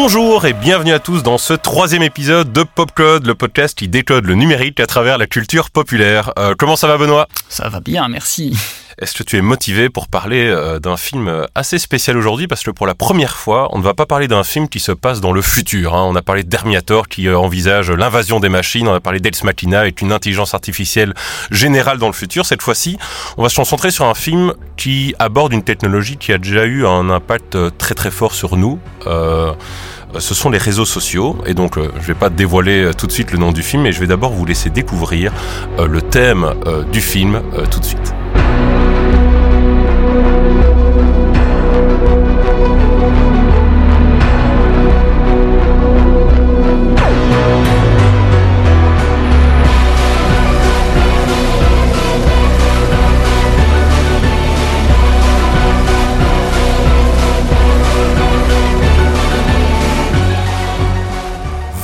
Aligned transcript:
Bonjour 0.00 0.46
et 0.46 0.52
bienvenue 0.52 0.92
à 0.92 1.00
tous 1.00 1.24
dans 1.24 1.38
ce 1.38 1.54
troisième 1.54 2.04
épisode 2.04 2.52
de 2.52 2.62
Popcode, 2.62 3.26
le 3.26 3.34
podcast 3.34 3.76
qui 3.76 3.88
décode 3.88 4.26
le 4.26 4.36
numérique 4.36 4.78
à 4.78 4.86
travers 4.86 5.18
la 5.18 5.26
culture 5.26 5.70
populaire. 5.72 6.32
Euh, 6.38 6.54
comment 6.56 6.76
ça 6.76 6.86
va 6.86 6.98
Benoît? 6.98 7.26
Ça 7.48 7.68
va 7.68 7.80
bien, 7.80 8.06
merci. 8.06 8.56
Est-ce 9.00 9.14
que 9.14 9.22
tu 9.22 9.36
es 9.36 9.42
motivé 9.42 9.90
pour 9.90 10.08
parler 10.08 10.48
euh, 10.48 10.80
d'un 10.80 10.96
film 10.96 11.28
euh, 11.28 11.44
assez 11.54 11.78
spécial 11.78 12.16
aujourd'hui? 12.16 12.48
Parce 12.48 12.64
que 12.64 12.72
pour 12.72 12.84
la 12.84 12.96
première 12.96 13.36
fois, 13.36 13.68
on 13.70 13.78
ne 13.78 13.82
va 13.84 13.94
pas 13.94 14.06
parler 14.06 14.26
d'un 14.26 14.42
film 14.42 14.68
qui 14.68 14.80
se 14.80 14.90
passe 14.90 15.20
dans 15.20 15.30
le 15.30 15.40
futur. 15.40 15.94
Hein. 15.94 16.02
On 16.08 16.16
a 16.16 16.22
parlé 16.22 16.42
d'Hermiator 16.42 17.06
qui 17.06 17.28
euh, 17.28 17.38
envisage 17.38 17.92
l'invasion 17.92 18.40
des 18.40 18.48
machines, 18.48 18.88
on 18.88 18.94
a 18.94 18.98
parlé 18.98 19.20
d'Ex 19.20 19.44
Machina 19.44 19.86
et 19.86 19.94
une 20.00 20.10
intelligence 20.10 20.52
artificielle 20.52 21.14
générale 21.52 21.98
dans 21.98 22.08
le 22.08 22.12
futur. 22.12 22.44
Cette 22.44 22.60
fois-ci, 22.60 22.98
on 23.36 23.44
va 23.44 23.48
se 23.48 23.54
concentrer 23.54 23.92
sur 23.92 24.04
un 24.04 24.14
film 24.14 24.52
qui 24.76 25.14
aborde 25.20 25.52
une 25.52 25.62
technologie 25.62 26.16
qui 26.16 26.32
a 26.32 26.38
déjà 26.38 26.64
eu 26.64 26.84
un 26.84 27.08
impact 27.08 27.56
très 27.78 27.94
très 27.94 28.10
fort 28.10 28.34
sur 28.34 28.56
nous. 28.56 28.80
Ce 29.06 30.34
sont 30.34 30.50
les 30.50 30.58
réseaux 30.58 30.86
sociaux. 30.86 31.36
Et 31.46 31.54
donc, 31.54 31.76
je 31.76 31.82
ne 31.82 32.00
vais 32.00 32.14
pas 32.14 32.30
dévoiler 32.30 32.90
tout 32.96 33.06
de 33.06 33.12
suite 33.12 33.30
le 33.30 33.38
nom 33.38 33.52
du 33.52 33.62
film, 33.62 33.82
mais 33.82 33.92
je 33.92 34.00
vais 34.00 34.06
d'abord 34.06 34.32
vous 34.32 34.46
laisser 34.46 34.70
découvrir 34.70 35.32
le 35.78 36.02
thème 36.02 36.54
du 36.92 37.00
film 37.00 37.42
tout 37.70 37.80
de 37.80 37.84
suite. 37.84 38.14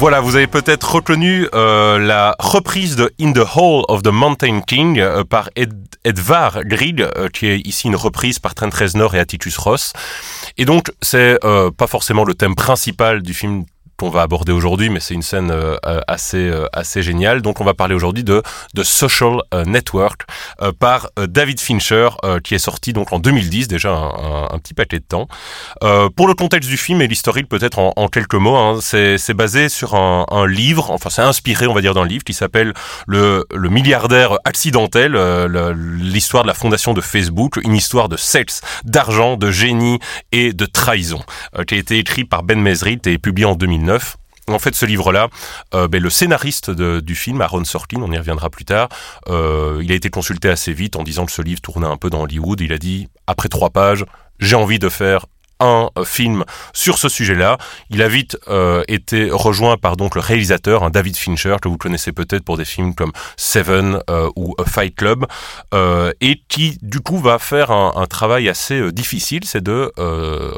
Voilà, 0.04 0.20
vous 0.20 0.36
avez 0.36 0.46
peut-être 0.46 0.96
reconnu 0.96 1.48
euh, 1.54 1.98
la 1.98 2.36
reprise 2.38 2.94
de 2.94 3.10
In 3.18 3.32
the 3.32 3.38
Hall 3.56 3.86
of 3.88 4.02
the 4.02 4.08
Mountain 4.08 4.60
King 4.60 5.00
euh, 5.00 5.24
par 5.24 5.48
Ed, 5.56 5.72
Edvar 6.04 6.62
Grieg, 6.64 7.00
euh, 7.00 7.30
qui 7.30 7.46
est 7.46 7.60
ici 7.60 7.86
une 7.86 7.96
reprise 7.96 8.38
par 8.38 8.54
Trent 8.54 8.68
Reznor 8.68 9.14
et 9.14 9.18
Atticus 9.18 9.56
Ross. 9.56 9.94
Et 10.58 10.66
donc, 10.66 10.92
c'est 11.00 11.38
pas 11.40 11.86
forcément 11.86 12.24
le 12.24 12.34
thème 12.34 12.54
principal 12.54 13.22
du 13.22 13.32
film 13.32 13.64
qu'on 14.04 14.10
va 14.10 14.20
aborder 14.20 14.52
aujourd'hui, 14.52 14.90
mais 14.90 15.00
c'est 15.00 15.14
une 15.14 15.22
scène 15.22 15.50
euh, 15.50 15.76
euh, 15.86 16.00
assez 16.08 16.48
euh, 16.48 16.66
assez 16.74 17.02
géniale. 17.02 17.40
Donc 17.40 17.62
on 17.62 17.64
va 17.64 17.72
parler 17.72 17.94
aujourd'hui 17.94 18.22
de 18.22 18.42
de 18.74 18.82
Social 18.82 19.40
Network 19.66 20.22
par 20.78 21.08
David 21.16 21.60
Fincher, 21.60 22.08
qui 22.42 22.54
est 22.54 22.58
sorti 22.58 22.92
donc 22.92 23.12
en 23.12 23.18
2010, 23.18 23.68
déjà 23.68 23.90
un, 23.92 24.58
petit 24.58 24.74
paquet 24.74 24.98
de 24.98 25.04
temps. 25.04 25.28
pour 26.16 26.26
le 26.26 26.34
contexte 26.34 26.68
du 26.68 26.76
film 26.76 27.00
et 27.02 27.06
l'historique 27.06 27.48
peut-être 27.48 27.78
en, 27.78 28.08
quelques 28.08 28.34
mots, 28.34 28.56
hein, 28.56 28.78
c'est 28.80 29.16
c'est 29.18 29.34
basé 29.34 29.68
sur 29.68 29.94
un, 29.94 30.26
un 30.30 30.46
livre, 30.46 30.90
enfin 30.90 31.10
c'est 31.10 31.22
inspiré 31.22 31.66
on 31.66 31.74
va 31.74 31.80
dire 31.80 31.94
d'un 31.94 32.06
livre 32.06 32.24
qui 32.24 32.34
s'appelle 32.34 32.74
le 33.06 33.46
le 33.54 33.68
milliardaire 33.68 34.38
accidentel, 34.44 35.12
l'histoire 36.00 36.42
de 36.42 36.48
la 36.48 36.54
fondation 36.54 36.94
de 36.94 37.00
Facebook, 37.00 37.58
une 37.62 37.76
histoire 37.76 38.08
de 38.08 38.16
sexe, 38.16 38.60
d'argent, 38.84 39.36
de 39.36 39.50
génie 39.50 40.00
et 40.32 40.52
de 40.52 40.66
trahison, 40.66 41.22
qui 41.66 41.74
a 41.74 41.78
été 41.78 41.98
écrit 41.98 42.24
par 42.24 42.42
Ben 42.42 42.60
Mesrit 42.60 42.98
et 43.06 43.18
publié 43.18 43.46
en 43.46 43.54
2009. 43.54 43.93
En 44.48 44.58
fait, 44.58 44.74
ce 44.74 44.84
livre-là, 44.84 45.28
euh, 45.74 45.88
ben, 45.88 46.02
le 46.02 46.10
scénariste 46.10 46.70
du 46.70 47.14
film, 47.14 47.40
Aaron 47.40 47.64
Sorkin, 47.64 48.02
on 48.02 48.12
y 48.12 48.18
reviendra 48.18 48.50
plus 48.50 48.66
tard, 48.66 48.90
euh, 49.28 49.80
il 49.82 49.90
a 49.90 49.94
été 49.94 50.10
consulté 50.10 50.50
assez 50.50 50.74
vite 50.74 50.96
en 50.96 51.02
disant 51.02 51.24
que 51.24 51.32
ce 51.32 51.40
livre 51.40 51.62
tournait 51.62 51.86
un 51.86 51.96
peu 51.96 52.10
dans 52.10 52.22
Hollywood. 52.22 52.60
Il 52.60 52.72
a 52.72 52.78
dit, 52.78 53.08
après 53.26 53.48
trois 53.48 53.70
pages, 53.70 54.04
j'ai 54.40 54.56
envie 54.56 54.78
de 54.78 54.90
faire 54.90 55.26
un 55.64 55.90
euh, 55.98 56.04
film 56.04 56.44
sur 56.72 56.98
ce 56.98 57.08
sujet-là. 57.08 57.58
Il 57.90 58.02
a 58.02 58.08
vite 58.08 58.36
euh, 58.48 58.84
été 58.88 59.30
rejoint 59.30 59.76
par 59.76 59.96
donc 59.96 60.14
le 60.14 60.20
réalisateur, 60.20 60.84
un 60.84 60.90
David 60.90 61.16
Fincher, 61.16 61.56
que 61.60 61.68
vous 61.68 61.78
connaissez 61.78 62.12
peut-être 62.12 62.44
pour 62.44 62.56
des 62.56 62.64
films 62.64 62.94
comme 62.94 63.12
Seven 63.36 64.00
euh, 64.10 64.28
ou 64.36 64.54
Fight 64.66 64.94
Club, 64.94 65.26
et 66.20 66.42
qui 66.48 66.78
du 66.82 67.00
coup 67.00 67.18
va 67.18 67.38
faire 67.38 67.70
un 67.70 68.06
travail 68.06 68.48
assez 68.48 68.92
difficile, 68.92 69.40
c'est 69.44 69.62
de 69.62 69.92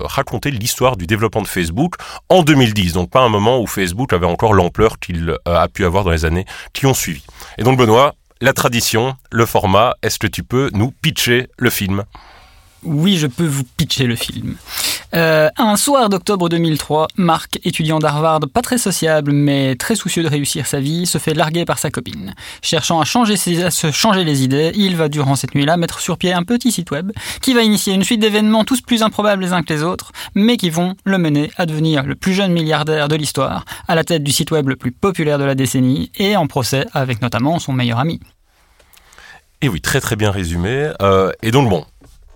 raconter 0.05 0.51
l'histoire 0.51 0.97
du 0.97 1.07
développement 1.07 1.43
de 1.43 1.47
Facebook 1.47 1.95
en 2.29 2.43
2010, 2.43 2.95
donc 2.95 3.11
pas 3.11 3.21
un 3.21 3.29
moment 3.29 3.61
où 3.61 3.67
Facebook 3.67 4.13
avait 4.13 4.27
encore 4.27 4.55
l'ampleur 4.55 4.99
qu'il 4.99 5.37
a 5.45 5.69
pu 5.69 5.85
avoir 5.85 6.05
dans 6.05 6.11
les 6.11 6.25
années 6.25 6.45
qui 6.73 6.87
ont 6.87 6.95
suivi. 6.95 7.23
Et 7.59 7.63
donc 7.63 7.79
Benoît, 7.79 8.15
la 8.41 8.53
tradition, 8.53 9.17
le 9.31 9.47
format, 9.47 9.95
est-ce 10.03 10.19
que 10.19 10.27
tu 10.27 10.43
peux 10.43 10.71
nous 10.75 10.91
pitcher 10.91 11.49
le 11.59 11.71
film? 11.71 12.05
Oui, 12.87 13.17
je 13.17 13.27
peux 13.27 13.47
vous 13.47 13.65
pitcher 13.77 14.05
le 14.05 14.17
film. 14.17 14.57
Euh, 15.15 15.49
un 15.57 15.77
soir 15.77 16.09
d'octobre 16.09 16.49
2003, 16.49 17.09
Marc, 17.17 17.59
étudiant 17.65 17.99
d'Harvard, 17.99 18.41
pas 18.53 18.63
très 18.63 18.79
sociable 18.79 19.33
mais 19.33 19.77
très 19.77 19.97
soucieux 19.97 20.23
de 20.23 20.29
réussir 20.29 20.67
sa 20.67 20.81
vie, 20.81 21.07
se 21.07 21.19
fait 21.19 21.35
larguer 21.35 21.65
par 21.65 21.79
sa 21.79 21.91
copine. 21.91 22.35
Cherchant 22.63 23.01
à 23.01 23.05
changer, 23.05 23.37
se 23.37 23.91
changer 23.91 24.25
les 24.25 24.43
idées, 24.43 24.73
il 24.75 24.97
va 24.97 25.09
durant 25.09 25.37
cette 25.37 25.55
nuit-là 25.55 25.77
mettre 25.77 26.01
sur 26.01 26.19
pied 26.19 26.33
un 26.33 26.43
petit 26.43 26.73
site 26.73 26.91
web 26.91 27.13
qui 27.41 27.55
va 27.55 27.63
initier 27.63 27.95
une 27.95 28.05
suite 28.05 28.21
d'événements 28.21 28.65
tous 28.65 28.81
plus 28.81 29.03
improbables 29.03 29.43
les 29.43 29.53
uns 29.53 29.63
que 29.63 29.73
les 29.73 29.83
autres, 29.83 30.13
mais 30.35 30.57
qui 30.57 30.71
vont 30.71 30.95
le 31.05 31.19
mener 31.19 31.51
à 31.57 31.67
devenir 31.67 32.05
le 32.05 32.15
plus 32.15 32.35
jeune 32.35 32.53
milliardaire 32.53 33.09
de 33.09 33.17
l'histoire, 33.17 33.65
à 33.89 33.95
la 33.95 34.05
tête 34.05 34.23
du 34.23 34.33
site 34.33 34.51
web 34.51 34.69
le 34.69 34.77
plus 34.77 34.93
populaire 34.93 35.39
de 35.39 35.45
la 35.45 35.55
décennie 35.55 36.11
et 36.19 36.37
en 36.37 36.47
procès 36.47 36.87
avec 36.93 37.23
notamment 37.23 37.59
son 37.59 37.73
meilleur 37.73 37.99
ami. 37.99 38.21
Et 39.63 39.69
oui, 39.69 39.81
très 39.81 40.01
très 40.01 40.17
bien 40.17 40.31
résumé. 40.31 40.91
Euh, 41.01 41.33
et 41.43 41.51
donc 41.51 41.69
bon, 41.71 41.85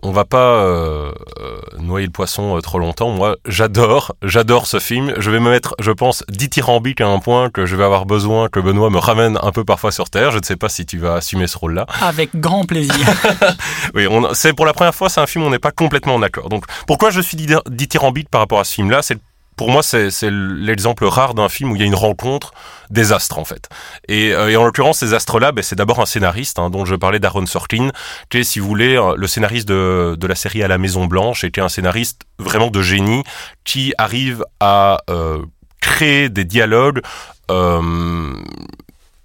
on 0.03 0.13
va 0.13 0.25
pas 0.25 0.65
euh, 0.65 1.13
euh, 1.41 1.61
noyer 1.79 2.07
le 2.07 2.13
poisson 2.13 2.57
euh, 2.57 2.61
trop 2.61 2.79
longtemps. 2.79 3.11
Moi, 3.11 3.37
j'adore, 3.47 4.15
j'adore 4.23 4.67
ce 4.67 4.79
film. 4.79 5.15
Je 5.19 5.31
vais 5.31 5.41
me 5.41 5.51
mettre, 5.51 5.75
je 5.79 5.91
pense, 5.91 6.25
dithyrambique 6.29 7.01
à 7.01 7.09
un 7.09 7.19
point 7.19 7.51
que 7.51 7.67
je 7.67 7.77
vais 7.77 7.85
avoir 7.85 8.07
besoin 8.07 8.49
que 8.49 8.61
Benoît 8.61 8.91
me 8.91 8.99
ramène 8.99 9.39
un 9.43 9.53
peu 9.53 9.65
parfois 9.65 9.93
sur 9.93 10.11
terre. 10.11 10.31
Je 10.31 10.39
ne 10.39 10.45
sais 10.45 10.57
pas 10.57 10.69
si 10.69 10.87
tu 10.87 10.99
vas 10.99 11.15
assumer 11.15 11.47
ce 11.47 11.59
rôle-là. 11.59 11.87
Avec 12.01 12.31
grand 12.35 12.65
plaisir. 12.65 12.95
oui, 13.95 14.07
c'est 14.33 14.53
pour 14.53 14.67
la 14.67 14.73
première 14.73 14.95
fois, 14.95 15.09
c'est 15.09 15.21
un 15.21 15.27
film 15.27 15.45
où 15.45 15.49
on 15.49 15.51
n'est 15.51 15.59
pas 15.59 15.73
complètement 15.73 16.19
d'accord. 16.19 16.49
Donc, 16.49 16.65
pourquoi 16.87 17.11
je 17.11 17.21
suis 17.21 17.37
dithyrambique 17.69 18.29
par 18.29 18.41
rapport 18.41 18.61
à 18.61 18.65
ce 18.65 18.75
film-là? 18.75 19.03
C'est 19.03 19.19
pour 19.61 19.71
moi, 19.71 19.83
c'est 19.83 20.11
l'exemple 20.31 21.05
rare 21.05 21.35
d'un 21.35 21.51
film 21.51 21.71
où 21.71 21.77
il 21.77 21.81
y 21.81 21.85
a 21.85 21.87
une 21.87 21.95
rencontre 21.95 22.55
des 22.89 23.13
astres, 23.13 23.39
en 23.39 23.45
fait. 23.45 23.69
Et, 24.09 24.33
euh, 24.33 24.59
en 24.59 24.65
l'occurrence, 24.65 25.01
ces 25.01 25.13
astres-là, 25.13 25.53
ben, 25.53 25.63
c'est 25.63 25.77
d'abord 25.77 26.01
un 26.01 26.07
scénariste, 26.07 26.59
hein, 26.59 26.71
dont 26.71 26.87
je 26.87 26.95
parlais 26.95 27.19
d'Aaron 27.19 27.45
Sorkin, 27.45 27.91
qui 28.31 28.39
est, 28.39 28.45
si 28.45 28.59
vous 28.59 28.67
voulez, 28.67 28.97
euh, 28.97 29.13
le 29.19 29.27
scénariste 29.27 29.69
de, 29.69 30.27
la 30.27 30.35
série 30.35 30.63
À 30.63 30.69
la 30.69 30.79
Maison 30.79 31.05
Blanche, 31.05 31.45
et 31.45 31.51
qui 31.51 31.61
est 31.61 31.63
un 31.63 31.69
scénariste 31.69 32.23
vraiment 32.39 32.69
de 32.69 32.81
génie, 32.81 33.23
qui 33.65 33.93
arrive 33.99 34.47
à 34.61 35.03
euh, 35.11 35.43
créer 35.83 36.31
des 36.31 36.47
dialogues 36.47 37.03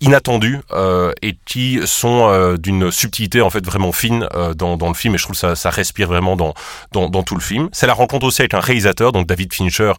inattendus 0.06 0.60
euh, 0.72 1.12
et 1.22 1.36
qui 1.46 1.80
sont 1.86 2.30
euh, 2.30 2.58
d'une 2.58 2.92
subtilité 2.92 3.42
en 3.42 3.50
fait 3.50 3.66
vraiment 3.66 3.92
fine 3.92 4.28
euh, 4.36 4.54
dans, 4.54 4.78
dans 4.78 4.88
le 4.88 4.94
film 4.94 5.16
et 5.16 5.18
je 5.18 5.24
trouve 5.24 5.34
que 5.34 5.40
ça, 5.40 5.56
ça 5.56 5.70
respire 5.72 6.08
vraiment 6.08 6.36
dans, 6.36 6.54
dans, 6.92 7.10
dans 7.10 7.24
tout 7.24 7.36
le 7.36 7.42
film. 7.42 7.70
C'est 7.74 7.88
la 7.88 7.94
rencontre 7.94 8.26
aussi 8.28 8.42
avec 8.42 8.54
un 8.54 8.60
réalisateur, 8.60 9.12
donc 9.12 9.28
David 9.28 9.54
Fincher, 9.54 9.94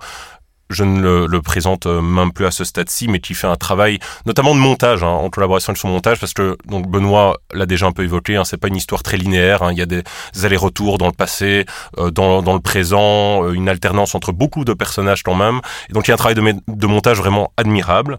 je 0.70 0.84
ne 0.84 1.00
le, 1.00 1.26
le, 1.26 1.42
présente 1.42 1.86
même 1.86 2.32
plus 2.32 2.44
à 2.44 2.50
ce 2.50 2.64
stade-ci, 2.64 3.06
mais 3.06 3.20
qui 3.20 3.34
fait 3.34 3.46
un 3.46 3.54
travail, 3.54 4.00
notamment 4.26 4.52
de 4.52 4.58
montage, 4.58 5.04
hein, 5.04 5.08
en 5.08 5.30
collaboration 5.30 5.70
avec 5.70 5.78
son 5.78 5.88
montage, 5.88 6.18
parce 6.18 6.32
que 6.32 6.56
donc 6.66 6.88
Benoît 6.88 7.36
l'a 7.52 7.66
déjà 7.66 7.86
un 7.86 7.92
peu 7.92 8.02
évoqué, 8.02 8.34
hein, 8.34 8.44
c'est 8.44 8.56
pas 8.56 8.66
une 8.66 8.74
histoire 8.74 9.04
très 9.04 9.16
linéaire. 9.16 9.62
Hein, 9.62 9.70
il 9.70 9.78
y 9.78 9.82
a 9.82 9.86
des, 9.86 10.02
allers-retours 10.42 10.98
dans 10.98 11.06
le 11.06 11.12
passé, 11.12 11.66
euh, 11.98 12.10
dans, 12.10 12.42
dans, 12.42 12.54
le 12.54 12.60
présent, 12.60 13.48
une 13.52 13.68
alternance 13.68 14.16
entre 14.16 14.32
beaucoup 14.32 14.64
de 14.64 14.72
personnages 14.72 15.22
quand 15.22 15.36
même. 15.36 15.60
Et 15.88 15.92
donc 15.92 16.08
il 16.08 16.10
y 16.10 16.12
a 16.12 16.14
un 16.14 16.18
travail 16.18 16.34
de, 16.34 16.54
de 16.66 16.86
montage 16.86 17.18
vraiment 17.18 17.52
admirable. 17.56 18.18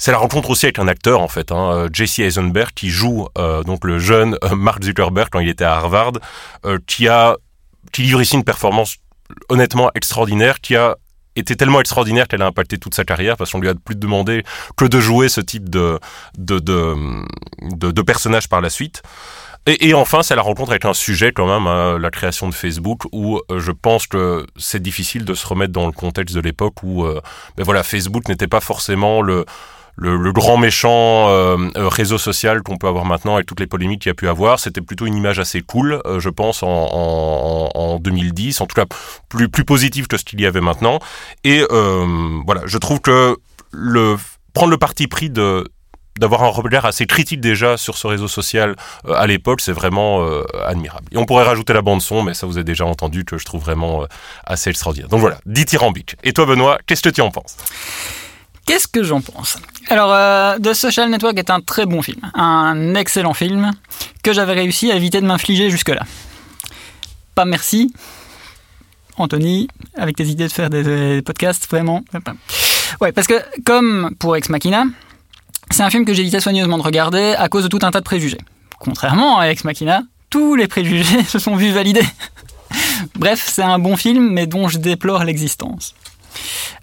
C'est 0.00 0.12
la 0.12 0.16
rencontre 0.16 0.48
aussi 0.48 0.64
avec 0.64 0.78
un 0.78 0.88
acteur 0.88 1.20
en 1.20 1.28
fait, 1.28 1.52
hein, 1.52 1.72
euh, 1.72 1.88
Jesse 1.92 2.20
Eisenberg, 2.20 2.70
qui 2.74 2.88
joue 2.88 3.28
euh, 3.36 3.62
donc 3.62 3.84
le 3.84 3.98
jeune 3.98 4.34
euh, 4.42 4.54
Mark 4.56 4.82
Zuckerberg 4.82 5.28
quand 5.30 5.40
il 5.40 5.48
était 5.50 5.64
à 5.64 5.74
Harvard, 5.74 6.12
qui 6.86 7.06
a 7.06 7.36
qui 7.92 8.02
livre 8.02 8.22
ici 8.22 8.34
une 8.34 8.44
performance 8.44 8.96
honnêtement 9.50 9.90
extraordinaire, 9.94 10.60
qui 10.62 10.74
a 10.74 10.96
été 11.36 11.54
tellement 11.54 11.80
extraordinaire 11.80 12.28
qu'elle 12.28 12.40
a 12.40 12.46
impacté 12.46 12.78
toute 12.78 12.94
sa 12.94 13.04
carrière 13.04 13.36
parce 13.36 13.50
qu'on 13.52 13.60
lui 13.60 13.68
a 13.68 13.74
plus 13.74 13.94
demandé 13.94 14.42
que 14.74 14.86
de 14.86 15.00
jouer 15.00 15.28
ce 15.28 15.42
type 15.42 15.68
de 15.68 16.00
de 16.38 16.58
de, 16.60 16.96
de, 17.60 17.90
de 17.90 18.02
personnage 18.02 18.48
par 18.48 18.62
la 18.62 18.70
suite. 18.70 19.02
Et, 19.66 19.88
et, 19.88 19.94
enfin, 19.94 20.22
c'est 20.22 20.34
la 20.34 20.42
rencontre 20.42 20.70
avec 20.70 20.86
un 20.86 20.94
sujet 20.94 21.32
quand 21.32 21.46
même, 21.46 21.66
hein, 21.66 21.98
la 21.98 22.10
création 22.10 22.48
de 22.48 22.54
Facebook, 22.54 23.02
où 23.12 23.38
euh, 23.50 23.60
je 23.60 23.72
pense 23.72 24.06
que 24.06 24.46
c'est 24.56 24.80
difficile 24.80 25.26
de 25.26 25.34
se 25.34 25.46
remettre 25.46 25.72
dans 25.72 25.84
le 25.84 25.92
contexte 25.92 26.34
de 26.34 26.40
l'époque 26.40 26.82
où, 26.82 27.04
euh, 27.04 27.20
ben 27.58 27.64
voilà, 27.64 27.82
Facebook 27.82 28.26
n'était 28.28 28.48
pas 28.48 28.60
forcément 28.60 29.20
le 29.20 29.44
le, 29.96 30.32
grand 30.32 30.56
méchant 30.56 31.28
euh, 31.28 31.56
euh, 31.76 31.88
réseau 31.88 32.18
social 32.18 32.62
qu'on 32.62 32.76
peut 32.76 32.88
avoir 32.88 33.04
maintenant 33.04 33.34
avec 33.34 33.46
toutes 33.46 33.60
les 33.60 33.66
polémiques 33.66 34.02
qu'il 34.02 34.10
y 34.10 34.12
a 34.12 34.14
pu 34.14 34.28
avoir. 34.28 34.58
C'était 34.60 34.80
plutôt 34.80 35.06
une 35.06 35.16
image 35.16 35.38
assez 35.38 35.60
cool, 35.60 36.00
euh, 36.06 36.20
je 36.20 36.28
pense, 36.28 36.62
en, 36.62 36.68
en, 36.68 37.70
en, 37.74 37.98
2010, 37.98 38.60
en 38.60 38.66
tout 38.66 38.74
cas 38.74 38.86
plus, 39.28 39.48
plus 39.48 39.64
positive 39.64 40.06
que 40.06 40.16
ce 40.16 40.24
qu'il 40.24 40.40
y 40.40 40.46
avait 40.46 40.60
maintenant. 40.60 40.98
Et 41.44 41.62
voilà, 42.46 42.62
je 42.66 42.78
trouve 42.78 43.00
que 43.00 43.36
prendre 44.52 44.70
le 44.70 44.78
parti 44.78 45.06
pris 45.06 45.30
de 45.30 45.68
d'avoir 46.18 46.42
un 46.42 46.48
regard 46.48 46.84
assez 46.84 47.06
critique 47.06 47.40
déjà 47.40 47.78
sur 47.78 47.96
ce 47.96 48.06
réseau 48.06 48.28
social 48.28 48.76
à 49.08 49.26
l'époque, 49.26 49.62
c'est 49.62 49.72
vraiment 49.72 50.26
admirable. 50.66 51.06
Et 51.12 51.16
on 51.16 51.24
pourrait 51.24 51.44
rajouter 51.44 51.72
la 51.72 51.80
bande 51.82 52.02
son, 52.02 52.22
mais 52.22 52.34
ça 52.34 52.46
vous 52.46 52.58
avez 52.58 52.64
déjà 52.64 52.84
entendu 52.84 53.24
que 53.24 53.38
je 53.38 53.44
trouve 53.44 53.62
vraiment 53.62 54.04
assez 54.44 54.68
extraordinaire. 54.68 55.08
Donc 55.08 55.20
voilà, 55.20 55.38
dithyrambique. 55.46 56.16
Et 56.22 56.32
toi 56.32 56.44
Benoît, 56.46 56.78
qu'est-ce 56.86 57.02
que 57.02 57.08
tu 57.08 57.22
en 57.22 57.30
penses? 57.30 57.56
Qu'est-ce 58.70 58.86
que 58.86 59.02
j'en 59.02 59.20
pense? 59.20 59.58
Alors, 59.88 60.14
The 60.60 60.74
Social 60.74 61.10
Network 61.10 61.36
est 61.36 61.50
un 61.50 61.60
très 61.60 61.86
bon 61.86 62.02
film, 62.02 62.20
un 62.34 62.94
excellent 62.94 63.34
film 63.34 63.72
que 64.22 64.32
j'avais 64.32 64.52
réussi 64.52 64.92
à 64.92 64.94
éviter 64.94 65.20
de 65.20 65.26
m'infliger 65.26 65.70
jusque-là. 65.70 66.04
Pas 67.34 67.44
merci, 67.44 67.92
Anthony, 69.16 69.66
avec 69.96 70.14
tes 70.14 70.26
idées 70.26 70.46
de 70.46 70.52
faire 70.52 70.70
des, 70.70 71.20
podcasts, 71.20 71.68
vraiment. 71.68 72.04
Ouais, 73.00 73.10
parce 73.10 73.26
que 73.26 73.42
comme 73.64 74.14
pour 74.20 74.36
Ex 74.36 74.48
Machina, 74.50 74.84
c'est 75.72 75.82
un 75.82 75.90
film 75.90 76.04
que 76.04 76.14
j'évitais 76.14 76.38
soigneusement 76.38 76.78
de 76.78 76.84
regarder 76.84 77.34
à 77.36 77.48
cause 77.48 77.64
de 77.64 77.68
tout 77.68 77.80
un 77.82 77.90
tas 77.90 77.98
de 77.98 78.04
préjugés. 78.04 78.38
Contrairement 78.78 79.40
à 79.40 79.46
Ex 79.48 79.64
Machina, 79.64 80.04
tous 80.30 80.54
les 80.54 80.68
préjugés 80.68 81.24
se 81.26 81.40
sont 81.40 81.56
vus 81.56 81.72
validés. 81.72 82.06
Bref, 83.16 83.44
c'est 83.44 83.62
un 83.62 83.80
bon 83.80 83.96
film, 83.96 84.30
mais 84.30 84.46
dont 84.46 84.68
je 84.68 84.78
déplore 84.78 85.24
l'existence. 85.24 85.96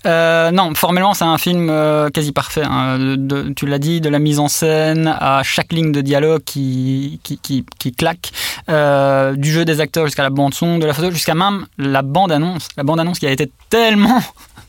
Euh, 0.05 0.51
non, 0.51 0.73
formellement, 0.75 1.13
c'est 1.13 1.25
un 1.25 1.37
film 1.37 1.69
euh, 1.69 2.09
quasi 2.09 2.31
parfait. 2.31 2.63
Hein. 2.63 3.17
tu 3.55 3.65
l'as 3.65 3.79
dit, 3.79 4.01
de 4.01 4.09
la 4.09 4.19
mise 4.19 4.39
en 4.39 4.47
scène 4.47 5.15
à 5.19 5.43
chaque 5.43 5.73
ligne 5.73 5.91
de 5.91 6.01
dialogue 6.01 6.43
qui, 6.43 7.19
qui, 7.23 7.91
claque, 7.93 8.31
euh, 8.69 9.35
du 9.35 9.51
jeu 9.51 9.65
des 9.65 9.81
acteurs 9.81 10.05
jusqu'à 10.05 10.23
la 10.23 10.29
bande-son, 10.29 10.77
de 10.77 10.85
la 10.85 10.93
photo 10.93 11.11
jusqu'à 11.11 11.35
même 11.35 11.65
la 11.77 12.01
bande-annonce. 12.01 12.69
La 12.77 12.83
bande-annonce 12.83 13.19
qui 13.19 13.27
a 13.27 13.31
été 13.31 13.51
tellement 13.69 14.21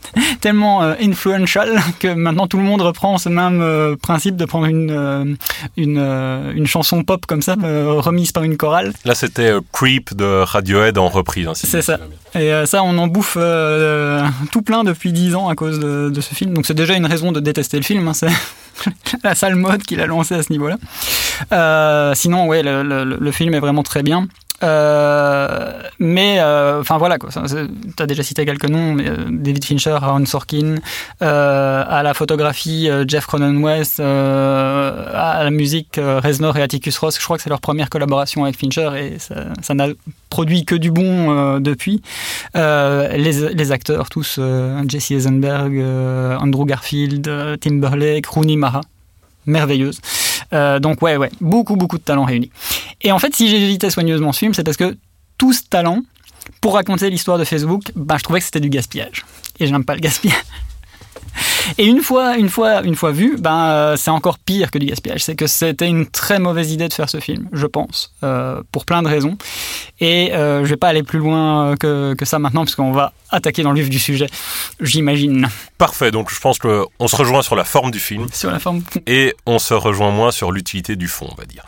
tellement 0.40 0.82
euh, 0.82 0.94
influential 1.00 1.80
que 1.98 2.08
maintenant 2.08 2.46
tout 2.46 2.56
le 2.56 2.62
monde 2.62 2.80
reprend 2.80 3.18
ce 3.18 3.28
même 3.28 3.60
euh, 3.60 3.96
principe 3.96 4.36
de 4.36 4.44
prendre 4.44 4.66
une, 4.66 4.90
euh, 4.90 5.24
une, 5.76 5.98
une, 5.98 6.66
chanson 6.66 7.02
pop 7.04 7.24
comme 7.26 7.42
ça, 7.42 7.56
remise 7.58 8.32
par 8.32 8.42
une 8.42 8.56
chorale. 8.56 8.92
Là, 9.04 9.14
c'était 9.14 9.52
Creep 9.72 10.14
de 10.14 10.42
Radiohead 10.42 10.98
en 10.98 11.08
reprise. 11.08 11.46
Hein, 11.46 11.52
c'est 11.54 11.82
ça. 11.82 11.98
Et 12.38 12.50
ça, 12.66 12.82
on 12.82 12.98
en 12.98 13.06
bouffe 13.06 13.38
tout 14.52 14.62
plein 14.62 14.84
depuis 14.84 15.12
dix 15.12 15.34
ans 15.34 15.48
à 15.48 15.54
cause 15.54 15.78
de, 15.78 16.10
de 16.10 16.20
ce 16.20 16.34
film. 16.34 16.54
Donc 16.54 16.66
c'est 16.66 16.74
déjà 16.74 16.94
une 16.94 17.06
raison 17.06 17.32
de 17.32 17.40
détester 17.40 17.78
le 17.78 17.82
film. 17.82 18.06
Hein, 18.08 18.12
c'est 18.14 18.28
la 19.24 19.34
sale 19.34 19.54
mode 19.56 19.82
qu'il 19.82 20.00
a 20.00 20.06
lancé 20.06 20.34
à 20.34 20.42
ce 20.42 20.52
niveau-là. 20.52 20.76
sinon, 22.14 22.46
ouais, 22.46 22.62
le, 22.62 22.82
le, 22.82 23.04
le, 23.04 23.32
film 23.32 23.54
est 23.54 23.60
vraiment 23.60 23.82
très 23.82 24.02
bien. 24.02 24.28
Euh, 24.64 25.82
mais 25.98 26.38
euh, 26.40 26.80
enfin 26.80 26.98
voilà 26.98 27.18
quoi. 27.18 27.30
Tu 27.30 28.02
as 28.02 28.06
déjà 28.06 28.22
cité 28.22 28.44
quelques 28.44 28.68
noms, 28.68 28.94
mais 28.94 29.08
euh, 29.08 29.16
David 29.30 29.64
Fincher, 29.64 29.98
Aaron 30.02 30.26
Sorkin, 30.26 30.76
à 31.20 32.02
la 32.02 32.14
photographie 32.14 32.88
Jeff 33.06 33.26
Cronenweth, 33.26 34.00
à 34.00 35.40
la 35.44 35.50
musique 35.50 35.98
Reznor 35.98 36.56
et 36.56 36.62
Atticus 36.62 36.98
Ross. 36.98 37.18
Je 37.18 37.24
crois 37.24 37.36
que 37.36 37.42
c'est 37.42 37.50
leur 37.50 37.60
première 37.60 37.90
collaboration 37.90 38.44
avec 38.44 38.56
Fincher 38.56 38.90
et 38.96 39.18
ça 39.18 39.74
n'a 39.74 39.88
produit 40.30 40.64
que 40.64 40.74
du 40.74 40.90
bon 40.90 41.60
depuis. 41.60 42.02
Les, 42.54 43.52
les, 43.54 43.72
acteurs 43.72 44.08
tous, 44.08 44.40
Jesse 44.88 45.10
Eisenberg, 45.10 45.82
Andrew 46.40 46.64
Garfield, 46.64 47.58
Timberlake, 47.60 48.26
Rooney 48.26 48.56
Mara, 48.56 48.80
merveilleuse. 49.46 50.00
Euh, 50.52 50.78
donc 50.78 51.02
ouais, 51.02 51.16
ouais, 51.16 51.30
beaucoup, 51.40 51.76
beaucoup 51.76 51.98
de 51.98 52.02
talents 52.02 52.24
réunis. 52.24 52.50
Et 53.02 53.12
en 53.12 53.18
fait, 53.18 53.34
si 53.34 53.54
évité 53.54 53.90
soigneusement 53.90 54.32
ce 54.32 54.38
film, 54.38 54.54
c'est 54.54 54.64
parce 54.64 54.76
que 54.76 54.96
tout 55.36 55.52
ce 55.52 55.62
talent, 55.68 56.02
pour 56.60 56.74
raconter 56.74 57.10
l'histoire 57.10 57.38
de 57.38 57.44
Facebook, 57.44 57.82
bah, 57.94 58.16
je 58.18 58.24
trouvais 58.24 58.40
que 58.40 58.46
c'était 58.46 58.60
du 58.60 58.70
gaspillage. 58.70 59.24
Et 59.60 59.66
je 59.66 59.72
n'aime 59.72 59.84
pas 59.84 59.94
le 59.94 60.00
gaspillage. 60.00 60.36
Et 61.76 61.86
une 61.86 62.00
fois, 62.00 62.36
une 62.36 62.48
fois, 62.48 62.82
une 62.82 62.94
fois 62.94 63.12
vu, 63.12 63.36
ben 63.38 63.94
c'est 63.96 64.10
encore 64.10 64.38
pire 64.38 64.70
que 64.70 64.78
du 64.78 64.86
gaspillage. 64.86 65.22
C'est 65.24 65.36
que 65.36 65.46
c'était 65.46 65.86
une 65.88 66.06
très 66.06 66.38
mauvaise 66.38 66.72
idée 66.72 66.88
de 66.88 66.92
faire 66.92 67.08
ce 67.08 67.20
film, 67.20 67.48
je 67.52 67.66
pense, 67.66 68.14
euh, 68.24 68.62
pour 68.72 68.84
plein 68.84 69.02
de 69.02 69.08
raisons. 69.08 69.36
Et 70.00 70.32
euh, 70.32 70.64
je 70.64 70.70
vais 70.70 70.76
pas 70.76 70.88
aller 70.88 71.02
plus 71.02 71.18
loin 71.18 71.76
que, 71.76 72.14
que 72.14 72.24
ça 72.24 72.38
maintenant, 72.38 72.64
puisqu'on 72.64 72.92
va 72.92 73.12
attaquer 73.30 73.62
dans 73.62 73.72
le 73.72 73.80
vif 73.80 73.90
du 73.90 73.98
sujet, 73.98 74.26
j'imagine. 74.80 75.48
Parfait. 75.76 76.10
Donc 76.10 76.30
je 76.32 76.40
pense 76.40 76.58
qu'on 76.58 77.08
se 77.08 77.16
rejoint 77.16 77.42
sur 77.42 77.56
la 77.56 77.64
forme 77.64 77.90
du 77.90 77.98
film. 77.98 78.26
Sur 78.32 78.50
la 78.50 78.58
forme. 78.58 78.82
Et 79.06 79.34
on 79.46 79.58
se 79.58 79.74
rejoint 79.74 80.10
moins 80.10 80.30
sur 80.30 80.52
l'utilité 80.52 80.96
du 80.96 81.08
fond, 81.08 81.28
on 81.30 81.34
va 81.34 81.44
dire. 81.44 81.64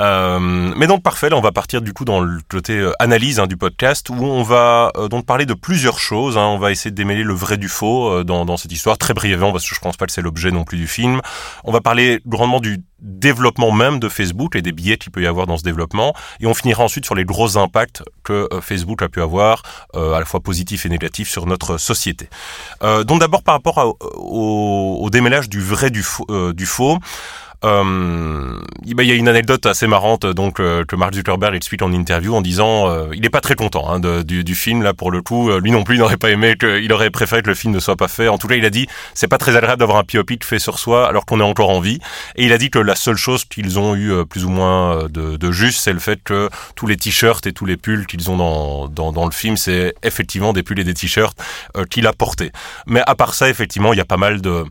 Euh, 0.00 0.38
mais 0.40 0.86
donc 0.86 1.02
parfait, 1.02 1.28
là 1.28 1.36
on 1.36 1.42
va 1.42 1.52
partir 1.52 1.82
du 1.82 1.92
coup 1.92 2.06
dans 2.06 2.20
le 2.20 2.40
côté 2.48 2.78
euh, 2.78 2.92
analyse 2.98 3.38
hein, 3.38 3.46
du 3.46 3.58
podcast 3.58 4.08
où 4.08 4.14
on 4.14 4.42
va 4.42 4.90
euh, 4.96 5.08
donc 5.08 5.26
parler 5.26 5.44
de 5.44 5.54
plusieurs 5.54 5.98
choses. 5.98 6.38
Hein. 6.38 6.46
On 6.46 6.58
va 6.58 6.72
essayer 6.72 6.90
de 6.90 6.96
démêler 6.96 7.24
le 7.24 7.34
vrai 7.34 7.56
du 7.56 7.68
faux 7.68 8.24
dans, 8.24 8.44
dans, 8.44 8.56
cette 8.56 8.72
histoire 8.72 8.96
très 8.96 9.14
brièvement 9.14 9.52
parce 9.52 9.68
que 9.68 9.74
je 9.74 9.80
pense 9.80 9.96
pas 9.96 10.06
que 10.06 10.12
c'est 10.12 10.22
l'objet 10.22 10.50
non 10.50 10.64
plus 10.64 10.78
du 10.78 10.86
film. 10.86 11.20
On 11.64 11.72
va 11.72 11.80
parler 11.80 12.20
grandement 12.26 12.60
du 12.60 12.82
développement 13.02 13.72
même 13.72 13.98
de 13.98 14.08
Facebook 14.08 14.56
et 14.56 14.62
des 14.62 14.72
billets 14.72 14.96
qu'il 14.96 15.12
peut 15.12 15.22
y 15.22 15.26
avoir 15.26 15.46
dans 15.46 15.56
ce 15.56 15.62
développement 15.62 16.14
et 16.40 16.46
on 16.46 16.54
finira 16.54 16.82
ensuite 16.84 17.04
sur 17.04 17.14
les 17.14 17.24
gros 17.24 17.58
impacts 17.58 18.02
que 18.22 18.48
Facebook 18.60 19.02
a 19.02 19.08
pu 19.08 19.20
avoir 19.20 19.62
à 19.94 20.18
la 20.18 20.24
fois 20.24 20.40
positifs 20.40 20.86
et 20.86 20.88
négatifs 20.88 21.28
sur 21.28 21.46
notre 21.46 21.78
société. 21.78 22.28
donc 22.80 23.20
d'abord 23.20 23.42
par 23.42 23.54
rapport 23.54 23.96
au, 24.16 24.98
au, 25.00 25.10
démêlage 25.10 25.48
du 25.48 25.60
vrai 25.60 25.90
du 25.90 26.02
faux, 26.02 26.52
du 26.52 26.66
faux 26.66 26.98
euh, 27.64 28.60
il 28.84 29.06
y 29.06 29.12
a 29.12 29.14
une 29.14 29.28
anecdote 29.28 29.66
assez 29.66 29.86
marrante 29.86 30.26
donc 30.26 30.58
euh, 30.58 30.84
que 30.84 30.96
Mark 30.96 31.14
Zuckerberg 31.14 31.54
explique 31.54 31.82
en 31.82 31.92
interview 31.92 32.34
en 32.34 32.40
disant 32.40 32.88
euh, 32.88 33.06
il 33.12 33.20
n'est 33.20 33.30
pas 33.30 33.40
très 33.40 33.54
content 33.54 33.88
hein, 33.88 34.00
du, 34.00 34.42
du, 34.42 34.54
film 34.54 34.82
là 34.82 34.94
pour 34.94 35.10
le 35.10 35.22
coup. 35.22 35.50
Lui 35.58 35.70
non 35.70 35.84
plus 35.84 35.96
il 35.96 35.98
n'aurait 35.98 36.16
pas 36.16 36.30
aimé 36.30 36.56
que, 36.56 36.80
il 36.80 36.92
aurait 36.92 37.10
préféré 37.10 37.42
que 37.42 37.48
le 37.48 37.54
film 37.54 37.72
ne 37.72 37.78
soit 37.78 37.96
pas 37.96 38.08
fait. 38.08 38.28
En 38.28 38.38
tout 38.38 38.48
cas 38.48 38.56
il 38.56 38.64
a 38.64 38.70
dit 38.70 38.88
c'est 39.14 39.28
pas 39.28 39.38
très 39.38 39.56
agréable 39.56 39.80
d'avoir 39.80 39.98
un 39.98 40.02
biopic 40.02 40.44
fait 40.44 40.58
sur 40.58 40.78
soi 40.78 41.08
alors 41.08 41.24
qu'on 41.24 41.40
est 41.40 41.44
encore 41.44 41.70
en 41.70 41.80
vie. 41.80 42.00
Et 42.36 42.44
il 42.44 42.52
a 42.52 42.58
dit 42.58 42.70
que 42.70 42.78
la 42.78 42.96
seule 42.96 43.16
chose 43.16 43.44
qu'ils 43.44 43.78
ont 43.78 43.94
eu 43.94 44.24
plus 44.26 44.44
ou 44.44 44.50
moins 44.50 45.06
de, 45.08 45.36
de 45.36 45.52
juste 45.52 45.80
c'est 45.82 45.92
le 45.92 46.00
fait 46.00 46.20
que 46.22 46.48
tous 46.74 46.86
les 46.86 46.96
t-shirts 46.96 47.46
et 47.46 47.52
tous 47.52 47.66
les 47.66 47.76
pulls 47.76 48.06
qu'ils 48.06 48.30
ont 48.30 48.36
dans, 48.36 48.88
dans, 48.88 49.12
dans, 49.12 49.24
le 49.24 49.32
film 49.32 49.56
c'est 49.56 49.94
effectivement 50.02 50.52
des 50.52 50.62
pulls 50.62 50.80
et 50.80 50.84
des 50.84 50.94
t-shirts 50.94 51.38
qu'il 51.90 52.06
a 52.06 52.12
portés. 52.12 52.50
Mais 52.86 53.02
à 53.06 53.14
part 53.14 53.34
ça 53.34 53.48
effectivement 53.48 53.92
il 53.92 53.98
y 53.98 54.02
a 54.02 54.06
pas 54.06 54.16
mal 54.16 54.40
de 54.40 54.64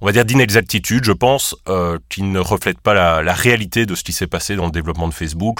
on 0.00 0.06
va 0.06 0.12
dire 0.12 0.24
d'inexactitude, 0.24 1.04
je 1.04 1.12
pense, 1.12 1.56
euh, 1.68 1.98
qui 2.08 2.22
ne 2.22 2.38
reflète 2.38 2.80
pas 2.80 2.94
la, 2.94 3.32
réalité 3.32 3.86
de 3.86 3.94
ce 3.94 4.02
qui 4.02 4.12
s'est 4.12 4.26
passé 4.26 4.56
dans 4.56 4.64
le 4.64 4.70
développement 4.70 5.08
de 5.08 5.14
Facebook. 5.14 5.58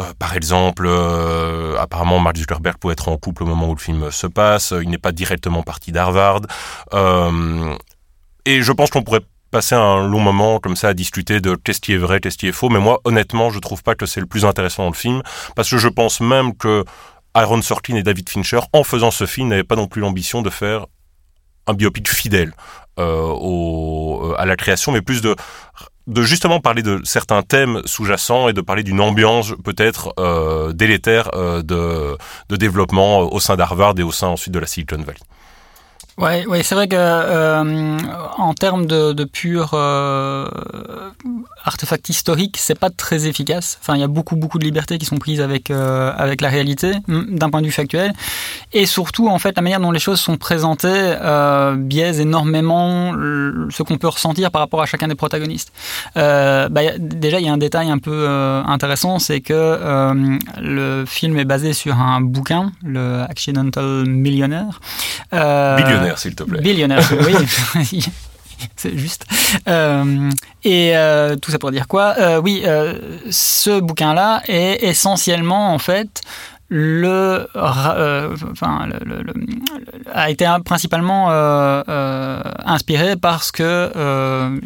Euh, 0.00 0.04
par 0.18 0.34
exemple, 0.34 0.86
euh, 0.86 1.76
apparemment 1.78 2.18
Mark 2.18 2.36
Zuckerberg 2.36 2.78
peut 2.78 2.90
être 2.90 3.08
en 3.08 3.16
couple 3.16 3.42
au 3.42 3.46
moment 3.46 3.68
où 3.68 3.74
le 3.74 3.80
film 3.80 4.10
se 4.10 4.26
passe, 4.26 4.72
il 4.80 4.88
n'est 4.88 4.98
pas 4.98 5.12
directement 5.12 5.62
parti 5.62 5.92
d'Harvard. 5.92 6.42
Et 8.46 8.62
je 8.62 8.72
pense 8.72 8.90
qu'on 8.90 9.02
pourrait 9.02 9.20
passer 9.50 9.74
un 9.74 10.06
long 10.06 10.20
moment 10.20 10.58
comme 10.58 10.76
ça 10.76 10.88
à 10.88 10.94
discuter 10.94 11.40
de 11.40 11.54
qu'est-ce 11.54 11.80
qui 11.80 11.92
est 11.92 11.98
vrai, 11.98 12.20
qu'est-ce 12.20 12.38
qui 12.38 12.48
est 12.48 12.52
faux, 12.52 12.68
mais 12.68 12.78
moi 12.78 13.00
honnêtement 13.04 13.50
je 13.50 13.58
trouve 13.58 13.82
pas 13.82 13.94
que 13.94 14.06
c'est 14.06 14.20
le 14.20 14.26
plus 14.26 14.44
intéressant 14.44 14.84
dans 14.84 14.90
le 14.90 14.94
film, 14.94 15.22
parce 15.54 15.70
que 15.70 15.78
je 15.78 15.88
pense 15.88 16.20
même 16.20 16.56
que 16.56 16.84
Aaron 17.34 17.62
Sorkin 17.62 17.96
et 17.96 18.02
David 18.02 18.28
Fincher, 18.28 18.60
en 18.72 18.84
faisant 18.84 19.10
ce 19.10 19.26
film, 19.26 19.48
n'avaient 19.48 19.64
pas 19.64 19.76
non 19.76 19.86
plus 19.86 20.00
l'ambition 20.00 20.42
de 20.42 20.50
faire 20.50 20.86
un 21.66 21.74
biopic 21.74 22.08
fidèle 22.08 22.52
au, 22.98 24.34
à 24.36 24.46
la 24.46 24.56
création, 24.56 24.92
mais 24.92 25.02
plus 25.02 25.20
de 25.22 25.36
de 26.08 26.22
justement 26.22 26.58
parler 26.58 26.82
de 26.82 27.00
certains 27.04 27.42
thèmes 27.42 27.82
sous-jacents 27.84 28.48
et 28.48 28.54
de 28.54 28.62
parler 28.62 28.82
d'une 28.82 29.00
ambiance 29.00 29.52
peut-être 29.62 30.14
euh, 30.18 30.72
délétère 30.72 31.30
euh, 31.34 31.62
de, 31.62 32.16
de 32.48 32.56
développement 32.56 33.30
au 33.30 33.38
sein 33.40 33.56
d'Harvard 33.56 33.94
et 33.98 34.02
au 34.02 34.10
sein 34.10 34.28
ensuite 34.28 34.54
de 34.54 34.58
la 34.58 34.66
Silicon 34.66 34.96
Valley. 34.96 35.20
Ouais, 36.18 36.44
ouais 36.46 36.64
c'est 36.64 36.74
vrai 36.74 36.88
que 36.88 36.96
euh, 36.98 37.96
en 38.38 38.52
termes 38.52 38.86
de, 38.86 39.12
de 39.12 39.24
pur 39.24 39.70
euh, 39.74 40.48
artefact 41.64 42.08
historique, 42.08 42.56
c'est 42.58 42.78
pas 42.78 42.90
très 42.90 43.26
efficace. 43.26 43.78
Enfin, 43.80 43.94
il 43.94 44.00
y 44.00 44.02
a 44.02 44.08
beaucoup 44.08 44.34
beaucoup 44.34 44.58
de 44.58 44.64
libertés 44.64 44.98
qui 44.98 45.06
sont 45.06 45.18
prises 45.18 45.40
avec 45.40 45.70
euh, 45.70 46.12
avec 46.16 46.40
la 46.40 46.48
réalité 46.48 46.92
d'un 47.06 47.50
point 47.50 47.60
de 47.60 47.66
vue 47.66 47.72
factuel, 47.72 48.12
et 48.72 48.84
surtout 48.84 49.28
en 49.28 49.38
fait 49.38 49.54
la 49.54 49.62
manière 49.62 49.78
dont 49.78 49.92
les 49.92 50.00
choses 50.00 50.18
sont 50.18 50.36
présentées 50.36 50.88
euh, 50.90 51.76
biaise 51.76 52.18
énormément 52.18 53.12
ce 53.70 53.82
qu'on 53.84 53.98
peut 53.98 54.08
ressentir 54.08 54.50
par 54.50 54.60
rapport 54.60 54.82
à 54.82 54.86
chacun 54.86 55.06
des 55.06 55.14
protagonistes. 55.14 55.72
Euh, 56.16 56.68
bah, 56.68 56.80
déjà, 56.98 57.38
il 57.38 57.46
y 57.46 57.48
a 57.48 57.52
un 57.52 57.58
détail 57.58 57.90
un 57.90 57.98
peu 57.98 58.10
euh, 58.12 58.62
intéressant, 58.64 59.20
c'est 59.20 59.40
que 59.40 59.78
le 60.60 61.04
film 61.06 61.38
est 61.38 61.44
basé 61.44 61.72
sur 61.74 61.96
un 62.00 62.20
bouquin, 62.20 62.72
le 62.82 63.22
Accidental 63.22 64.04
Millionaire. 64.06 64.80
Millionnaire 66.08 66.18
s'il 66.18 66.34
te 66.34 66.42
plaît. 66.42 66.60
Billionnaire, 66.60 67.12
oui. 67.26 68.04
c'est 68.76 68.96
juste. 68.98 69.24
Euh, 69.68 70.30
et 70.64 70.96
euh, 70.96 71.36
tout 71.36 71.50
ça 71.50 71.58
pour 71.58 71.70
dire 71.70 71.86
quoi? 71.88 72.14
Euh, 72.18 72.40
Oui, 72.40 72.62
euh, 72.64 72.94
ce 73.30 73.80
bouquin-là 73.80 74.42
est 74.48 74.82
essentiellement 74.82 75.72
en 75.74 75.78
fait 75.78 76.22
le, 76.70 77.48
euh, 77.56 78.36
enfin, 78.52 78.86
le, 78.86 79.22
le, 79.22 79.32
a 80.12 80.30
été 80.30 80.46
principalement 80.64 81.30
inspiré 82.64 83.16
parce 83.16 83.50
que 83.50 83.90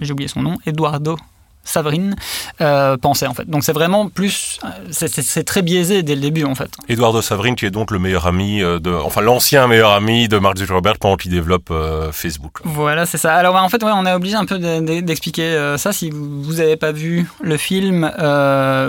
j'ai 0.01 0.13
oublié 0.13 0.29
son 0.29 0.43
nom, 0.43 0.57
Eduardo 0.67 1.17
Savrine 1.65 2.17
euh, 2.61 2.97
pensait 2.97 3.27
en 3.27 3.35
fait. 3.35 3.49
Donc 3.49 3.65
c'est 3.65 3.73
vraiment 3.73 4.09
plus, 4.09 4.59
c'est 4.91 5.45
très 5.45 5.63
biaisé 5.63 6.03
dès 6.03 6.15
le 6.15 6.21
début 6.21 6.45
en 6.45 6.55
fait. 6.55 6.71
Eduardo 6.89 7.23
Savrine 7.23 7.55
qui 7.55 7.67
est 7.67 7.71
donc 7.71 7.91
le 7.91 7.99
meilleur 7.99 8.27
ami 8.27 8.61
de, 8.61 8.93
enfin 8.93 9.21
l'ancien 9.21 9.67
meilleur 9.67 9.93
ami 9.93 10.29
de 10.29 10.39
Mark 10.39 10.57
Zuckerberg 10.59 10.99
pendant 10.99 11.17
qu'il 11.17 11.31
développe 11.31 11.73
Facebook. 12.13 12.59
Voilà, 12.65 13.07
c'est 13.07 13.19
ça. 13.19 13.35
Alors 13.35 13.57
en 13.57 13.69
fait, 13.69 13.83
ouais, 13.83 13.93
on 13.95 14.07
est 14.07 14.13
obligé 14.13 14.37
un 14.37 14.45
peu 14.45 14.59
d'expliquer 14.59 15.75
ça 15.77 15.93
si 15.93 16.11
vous 16.11 16.55
n'avez 16.55 16.77
pas 16.77 16.93
vu 16.93 17.31
le 17.41 17.57
film 17.57 18.11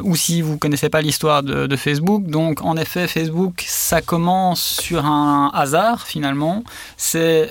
ou 0.04 0.16
si 0.16 0.42
vous 0.42 0.58
connaissez 0.58 0.90
pas 0.90 1.02
l'histoire 1.02 1.44
de, 1.44 1.68
de, 1.68 1.76
Facebook. 1.76 2.26
Donc 2.26 2.62
en 2.64 2.78
effet, 2.78 3.08
Facebook, 3.08 3.64
ça 3.68 4.02
commence 4.02 4.80
sur 4.82 5.06
un 5.06 5.52
hasard 5.54 6.08
finalement. 6.08 6.64
C'est 6.98 7.50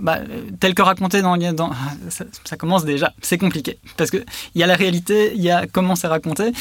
bah, 0.00 0.18
tel 0.58 0.74
que 0.74 0.82
raconté 0.82 1.22
dans, 1.22 1.36
dans 1.36 1.70
ça, 2.08 2.24
ça, 2.44 2.56
commence 2.56 2.84
déjà, 2.84 3.12
c'est 3.22 3.38
compliqué. 3.38 3.78
Parce 3.96 4.10
que 4.10 4.18
il 4.54 4.60
y 4.60 4.64
a 4.64 4.66
la 4.66 4.76
réalité, 4.76 5.32
il 5.34 5.42
y 5.42 5.50
a 5.50 5.66
comment 5.66 5.96
c'est 5.96 6.06
raconté. 6.06 6.52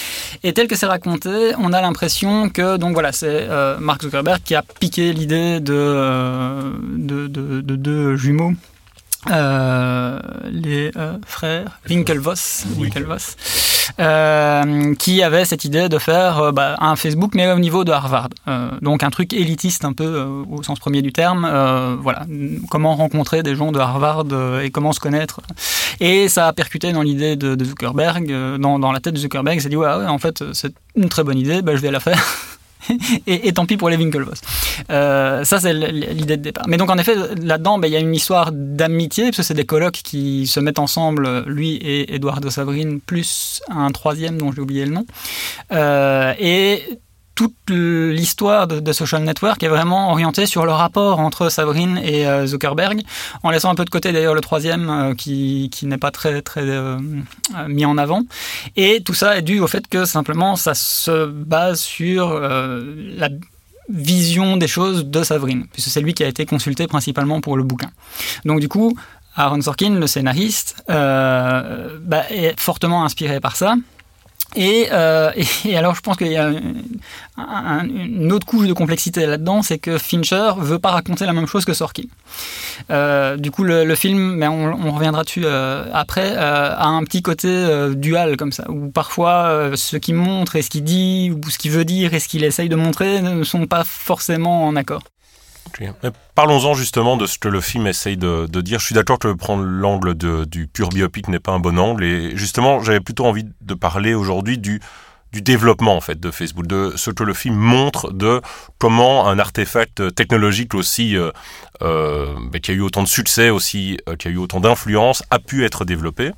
Et 0.43 0.53
tel 0.53 0.67
que 0.67 0.75
c'est 0.75 0.85
raconté, 0.85 1.53
on 1.57 1.73
a 1.73 1.81
l'impression 1.81 2.49
que 2.49 2.77
donc 2.77 2.93
voilà, 2.93 3.11
c'est 3.11 3.27
euh, 3.27 3.77
Mark 3.79 4.01
Zuckerberg 4.01 4.41
qui 4.43 4.55
a 4.55 4.63
piqué 4.63 5.13
l'idée 5.13 5.59
de, 5.59 5.73
euh, 5.73 6.71
de, 6.97 7.27
de, 7.27 7.61
de, 7.61 7.75
de 7.75 8.15
jumeaux 8.15 8.53
euh, 9.29 10.19
les 10.49 10.91
frères 11.25 11.79
Winklevoss, 11.89 12.65
Winklevoss 12.77 13.35
euh, 14.00 14.96
qui 14.96 15.24
avaient 15.24 15.46
cette 15.46 15.65
idée 15.65 15.89
de 15.89 15.98
faire 15.98 16.39
euh, 16.39 16.51
bah, 16.51 16.75
un 16.79 16.96
Facebook 16.96 17.31
mais 17.36 17.51
au 17.51 17.60
niveau 17.60 17.84
de 17.84 17.91
Harvard. 17.91 18.29
Euh, 18.48 18.72
donc 18.81 19.03
un 19.03 19.10
truc 19.10 19.34
élitiste 19.34 19.86
un 19.86 19.93
peu 19.93 20.22
au 20.50 20.63
sens 20.63 20.79
premier 20.79 21.01
du 21.01 21.12
terme. 21.12 21.48
voilà, 22.01 22.25
comment 22.69 22.96
rencontrer 22.96 23.43
des 23.43 23.55
gens 23.55 23.72
de 23.72 23.79
Harvard 23.79 24.25
et 24.63 24.72
comment 24.72 24.93
se 24.93 25.00
connaître. 25.00 25.41
Et 26.00 26.27
ça 26.29 26.48
a 26.48 26.53
percuté 26.53 26.91
dans 26.91 27.01
l'idée 27.01 27.36
de, 27.36 27.55
de, 27.55 27.65
Zuckerberg, 27.65 28.58
dans, 28.60 28.79
dans, 28.79 28.91
la 28.91 29.00
tête 29.00 29.13
de 29.13 29.19
Zuckerberg. 29.19 29.58
Il 29.58 29.62
s'est 29.62 29.69
dit 29.69 29.75
ouais, 29.75 29.88
ouais, 29.88 30.05
en 30.05 30.19
fait 30.19 30.43
c'est 30.53 30.74
une 30.96 31.10
très 31.10 31.24
bonne 31.24 31.38
idée, 31.38 31.62
bah, 31.62 31.75
je 31.75 31.81
vais 31.81 31.91
la 31.91 32.00
faire. 32.00 32.19
et, 33.27 33.51
tant 33.53 33.65
pis 33.65 33.77
pour 33.77 33.89
les 33.89 33.98
Winklevoss. 33.98 34.41
Euh, 34.89 35.43
ça, 35.43 35.59
c'est 35.59 35.74
l'idée 35.74 36.38
de 36.38 36.43
départ. 36.43 36.65
Mais 36.67 36.77
donc, 36.77 36.89
en 36.89 36.98
effet, 36.98 37.15
là-dedans, 37.41 37.79
ben, 37.79 37.88
il 37.88 37.93
y 37.93 37.98
a 37.98 38.00
une 38.00 38.15
histoire 38.15 38.51
d'amitié, 38.51 39.25
parce 39.25 39.38
que 39.38 39.43
c'est 39.43 39.53
des 39.53 39.65
colocs 39.65 40.01
qui 40.03 40.48
se 40.48 40.59
mettent 40.59 40.79
ensemble, 40.79 41.43
lui 41.45 41.75
et 41.75 42.15
Eduardo 42.15 42.50
Savrine, 42.50 43.01
plus 43.01 43.62
un 43.69 43.91
troisième 43.91 44.38
dont 44.38 44.51
j'ai 44.51 44.62
oublié 44.62 44.86
le 44.86 44.91
nom. 44.91 45.05
Euh, 45.71 46.33
et 46.39 47.00
toute 47.39 47.69
l'histoire 47.69 48.67
de, 48.67 48.91
Social 48.91 49.24
Network 49.24 49.63
est 49.63 49.69
vraiment 49.69 50.12
orientée 50.12 50.46
sur 50.46 50.65
le 50.65 50.74
rapport 50.74 51.22
entre 51.22 51.48
Sabrine 51.48 51.98
et 52.03 52.27
euh, 52.27 52.46
Zuckerberg, 52.46 53.01
en 53.43 53.50
laissant 53.50 53.69
un 53.69 53.75
peu 53.75 53.86
de 53.86 53.89
côté 53.89 54.12
d'ailleurs 54.12 54.34
le 54.34 54.41
troisième 54.41 54.89
euh, 54.89 55.13
qui, 55.13 55.69
n'est 55.84 55.98
pas 55.98 56.12
très, 56.12 56.43
euh, 56.58 57.00
mis 57.69 57.86
en 57.86 57.98
avant. 57.98 58.24
Et 58.75 59.01
tout 59.05 59.13
ça 59.13 59.38
est 59.38 59.41
dû 59.41 59.62
au 59.62 59.67
fait 59.67 59.88
que 59.88 60.03
simplement 60.03 60.58
ça 60.58 60.74
se 60.74 61.27
base 61.27 61.79
sur 61.79 62.38
la 62.38 63.29
vision 63.88 64.58
des 64.58 64.67
choses 64.67 65.05
de 65.05 65.24
Sabrine, 65.24 65.65
puisque 65.72 65.91
c'est 65.91 66.01
lui 66.01 66.13
qui 66.13 66.25
a 66.25 66.27
été 66.27 66.46
consulté 66.46 66.88
principalement 66.88 67.39
pour 67.39 67.55
le 67.55 67.63
bouquin. 67.63 67.91
Donc 68.43 68.60
du 68.60 68.67
coup, 68.67 68.98
Aaron 69.38 69.62
Sorkin, 69.62 69.91
le 69.91 70.08
scénariste, 70.08 70.84
bah, 70.89 72.24
est 72.31 72.60
fortement 72.60 73.05
inspiré 73.05 73.39
par 73.39 73.55
ça. 73.55 73.75
Et, 74.55 74.87
euh, 74.91 75.31
et, 75.65 75.77
alors, 75.77 75.95
je 75.95 76.01
pense 76.01 76.17
qu'il 76.17 76.31
y 76.31 76.37
a 76.37 76.51
une 77.83 78.31
autre 78.31 78.45
couche 78.45 78.67
de 78.67 78.73
complexité 78.73 79.25
là-dedans, 79.25 79.61
c'est 79.61 79.77
que 79.79 79.97
Fincher 79.97 80.51
veut 80.57 80.79
pas 80.79 80.91
raconter 80.91 81.25
la 81.25 81.33
même 81.33 81.47
chose 81.47 81.65
que 81.65 81.73
Sorkin. 81.73 82.03
Euh, 82.89 83.37
du 83.37 83.51
coup, 83.51 83.63
le, 83.63 83.95
film, 83.95 84.35
mais 84.35 84.47
on, 84.47 84.91
reviendra 84.91 85.23
dessus 85.23 85.43
euh, 85.45 85.85
après, 85.93 86.33
euh, 86.35 86.75
a 86.75 86.87
un 86.87 87.03
petit 87.03 87.21
côté 87.21 87.47
euh, 87.47 87.93
dual 87.93 88.37
comme 88.37 88.51
ça, 88.51 88.69
où 88.69 88.89
parfois 88.89 89.71
ce 89.75 89.97
qu'il 89.97 90.15
montre 90.15 90.55
et 90.55 90.61
ce 90.61 90.69
qu'il 90.69 90.83
dit, 90.83 91.31
ou 91.31 91.49
ce 91.49 91.57
qu'il 91.57 91.71
veut 91.71 91.85
dire 91.85 92.13
et 92.13 92.19
ce 92.19 92.27
qu'il 92.27 92.43
essaye 92.43 92.69
de 92.69 92.75
montrer 92.75 93.21
ne 93.21 93.43
sont 93.43 93.67
pas 93.67 93.83
forcément 93.83 94.65
en 94.65 94.75
accord. 94.75 95.03
Parlons-en 96.36 96.74
justement 96.74 97.17
de 97.17 97.25
ce 97.25 97.38
que 97.38 97.48
le 97.48 97.62
film 97.62 97.88
essaye 97.88 98.17
de, 98.17 98.48
de 98.48 98.62
dire. 98.62 98.79
Je 98.79 98.86
suis 98.86 98.95
d'accord 98.95 99.19
que 99.19 99.31
prendre 99.33 99.63
l'angle 99.63 100.13
du 100.15 100.67
pur 100.67 100.89
biopic 100.89 101.27
n'est 101.27 101.39
pas 101.39 101.51
un 101.51 101.59
bon 101.59 101.77
angle. 101.79 102.03
Et 102.03 102.36
justement, 102.36 102.81
j'avais 102.81 103.00
plutôt 103.00 103.25
envie 103.25 103.45
de 103.62 103.74
parler 103.74 104.13
aujourd'hui 104.13 104.57
du, 104.57 104.79
du 105.31 105.41
développement 105.41 105.95
en 105.95 106.01
fait 106.01 106.19
de 106.19 106.31
Facebook, 106.31 106.67
de 106.67 106.93
ce 106.95 107.12
que 107.12 107.24
le 107.24 107.33
film 107.33 107.55
montre 107.55 108.12
de 108.12 108.41
comment 108.77 109.27
un 109.27 109.38
artefact 109.39 110.15
technologique 110.15 110.74
aussi 110.74 111.15
euh, 111.15 111.31
euh, 111.81 112.36
qui 112.62 112.71
a 112.71 112.74
eu 112.74 112.81
autant 112.81 113.03
de 113.03 113.07
succès, 113.07 113.50
aussi 113.50 114.00
euh, 114.07 114.15
qui 114.15 114.27
a 114.27 114.31
eu 114.31 114.38
autant 114.38 114.59
d'influence, 114.59 115.24
a 115.29 115.39
pu 115.39 115.65
être 115.65 115.86
développé. 115.86 116.31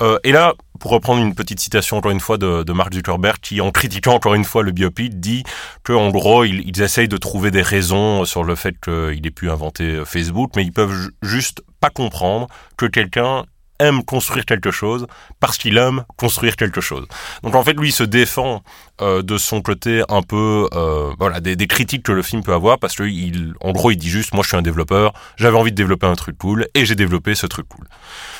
Euh, 0.00 0.18
et 0.24 0.32
là, 0.32 0.54
pour 0.80 0.90
reprendre 0.90 1.22
une 1.22 1.34
petite 1.34 1.60
citation 1.60 1.96
encore 1.96 2.10
une 2.10 2.20
fois 2.20 2.38
de, 2.38 2.72
Mark 2.72 2.92
Zuckerberg, 2.92 3.38
qui 3.40 3.60
en 3.60 3.70
critiquant 3.70 4.14
encore 4.14 4.34
une 4.34 4.44
fois 4.44 4.62
le 4.62 4.72
biopic 4.72 5.20
dit 5.20 5.44
que 5.82 5.92
en 5.92 6.10
gros 6.10 6.44
ils, 6.44 6.62
ils 6.66 6.82
essayent 6.82 7.08
de 7.08 7.16
trouver 7.16 7.50
des 7.50 7.62
raisons 7.62 8.24
sur 8.24 8.44
le 8.44 8.54
fait 8.54 8.74
qu'il 8.80 9.26
ait 9.26 9.30
pu 9.30 9.50
inventer 9.50 10.02
Facebook, 10.04 10.52
mais 10.56 10.62
ils 10.62 10.72
peuvent 10.72 11.10
juste 11.22 11.62
pas 11.80 11.90
comprendre 11.90 12.48
que 12.76 12.86
quelqu'un 12.86 13.44
aime 13.78 14.04
construire 14.04 14.44
quelque 14.44 14.70
chose 14.70 15.06
parce 15.40 15.58
qu'il 15.58 15.78
aime 15.78 16.04
construire 16.16 16.56
quelque 16.56 16.80
chose. 16.80 17.06
Donc 17.42 17.54
en 17.54 17.64
fait, 17.64 17.74
lui, 17.74 17.88
il 17.88 17.92
se 17.92 18.04
défend 18.04 18.62
euh, 19.00 19.22
de 19.22 19.38
son 19.38 19.62
côté 19.62 20.02
un 20.08 20.22
peu, 20.22 20.68
euh, 20.74 21.12
voilà, 21.18 21.40
des, 21.40 21.56
critiques 21.66 22.04
que 22.04 22.12
le 22.12 22.22
film 22.22 22.42
peut 22.42 22.52
avoir 22.52 22.78
parce 22.78 22.94
que 22.94 23.04
il, 23.04 23.54
en 23.60 23.72
gros, 23.72 23.90
il 23.90 23.96
dit 23.96 24.08
juste, 24.08 24.34
moi, 24.34 24.42
je 24.42 24.48
suis 24.48 24.56
un 24.56 24.62
développeur, 24.62 25.12
j'avais 25.36 25.56
envie 25.56 25.72
de 25.72 25.76
développer 25.76 26.06
un 26.06 26.14
truc 26.14 26.38
cool 26.38 26.66
et 26.74 26.84
j'ai 26.84 26.94
développé 26.94 27.34
ce 27.34 27.46
truc 27.46 27.68
cool. 27.68 27.86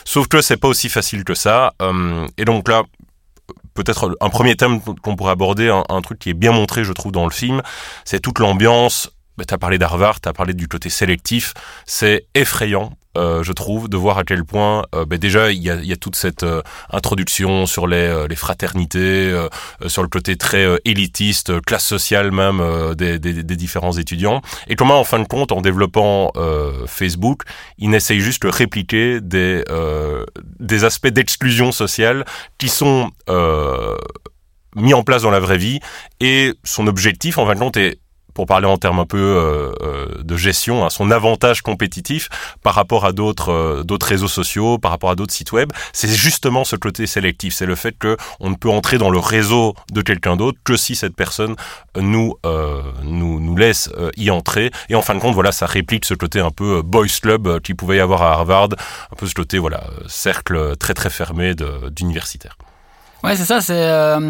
Sauf 0.04 0.28
que 0.28 0.40
c'est 0.40 0.56
pas 0.56 0.68
aussi 0.68 0.88
facile 0.88 1.24
que 1.24 1.34
ça. 1.34 1.74
Euh, 1.82 2.26
et 2.36 2.44
donc 2.44 2.68
là, 2.68 2.82
peut-être 3.74 4.16
un 4.20 4.30
premier 4.30 4.56
thème 4.56 4.80
qu'on 4.80 5.16
pourrait 5.16 5.32
aborder, 5.32 5.68
un, 5.68 5.84
un, 5.88 6.00
truc 6.00 6.18
qui 6.18 6.30
est 6.30 6.34
bien 6.34 6.52
montré, 6.52 6.84
je 6.84 6.92
trouve, 6.92 7.12
dans 7.12 7.24
le 7.24 7.32
film, 7.32 7.60
c'est 8.04 8.20
toute 8.20 8.38
l'ambiance 8.38 9.10
bah, 9.36 9.44
tu 9.44 9.54
as 9.54 9.58
parlé 9.58 9.78
d'Harvard, 9.78 10.20
tu 10.20 10.28
as 10.28 10.32
parlé 10.32 10.54
du 10.54 10.68
côté 10.68 10.90
sélectif. 10.90 11.54
C'est 11.86 12.26
effrayant, 12.34 12.92
je 13.16 13.52
trouve, 13.52 13.88
de 13.88 13.96
voir 13.96 14.18
à 14.18 14.24
quel 14.24 14.44
point, 14.44 14.84
euh, 14.94 15.04
bah, 15.04 15.16
déjà, 15.18 15.50
il 15.50 15.62
y 15.62 15.70
a, 15.70 15.76
y 15.76 15.92
a, 15.92 15.96
toute 15.96 16.16
cette 16.16 16.42
euh, 16.42 16.62
introduction 16.90 17.66
sur 17.66 17.86
les, 17.86 17.96
euh, 17.96 18.26
les 18.28 18.36
fraternités, 18.36 18.98
euh, 18.98 19.48
sur 19.86 20.02
le 20.02 20.08
côté 20.08 20.36
très 20.36 20.66
élitiste, 20.84 21.60
classe 21.62 21.86
sociale 21.86 22.30
même 22.30 22.62
des, 22.96 23.18
des, 23.18 23.42
des, 23.42 23.56
différents 23.56 23.92
étudiants. 23.92 24.40
Et 24.68 24.76
comment, 24.76 24.98
en 24.98 25.04
fin 25.04 25.18
de 25.18 25.26
compte, 25.26 25.52
en 25.52 25.60
développant 25.60 26.32
Facebook, 26.86 27.42
ils 27.78 27.90
n'essayent 27.90 28.20
juste 28.20 28.42
de 28.42 28.48
répliquer 28.48 29.20
des, 29.20 29.62
des 30.58 30.84
aspects 30.84 31.08
d'exclusion 31.08 31.72
sociale 31.72 32.24
qui 32.58 32.68
sont 32.68 33.10
mis 34.76 34.94
en 34.94 35.02
place 35.02 35.22
dans 35.22 35.30
la 35.30 35.40
vraie 35.40 35.58
vie. 35.58 35.80
Et 36.20 36.52
son 36.64 36.86
objectif, 36.86 37.38
en 37.38 37.46
fin 37.46 37.54
de 37.54 37.60
compte, 37.60 37.76
est 37.76 37.98
pour 38.34 38.46
parler 38.46 38.66
en 38.66 38.76
termes 38.76 38.98
un 38.98 39.06
peu 39.06 39.18
euh, 39.18 39.72
euh, 39.82 40.22
de 40.22 40.36
gestion, 40.36 40.84
hein, 40.84 40.90
son 40.90 41.10
avantage 41.10 41.62
compétitif 41.62 42.28
par 42.62 42.74
rapport 42.74 43.04
à 43.04 43.12
d'autres 43.12 43.52
euh, 43.52 43.82
d'autres 43.84 44.06
réseaux 44.06 44.28
sociaux, 44.28 44.78
par 44.78 44.90
rapport 44.90 45.10
à 45.10 45.14
d'autres 45.14 45.32
sites 45.32 45.52
web, 45.52 45.72
c'est 45.92 46.08
justement 46.08 46.64
ce 46.64 46.76
côté 46.76 47.06
sélectif. 47.06 47.54
C'est 47.54 47.66
le 47.66 47.76
fait 47.76 47.96
que 47.96 48.16
on 48.40 48.50
ne 48.50 48.56
peut 48.56 48.70
entrer 48.70 48.98
dans 48.98 49.10
le 49.10 49.18
réseau 49.18 49.74
de 49.92 50.02
quelqu'un 50.02 50.36
d'autre 50.36 50.58
que 50.64 50.76
si 50.76 50.96
cette 50.96 51.16
personne 51.16 51.54
nous 51.96 52.34
euh, 52.44 52.82
nous 53.04 53.40
nous 53.40 53.56
laisse 53.56 53.88
euh, 53.96 54.10
y 54.16 54.30
entrer. 54.30 54.70
Et 54.88 54.94
en 54.94 55.02
fin 55.02 55.14
de 55.14 55.20
compte, 55.20 55.34
voilà, 55.34 55.52
ça 55.52 55.66
réplique 55.66 56.04
ce 56.04 56.14
côté 56.14 56.40
un 56.40 56.50
peu 56.50 56.82
boys 56.82 57.06
club 57.22 57.60
qui 57.60 57.74
pouvait 57.74 57.98
y 57.98 58.00
avoir 58.00 58.22
à 58.22 58.32
Harvard, 58.32 58.70
un 59.12 59.16
peu 59.16 59.26
ce 59.26 59.34
côté 59.34 59.58
voilà 59.58 59.84
cercle 60.08 60.76
très 60.76 60.94
très 60.94 61.10
fermé 61.10 61.54
d'universitaires. 61.90 62.56
Ouais, 63.24 63.36
c'est 63.36 63.46
ça. 63.46 63.62
C'est 63.62 63.72
euh, 63.72 64.20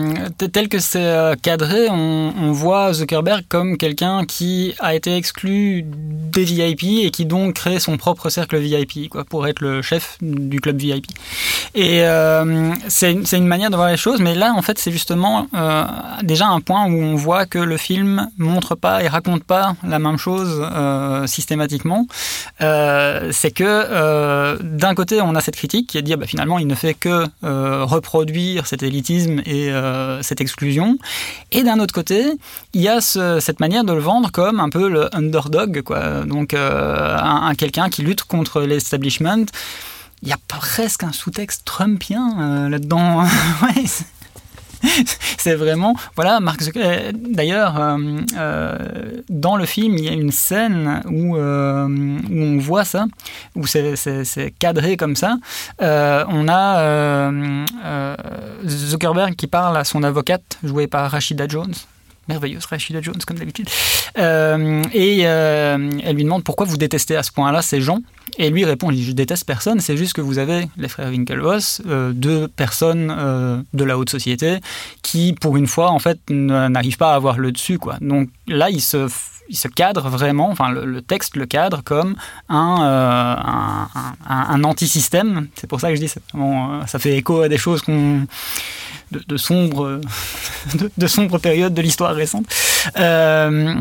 tel 0.53 0.69
que 0.69 0.79
c'est 0.79 1.05
euh, 1.05 1.35
cadré, 1.35 1.89
on, 1.91 2.53
voit 2.53 2.93
Zuckerberg 2.93 3.43
comme 3.49 3.77
quelqu'un 3.77 4.25
qui 4.25 4.77
a 4.79 4.95
été 4.95 5.17
exclu 5.17 5.85
des 5.85 6.45
VIP 6.45 6.85
et 7.03 7.11
qui 7.11 7.27
donc 7.27 7.55
crée 7.55 7.81
son 7.81 7.97
propre 7.97 8.31
cercle 8.31 8.57
VIP, 8.57 9.09
quoi, 9.11 9.25
pour 9.25 9.49
être 9.49 9.61
le 9.61 9.83
chef 9.83 10.17
du 10.23 10.61
club 10.61 10.77
VIP. 10.77 11.07
Et 11.75 12.03
euh, 12.05 12.73
c'est 12.87 13.33
une 13.33 13.49
manière 13.49 13.71
de 13.71 13.75
voir 13.75 13.89
les 13.89 13.97
choses, 13.97 14.21
mais 14.21 14.37
là, 14.37 14.53
en 14.57 14.63
fait, 14.63 14.79
c'est 14.79 14.93
justement 14.93 15.49
euh, 15.55 15.85
déjà 16.23 16.47
un 16.47 16.61
point 16.61 16.87
où 16.87 16.95
on 16.95 17.17
voit 17.17 17.47
que 17.47 17.59
le 17.59 17.77
film 17.77 18.29
montre 18.39 18.77
pas 18.77 19.03
et 19.03 19.09
raconte 19.09 19.43
pas 19.43 19.75
la 19.83 19.99
même 19.99 20.19
chose 20.19 20.65
systématiquement. 21.27 22.07
C'est 22.61 23.51
que 23.53 24.63
d'un 24.63 24.95
côté, 24.95 25.21
on 25.21 25.35
a 25.35 25.41
cette 25.41 25.57
critique 25.57 25.89
qui 25.89 25.99
est 25.99 26.03
de 26.03 26.07
dire, 26.07 26.19
bah, 26.19 26.27
finalement, 26.29 26.61
il 26.61 26.69
ne 26.69 26.77
fait 26.77 26.95
que 26.95 27.25
reproduire 27.43 28.69
cette 28.69 28.84
élitisme 28.85 29.41
et 29.47 29.71
euh, 29.71 30.23
cette 30.23 30.41
exclusion. 30.41 30.99
Et 31.53 31.63
d'un 31.63 31.79
autre 31.81 31.95
côté, 31.95 32.25
il 32.73 32.81
y 32.81 32.89
a 32.89 33.01
ce, 33.01 33.41
cette 33.41 33.61
manière 33.61 33.85
de 33.85 33.93
le 33.93 34.01
vendre 34.01 34.31
comme 34.31 34.61
un 34.61 34.69
peu 34.69 34.89
le 34.89 35.15
underdog, 35.15 35.83
quoi. 35.83 36.25
Donc 36.25 36.55
euh, 36.55 37.17
un, 37.17 37.47
un 37.47 37.55
quelqu'un 37.55 37.89
qui 37.89 38.03
lutte 38.03 38.25
contre 38.25 38.63
l'establishment. 38.63 39.47
Il 40.23 40.29
y 40.29 40.33
a 40.33 40.39
presque 40.49 41.05
un 41.05 41.13
sous-texte 41.13 41.67
trumpien 41.67 42.35
euh, 42.41 42.69
là-dedans. 42.71 43.23
ouais, 43.63 43.85
c'est 45.39 45.55
vraiment, 45.55 45.95
voilà, 46.17 46.41
Mark 46.41 46.63
Zuckerberg. 46.63 47.17
D'ailleurs, 47.17 47.81
euh, 47.81 47.99
euh, 48.37 48.77
dans 49.29 49.57
le 49.57 49.67
film, 49.67 49.97
il 49.99 50.05
y 50.05 50.09
a 50.09 50.13
une 50.13 50.31
scène 50.31 51.03
où, 51.07 51.37
euh, 51.37 51.87
où 51.87 52.43
on 52.43 52.59
voit 52.59 52.85
ça, 52.85 53.07
où 53.55 53.67
c'est 53.67 54.55
cadré 54.59 54.97
comme 54.97 55.17
ça. 55.17 55.37
on 55.81 56.49
a 56.49 57.31
Zuckerberg 58.67 59.35
qui 59.35 59.47
parle 59.47 59.77
à 59.77 59.85
son 59.85 60.03
avocate, 60.03 60.59
jouée 60.63 60.87
par 60.87 61.11
Rashida 61.11 61.49
Jones 61.49 61.75
merveilleuse 62.29 62.65
Rashida 62.67 63.01
Jones 63.01 63.21
comme 63.27 63.39
d'habitude. 63.39 63.69
Euh, 64.19 64.83
et 64.93 65.23
euh, 65.25 65.91
elle 66.03 66.17
lui 66.17 66.25
demande 66.25 66.45
pourquoi 66.45 66.67
vous 66.67 66.77
détestez 66.77 67.17
à 67.17 67.23
ce 67.23 67.33
point-là 67.33 67.63
ces 67.63 67.81
gens. 67.81 67.99
Et 68.39 68.51
lui 68.51 68.65
répond 68.65 68.91
je 68.91 69.13
déteste 69.13 69.45
personne, 69.47 69.81
c'est 69.81 69.97
juste 69.97 70.15
que 70.15 70.21
vous 70.21 70.39
avez 70.39 70.69
les 70.77 70.89
frères 70.89 71.09
Winklevoss, 71.09 71.83
euh, 71.87 72.13
deux 72.13 72.49
personnes 72.49 73.09
de 73.73 73.85
la 73.85 73.99
haute 73.99 74.11
société 74.11 74.59
qui, 75.03 75.35
pour 75.41 75.57
une 75.57 75.67
fois, 75.67 75.91
en 75.91 75.99
fait, 75.99 76.19
n'arrivent 76.31 76.97
pas 76.97 77.13
à 77.13 77.15
avoir 77.15 77.39
le 77.39 77.53
dessus. 77.53 77.79
Quoi. 77.79 77.97
Donc 78.01 78.29
là, 78.47 78.71
il 78.71 78.81
se 78.81 79.09
il 79.49 79.57
se 79.57 79.69
cadre 79.69 80.09
vraiment, 80.09 80.51
enfin 80.51 80.71
le, 80.71 81.03
texte 81.03 81.37
le 81.37 81.45
cadre 81.45 81.83
comme 81.85 82.17
un, 82.49 83.87
un, 84.27 84.65
anti-système. 84.65 85.49
C'est 85.55 85.67
pour 85.67 85.81
ça 85.81 85.91
que 85.91 85.97
je 85.97 86.01
dis, 86.01 86.13
vraiment, 86.33 86.87
ça 86.87 86.99
fait 86.99 87.17
écho 87.17 87.43
à 87.43 87.49
des 87.49 87.59
choses 87.59 87.83
qu'on 87.83 88.27
de, 89.27 89.37
sombres 89.37 90.01
de, 90.97 91.07
sombres 91.07 91.39
périodes 91.49 91.75
de 91.75 91.83
l'histoire 91.83 92.15
récente. 92.15 92.47
Euh, 92.99 93.75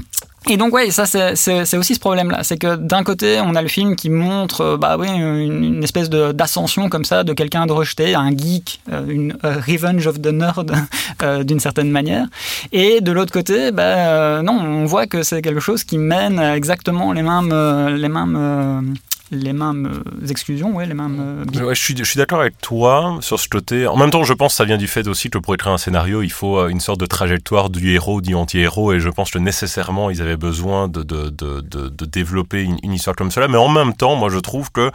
et 0.50 0.58
donc 0.58 0.74
ouais, 0.74 0.92
ça 0.92 1.06
c'est 1.06 1.78
aussi 1.78 1.96
ce 1.96 2.00
problème-là, 2.00 2.44
c'est 2.44 2.58
que 2.58 2.75
d'un 2.75 3.04
côté 3.04 3.40
on 3.42 3.56
a 3.56 3.62
le 3.62 3.70
film 3.70 3.96
qui 3.96 4.10
montre 4.10 4.62
euh, 4.62 4.78
bah 4.78 4.98
oui 5.00 5.08
une, 5.08 5.82
espèce 5.84 6.10
d'ascension 6.10 6.90
comme 6.90 7.06
ça 7.06 7.24
de 7.24 7.32
quelqu'un 7.32 7.66
de 7.66 7.72
rejeté, 7.72 8.13
un 8.13 8.30
geek, 8.30 8.82
euh, 8.92 9.06
une 9.08 9.38
revenge 9.44 10.06
of 10.06 10.22
the 10.22 10.28
nerd 10.28 10.74
d'une 11.46 11.62
certaine 11.62 11.90
manière, 11.90 12.28
et 12.74 13.00
de 13.00 13.12
l'autre 13.13 13.32
côté, 13.32 13.72
bah, 13.72 14.42
non, 14.42 14.60
on 14.60 14.86
voit 14.86 15.08
que 15.08 15.24
c'est 15.24 15.42
quelque 15.42 15.62
chose 15.62 15.86
qui 15.86 15.98
mène 15.98 16.40
exactement 16.40 17.13
les 17.13 17.24
mêmes 17.24 17.54
les 17.96 18.10
mêmes 18.10 18.96
les 19.34 19.54
mêmes 19.54 20.04
euh, 20.22 20.28
exclusions, 20.28 20.75
ouais, 20.75 20.86
les 20.86 20.94
mêmes. 20.94 21.46
Euh, 21.56 21.66
ouais, 21.66 21.75
je 21.75 21.82
suis, 21.82 21.98
je 21.98 22.04
suis 22.04 22.18
d'accord 22.18 22.40
avec 22.40 22.60
toi 22.60 23.18
sur 23.22 23.40
ce 23.40 23.50
côté. 23.50 23.88
En 23.88 23.98
même 23.98 24.12
temps, 24.12 24.24
je 24.24 24.34
pense 24.34 24.54
que 24.54 24.58
ça 24.58 24.66
vient 24.66 24.78
du 24.78 24.88
fait 24.88 25.08
aussi 25.08 25.30
que 25.30 25.38
pour 25.38 25.54
écrire 25.54 25.74
un 25.74 25.78
scénario, 25.78 26.22
il 26.22 26.32
faut 26.32 26.60
euh, 26.60 26.68
une 26.70 26.80
sorte 26.80 27.00
de 27.00 27.06
trajectoire 27.06 27.70
du 27.70 27.94
héros, 27.94 28.22
du 28.22 28.36
anti-héros, 28.36 28.94
et 28.94 29.00
je 29.00 29.10
pense 29.10 29.32
que 29.32 29.40
nécessairement, 29.40 30.10
ils 30.10 30.22
avaient 30.22 30.38
besoin 30.38 30.88
de, 30.88 31.04
de, 31.04 31.30
de, 31.30 31.62
de, 31.62 32.06
développer 32.06 32.63
une, 32.63 32.94
histoire 32.94 33.16
comme 33.16 33.32
cela. 33.32 33.48
Mais 33.48 33.58
en 33.58 33.70
même 33.70 33.94
temps, 33.94 34.16
moi, 34.16 34.30
je 34.30 34.40
trouve 34.40 34.72
que 34.72 34.92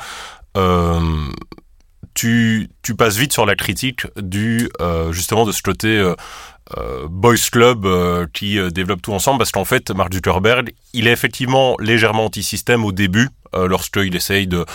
euh, 0.57 1.01
tu, 2.15 2.69
tu 2.83 2.95
passes 2.95 3.17
vite 3.17 3.33
sur 3.33 3.47
la 3.47 3.57
critique 3.57 4.07
du 4.17 4.69
justement 5.11 5.45
de 5.45 5.53
ce 5.53 5.63
côté 5.63 5.89
euh, 5.89 6.15
boys 7.09 7.37
club 7.51 7.87
euh, 7.87 8.27
qui 8.33 8.59
euh, 8.59 8.71
développe 8.71 9.03
tout 9.03 9.13
ensemble 9.13 9.39
parce 9.39 9.53
qu'en 9.53 9.65
fait 9.65 9.91
Mark 9.91 10.13
Zuckerberg 10.13 10.73
il 10.93 11.07
est 11.07 11.13
effectivement 11.13 11.77
légèrement 11.81 12.27
anti-système 12.27 12.85
au 12.85 12.93
début 12.93 13.29
lorsqu'il 13.55 14.15
essaye 14.15 14.47
de, 14.47 14.67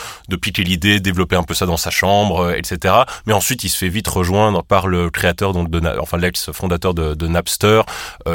piquer 0.42 0.64
l'idée, 0.64 1.00
développer 1.00 1.36
un 1.36 1.44
peu 1.44 1.54
ça 1.54 1.68
dans 1.68 1.78
sa 1.78 1.92
chambre, 1.92 2.56
etc. 2.58 2.96
Mais 3.28 3.34
ensuite, 3.34 3.64
il 3.64 3.70
se 3.70 3.78
fait 3.78 3.88
vite 3.88 4.08
rejoindre 4.08 4.64
par 4.64 4.88
le 4.88 5.12
créateur, 5.12 5.54
donc 5.54 5.70
de, 5.70 5.80
enfin 6.00 6.18
l'ex-fondateur 6.18 6.96
de, 6.96 7.28
Napster, 7.28 7.84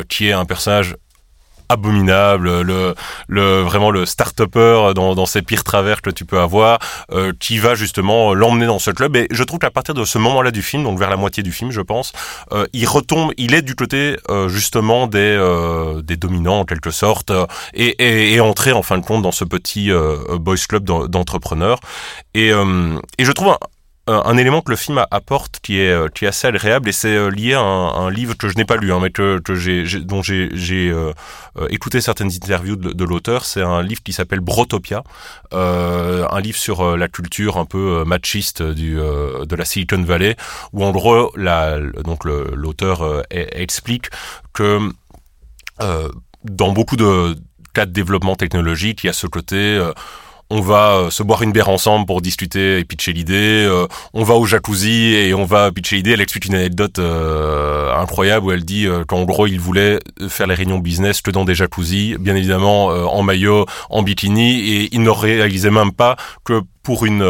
qui 0.08 0.28
est 0.28 0.32
un 0.32 0.44
personnage 0.44 0.94
abominable, 1.68 2.62
le, 2.62 2.94
le 3.28 3.60
vraiment 3.60 3.90
le 3.90 4.06
start-upper 4.06 4.92
dans, 4.94 5.14
dans 5.14 5.26
ses 5.26 5.42
pires 5.42 5.64
travers 5.64 6.02
que 6.02 6.10
tu 6.10 6.24
peux 6.24 6.38
avoir, 6.38 6.78
euh, 7.12 7.32
qui 7.38 7.58
va 7.58 7.74
justement 7.74 8.34
l'emmener 8.34 8.66
dans 8.66 8.78
ce 8.78 8.90
club. 8.90 9.16
Et 9.16 9.26
je 9.30 9.42
trouve 9.44 9.58
qu'à 9.58 9.70
partir 9.70 9.94
de 9.94 10.04
ce 10.04 10.18
moment-là 10.18 10.50
du 10.50 10.62
film, 10.62 10.82
donc 10.84 10.98
vers 10.98 11.10
la 11.10 11.16
moitié 11.16 11.42
du 11.42 11.52
film, 11.52 11.70
je 11.70 11.80
pense, 11.80 12.12
euh, 12.52 12.66
il 12.72 12.86
retombe, 12.86 13.32
il 13.36 13.54
est 13.54 13.62
du 13.62 13.74
côté 13.74 14.16
euh, 14.30 14.48
justement 14.48 15.06
des 15.06 15.18
euh, 15.18 16.02
des 16.02 16.16
dominants 16.16 16.60
en 16.60 16.64
quelque 16.64 16.90
sorte, 16.90 17.32
et, 17.74 17.86
et, 17.86 18.34
et 18.34 18.40
entrer 18.40 18.72
en 18.72 18.82
fin 18.82 18.98
de 18.98 19.04
compte 19.04 19.22
dans 19.22 19.32
ce 19.32 19.44
petit 19.44 19.90
boys 20.38 20.56
club 20.68 20.84
d'entrepreneurs. 20.84 21.78
Et, 22.34 22.48
et 22.48 23.24
je 23.24 23.32
trouve 23.32 23.48
un 23.48 23.58
élément 24.38 24.62
que 24.62 24.70
le 24.70 24.76
film 24.76 25.04
apporte 25.10 25.60
qui 25.60 25.80
est, 25.80 25.90
euh, 25.90 26.08
qui 26.08 26.24
est 26.24 26.28
assez 26.28 26.46
agréable 26.46 26.88
et 26.88 26.92
c'est 26.92 27.14
euh, 27.14 27.30
lié 27.30 27.54
à 27.54 27.60
un, 27.60 28.10
livre 28.10 28.34
que 28.36 28.48
je 28.48 28.56
n'ai 28.56 28.64
pas 28.64 28.76
lu, 28.76 28.92
hein, 28.92 29.00
mais 29.02 29.10
que, 29.10 29.38
que 29.38 29.54
j'ai, 29.54 29.84
dont 30.00 30.22
j'ai, 30.22 30.50
euh, 30.90 31.12
écouté 31.70 32.00
certaines 32.00 32.28
interviews 32.28 32.76
de, 32.76 33.04
l'auteur. 33.04 33.44
C'est 33.44 33.62
un 33.62 33.82
livre 33.82 34.02
qui 34.02 34.12
s'appelle 34.12 34.40
Brotopia, 34.40 35.04
euh, 35.52 36.26
un 36.30 36.40
livre 36.40 36.58
sur 36.58 36.96
la 36.96 37.08
culture 37.08 37.58
un 37.58 37.64
peu 37.64 38.04
machiste 38.04 38.62
du, 38.62 38.94
de 38.94 39.56
la 39.56 39.64
Silicon 39.64 40.02
Valley, 40.02 40.36
où 40.72 40.84
en 40.84 40.92
gros, 40.92 41.32
la, 41.36 41.78
donc 42.04 42.24
l'auteur 42.24 43.24
explique 43.30 44.06
que 44.52 44.78
dans 46.44 46.72
beaucoup 46.72 46.96
de 46.96 47.36
cas 47.74 47.86
de 47.86 47.92
développement 47.92 48.36
technologique, 48.36 49.04
il 49.04 49.08
y 49.08 49.10
a 49.10 49.12
ce 49.12 49.26
côté 49.26 49.80
on 50.50 50.60
va 50.60 50.96
euh, 50.96 51.10
se 51.10 51.22
boire 51.22 51.42
une 51.42 51.52
bière 51.52 51.68
ensemble 51.68 52.06
pour 52.06 52.22
discuter 52.22 52.78
et 52.78 52.84
pitcher 52.84 53.12
l'idée. 53.12 53.66
Euh, 53.68 53.86
on 54.14 54.24
va 54.24 54.34
au 54.34 54.46
jacuzzi 54.46 55.14
et 55.14 55.34
on 55.34 55.44
va 55.44 55.70
pitcher 55.70 55.96
l'idée. 55.96 56.12
Elle 56.12 56.20
explique 56.20 56.46
une 56.46 56.54
anecdote 56.54 56.98
euh, 56.98 57.94
incroyable 57.94 58.46
où 58.46 58.52
elle 58.52 58.64
dit 58.64 58.86
qu'en 59.06 59.24
gros, 59.24 59.46
il 59.46 59.60
voulait 59.60 59.98
faire 60.28 60.46
les 60.46 60.54
réunions 60.54 60.78
business 60.78 61.20
que 61.20 61.30
dans 61.30 61.44
des 61.44 61.54
jacuzzis, 61.54 62.16
bien 62.18 62.34
évidemment 62.34 62.86
en 62.86 63.22
maillot, 63.22 63.66
en 63.90 64.02
bikini, 64.02 64.60
et 64.60 64.88
il 64.92 65.02
ne 65.02 65.10
réalisait 65.10 65.70
même 65.70 65.92
pas 65.92 66.16
que 66.44 66.62
pour 66.82 67.04
une 67.04 67.22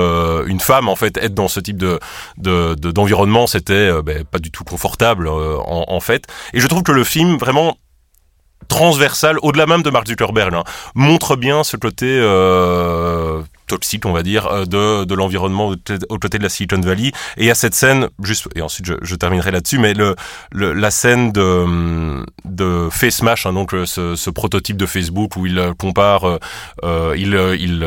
une 0.46 0.60
femme 0.60 0.88
en 0.88 0.94
fait 0.94 1.16
être 1.16 1.34
dans 1.34 1.48
ce 1.48 1.58
type 1.58 1.78
de 1.78 1.98
d'environnement 2.36 3.48
c'était 3.48 3.90
ben, 4.02 4.22
pas 4.22 4.38
du 4.38 4.52
tout 4.52 4.62
confortable 4.62 5.26
en, 5.26 5.84
en 5.88 6.00
fait 6.00 6.26
et 6.52 6.60
je 6.60 6.66
trouve 6.68 6.84
que 6.84 6.92
le 6.92 7.02
film 7.02 7.36
vraiment 7.38 7.76
transversal, 8.68 9.38
au-delà 9.42 9.66
même 9.66 9.82
de 9.82 9.90
Mark 9.90 10.06
Zuckerberg, 10.06 10.54
hein, 10.54 10.64
montre 10.94 11.36
bien 11.36 11.64
ce 11.64 11.76
côté 11.76 12.06
euh, 12.06 13.42
toxique, 13.68 14.04
on 14.06 14.12
va 14.12 14.22
dire, 14.24 14.46
euh, 14.46 14.64
de, 14.64 15.04
de 15.04 15.14
l'environnement 15.14 15.74
au 16.08 16.18
côté 16.18 16.38
de 16.38 16.42
la 16.42 16.48
Silicon 16.48 16.80
Valley. 16.80 17.08
Et 17.36 17.42
il 17.42 17.46
y 17.46 17.50
a 17.50 17.54
cette 17.54 17.74
scène, 17.74 18.08
juste, 18.22 18.48
et 18.56 18.62
ensuite 18.62 18.86
je, 18.86 18.94
je 19.00 19.14
terminerai 19.14 19.52
là-dessus, 19.52 19.78
mais 19.78 19.94
le, 19.94 20.16
le, 20.50 20.72
la 20.72 20.90
scène 20.90 21.30
de, 21.32 22.24
de 22.44 22.88
FaceMash, 22.90 23.46
hein, 23.46 23.52
donc 23.52 23.74
euh, 23.74 23.86
ce, 23.86 24.16
ce, 24.16 24.30
prototype 24.30 24.76
de 24.76 24.86
Facebook 24.86 25.36
où 25.36 25.46
il 25.46 25.72
compare, 25.78 26.38
euh, 26.84 27.14
il, 27.16 27.34
il, 27.58 27.84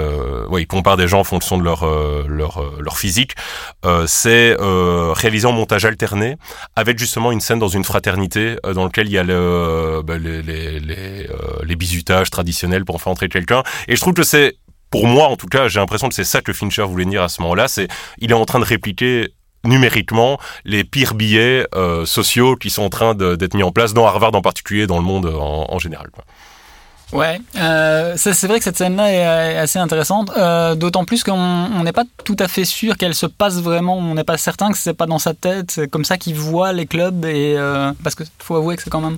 ouais, 0.49 0.63
il 0.63 0.67
compare 0.67 0.97
des 0.97 1.07
gens 1.07 1.19
en 1.19 1.23
fonction 1.23 1.57
de 1.57 1.63
leur, 1.63 1.85
leur, 2.27 2.63
leur 2.79 2.97
physique. 2.97 3.35
c'est 4.05 4.55
réalisé 4.59 5.47
en 5.47 5.53
montage 5.53 5.85
alterné 5.85 6.37
avec 6.75 6.99
justement 6.99 7.31
une 7.31 7.41
scène 7.41 7.59
dans 7.59 7.67
une 7.67 7.83
fraternité 7.83 8.57
dans 8.75 8.85
lequel 8.85 9.07
il 9.07 9.13
y 9.13 9.17
a 9.17 9.23
le, 9.23 10.01
bah, 10.03 10.17
les, 10.17 10.41
les, 10.41 10.79
les, 10.79 11.27
les 11.63 11.75
bisutages 11.75 12.29
traditionnels 12.29 12.85
pour 12.85 13.01
faire 13.01 13.11
entrer 13.11 13.29
quelqu'un. 13.29 13.63
Et 13.87 13.95
je 13.95 14.01
trouve 14.01 14.13
que 14.13 14.23
c'est 14.23 14.55
pour 14.91 15.07
moi, 15.07 15.29
en 15.29 15.37
tout 15.37 15.47
cas, 15.47 15.67
j'ai 15.69 15.79
l'impression 15.79 16.09
que 16.09 16.13
c'est 16.13 16.25
ça 16.25 16.41
que 16.41 16.53
Fincher 16.53 16.83
voulait 16.83 17.05
dire 17.05 17.23
à 17.23 17.29
ce 17.29 17.41
moment-là. 17.41 17.67
C'est, 17.67 17.87
il 18.19 18.29
est 18.29 18.35
en 18.35 18.45
train 18.45 18.59
de 18.59 18.65
répliquer 18.65 19.33
numériquement 19.63 20.39
les 20.65 20.83
pires 20.83 21.13
billets 21.13 21.65
euh, 21.75 22.05
sociaux 22.05 22.55
qui 22.55 22.69
sont 22.69 22.83
en 22.83 22.89
train 22.89 23.15
d'être 23.15 23.53
mis 23.53 23.63
en 23.63 23.71
place 23.71 23.93
dans 23.93 24.05
Harvard 24.05 24.35
en 24.35 24.41
particulier, 24.41 24.87
dans 24.87 24.97
le 24.97 25.03
monde 25.03 25.25
en, 25.27 25.79
général. 25.79 26.09
Ouais, 27.13 27.41
euh, 27.57 28.15
c'est 28.17 28.47
vrai 28.47 28.59
que 28.59 28.63
cette 28.63 28.77
scène-là 28.77 29.11
est, 29.11 29.57
assez 29.57 29.79
intéressante, 29.79 30.31
euh, 30.37 30.75
d'autant 30.75 31.03
plus 31.03 31.23
qu'on 31.23 31.83
n'est 31.83 31.91
pas 31.91 32.05
tout 32.23 32.37
à 32.39 32.47
fait 32.47 32.63
sûr 32.63 32.97
qu'elle 32.97 33.15
se 33.15 33.25
passe 33.25 33.61
vraiment, 33.61 33.97
on 33.97 34.15
n'est 34.15 34.23
pas 34.23 34.37
certain 34.37 34.71
que 34.71 34.77
c'est 34.77 34.93
pas 34.93 35.07
dans 35.07 35.19
sa 35.19 35.33
tête, 35.33 35.71
c'est 35.71 35.89
comme 35.89 36.05
ça 36.05 36.17
qu'il 36.17 36.35
voit 36.35 36.71
les 36.71 36.85
clubs, 36.85 37.25
et 37.25 37.55
euh, 37.57 37.91
parce 38.03 38.15
qu'il 38.15 38.27
faut 38.39 38.55
avouer 38.55 38.77
que 38.77 38.83
c'est 38.83 38.89
quand 38.89 39.01
même 39.01 39.17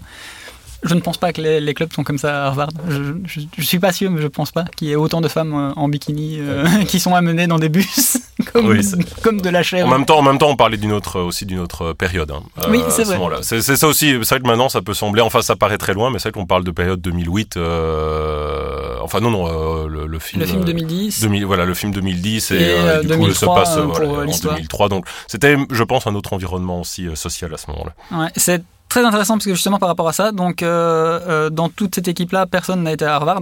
je 0.84 0.93
ne 0.96 1.00
pense 1.00 1.17
pas 1.17 1.32
que 1.32 1.41
les, 1.41 1.74
clubs 1.74 1.91
sont 1.93 2.04
comme 2.04 2.17
ça 2.17 2.43
à 2.43 2.48
Harvard. 2.48 2.69
Je, 2.88 3.13
je, 3.26 3.62
suis 3.62 3.80
pas 3.80 3.91
sûr, 3.91 4.12
mais 4.12 4.22
je 4.22 4.28
pense 4.28 4.52
pas 4.52 4.65
qu'il 4.76 4.88
y 4.89 4.91
ait 4.91 4.96
autant 4.96 5.22
de 5.22 5.28
femmes 5.28 5.54
euh, 5.54 5.74
en 5.76 5.88
bikini 5.88 6.38
euh, 6.39 6.65
qui 6.88 7.00
sont 7.00 7.15
amenées 7.15 7.48
dans 7.48 7.60
des 7.60 7.69
bus 7.69 8.17
comme, 8.54 8.80
comme, 9.22 9.41
de 9.41 9.50
la 9.50 9.63
chair. 9.63 9.88
En 9.88 9.89
même 9.89 10.06
temps, 10.06 10.19
en 10.19 10.22
même 10.22 10.38
temps, 10.38 10.50
on 10.50 10.56
parlait 10.56 10.78
d'une 10.78 10.91
autre 10.91 11.19
aussi 11.22 11.46
d'une 11.46 11.60
autre 11.60 11.93
période. 11.93 12.32
Hein, 12.32 12.43
oui, 12.69 12.82
c'est 12.89 13.04
vrai. 13.04 13.17
C'est 13.41 13.62
ça 13.62 13.88
aussi. 13.88 14.12
C'est 14.22 14.36
vrai 14.36 14.39
que 14.41 14.48
maintenant, 14.48 14.69
ça 14.69 14.82
peut 14.82 14.93
sembler. 14.93 15.22
Enfin, 15.22 15.41
ça 15.41 15.56
paraît 15.56 15.78
très 15.78 15.93
loin, 15.93 16.10
mais 16.10 16.19
c'est 16.19 16.30
vrai 16.30 16.39
qu'on 16.39 16.46
parle 16.46 16.63
de 16.63 16.72
période 16.72 17.02
2008. 17.02 17.58
Euh, 17.58 18.98
enfin, 19.02 19.19
non, 19.22 19.32
non, 19.32 19.88
le, 19.88 20.19
film. 20.19 20.41
Le 20.41 20.48
film 20.48 20.63
2010. 20.65 21.26
voilà, 21.46 21.65
le 21.65 21.74
film 21.74 21.91
2010 21.93 22.52
et, 22.52 22.58
du 23.02 23.08
2003, 23.08 23.17
coup, 23.17 23.34
se 23.34 23.46
passe 23.46 23.78
en 23.78 24.50
2003. 24.54 24.89
Donc, 24.89 25.06
c'était, 25.28 25.58
je 25.72 25.84
pense, 25.84 26.08
un 26.08 26.15
autre 26.15 26.34
environnement 26.34 26.82
aussi 26.82 27.08
social 27.15 27.54
à 27.54 27.58
ce 27.58 27.72
moment-là. 27.72 27.93
Ouais, 28.17 28.30
c'est 28.36 28.63
très 28.93 29.03
intéressant 29.03 29.34
parce 29.38 29.45
que 29.45 29.56
justement 29.56 29.79
par 29.79 29.89
rapport 29.89 30.08
à 30.08 30.13
ça, 30.13 30.32
donc 30.32 30.62
euh, 30.62 31.19
euh, 31.27 31.49
dans 31.49 31.67
toute 31.67 31.95
cette 31.95 32.08
équipe-là, 32.08 32.45
personne 32.45 32.84
n'a 32.84 32.91
été 32.91 33.06
à 33.06 33.15
Harvard. 33.15 33.41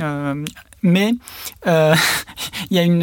Euh, 0.00 0.44
mais 0.82 1.14
il 1.66 2.76
y 2.76 2.78
a 2.78 2.82
une, 2.82 3.02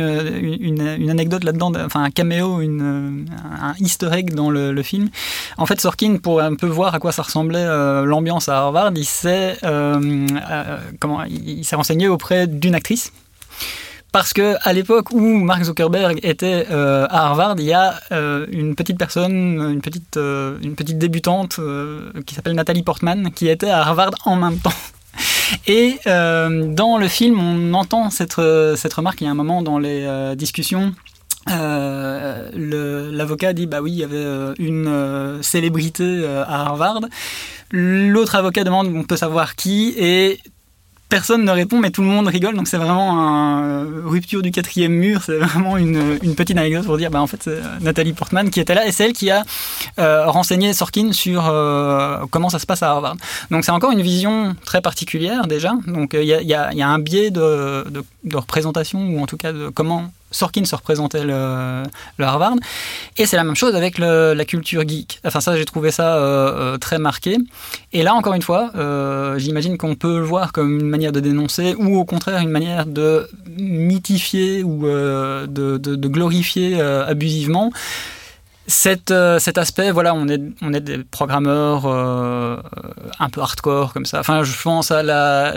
une, 0.62 1.10
anecdote 1.10 1.44
là-dedans, 1.44 1.74
enfin 1.86 2.04
un 2.04 2.10
caméo, 2.10 2.62
une, 2.62 3.26
un 3.62 3.74
easter 3.80 4.10
egg 4.14 4.34
dans 4.34 4.50
le, 4.50 4.82
film. 4.84 5.10
En 5.58 5.66
fait, 5.66 5.82
Sorkin, 5.82 6.16
pour 6.16 6.40
un 6.40 6.56
peu 6.56 6.68
voir 6.68 6.96
à 6.96 7.00
quoi 7.00 7.12
ça 7.12 7.24
ressemblait 7.24 7.66
l'ambiance 8.06 8.48
à 8.48 8.60
Harvard, 8.60 8.94
il 8.96 9.04
s'est 9.04 9.58
comment 11.00 11.24
il 11.26 11.66
s'est 11.66 11.76
renseigné 11.76 12.08
auprès 12.08 12.48
d'une 12.48 12.76
actrice 12.76 13.12
parce 14.12 14.34
que 14.34 14.56
à 14.64 14.74
l'époque 14.74 15.12
où 15.12 15.22
Mark 15.22 15.64
Zuckerberg 15.64 16.20
était 16.24 16.68
euh, 16.70 17.08
à 17.10 17.28
Harvard, 17.28 17.56
il 17.60 17.66
y 17.66 17.74
a 17.74 18.00
euh, 18.12 18.46
une 18.52 18.76
petite 18.76 18.98
personne, 18.98 19.62
une 19.72 19.82
petite, 19.82 20.18
euh, 20.18 20.58
une 20.62 20.76
petite 20.76 20.98
débutante 20.98 21.60
qui 22.26 22.36
s'appelle 22.36 22.56
Nathalie 22.56 22.84
Portman, 22.84 23.32
qui 23.32 23.48
était 23.48 23.70
à 23.70 23.80
Harvard 23.80 24.12
en 24.26 24.36
même 24.36 24.58
temps. 24.60 24.74
Et 25.68 26.00
dans 26.06 26.98
le 26.98 27.08
film, 27.08 27.40
on 27.40 27.74
entend 27.74 28.10
cette, 28.10 28.40
cette 28.76 28.94
remarque. 28.94 29.22
Il 29.22 29.26
y 29.26 29.28
a 29.28 29.32
un 29.32 29.36
moment 29.36 29.62
dans 29.62 29.80
les 29.80 30.34
discussions 30.36 30.94
l'avocat 32.54 33.54
dit 33.54 33.66
bah 33.66 33.82
oui, 33.82 33.92
il 33.92 33.98
y 33.98 34.04
avait 34.04 34.54
une 34.60 35.40
célébrité 35.42 36.26
à 36.26 36.62
Harvard. 36.62 37.02
L'autre 37.72 38.36
avocat 38.36 38.64
demande 38.64 38.88
on 38.88 39.04
peut 39.04 39.18
savoir 39.18 39.56
qui 39.56 39.94
personne 41.12 41.44
ne 41.44 41.52
répond, 41.52 41.78
mais 41.78 41.92
tout 41.92 42.02
le 42.02 42.08
monde 42.08 42.28
rigole. 42.28 42.56
Donc 42.56 42.68
c'est 42.68 42.78
vraiment 42.78 43.12
une 43.12 43.86
euh, 43.86 44.02
rupture 44.06 44.42
du 44.42 44.50
quatrième 44.50 44.94
mur. 44.94 45.22
C'est 45.24 45.38
vraiment 45.38 45.78
une, 45.78 46.18
petite 46.36 46.58
anecdote 46.58 46.86
pour 46.86 46.98
dire, 46.98 47.12
bah, 47.12 47.22
en 47.22 47.28
fait, 47.28 47.44
c'est 47.44 47.52
euh, 47.52 47.80
Nathalie 47.82 48.14
Portman 48.14 48.50
qui 48.50 48.62
était 48.62 48.74
là 48.74 48.88
et 48.88 48.92
c'est 48.92 49.06
elle 49.06 49.14
qui 49.14 49.30
a 49.30 49.44
euh, 50.00 50.26
renseigné 50.28 50.74
Sorkin 50.74 51.12
sur 51.12 51.42
comment 52.32 52.50
ça 52.50 52.60
se 52.60 52.66
passe 52.66 52.82
à 52.82 52.92
Harvard. 52.92 53.18
Donc 53.52 53.66
c'est 53.66 53.72
encore 53.72 53.92
une 53.92 54.02
vision 54.02 54.56
très 54.66 54.82
particulière 54.82 55.48
déjà. 55.48 55.74
Donc 55.86 56.12
il 56.14 56.24
y 56.24 56.54
a, 56.54 56.88
un 56.88 57.00
biais 57.00 57.30
de, 57.30 57.86
de, 58.24 58.38
représentation 58.38 59.00
ou 59.10 59.22
en 59.22 59.26
tout 59.26 59.38
cas 59.38 59.52
de 59.52 59.68
comment 59.70 60.10
Sorkin 60.32 60.66
se 60.66 60.76
représentait 60.76 61.24
le, 61.24 61.84
Harvard. 62.20 62.56
Et 63.18 63.26
c'est 63.26 63.36
la 63.36 63.44
même 63.44 63.56
chose 63.56 63.76
avec 63.76 63.98
la 63.98 64.46
culture 64.46 64.88
geek. 64.88 65.20
Enfin, 65.26 65.42
ça, 65.42 65.56
j'ai 65.58 65.66
trouvé 65.66 65.92
ça 65.92 66.16
euh, 66.16 66.74
euh, 66.74 66.78
très 66.78 66.98
marqué. 66.98 67.38
Et 67.94 68.04
là, 68.04 68.14
encore 68.14 68.34
une 68.34 68.42
fois, 68.42 68.72
euh, 68.76 69.38
j'imagine 69.38 69.78
qu'on 69.78 69.96
peut 69.96 70.20
le 70.20 70.26
voir 70.26 70.54
comme 70.54 70.80
une 70.80 70.90
manière 70.90 71.12
de 71.12 71.20
dénoncer 71.20 71.76
ou 71.78 71.98
au 71.98 72.06
contraire 72.06 72.42
une 72.42 72.50
manière 72.50 72.86
de 72.86 73.30
mythifier 73.58 74.64
ou 74.64 74.86
de, 74.86 76.08
glorifier 76.08 76.82
abusivement. 76.82 77.72
Cet, 78.68 79.12
aspect, 79.12 79.92
voilà, 79.92 80.14
on 80.14 80.28
est, 80.28 80.80
des 80.80 81.00
programmeurs 81.00 81.86
un 81.86 83.30
peu 83.30 83.42
hardcore 83.42 83.92
comme 83.94 84.06
ça. 84.06 84.20
Enfin, 84.22 84.44
je 84.44 84.54
pense 84.62 84.92
à 84.92 85.04
la, 85.04 85.54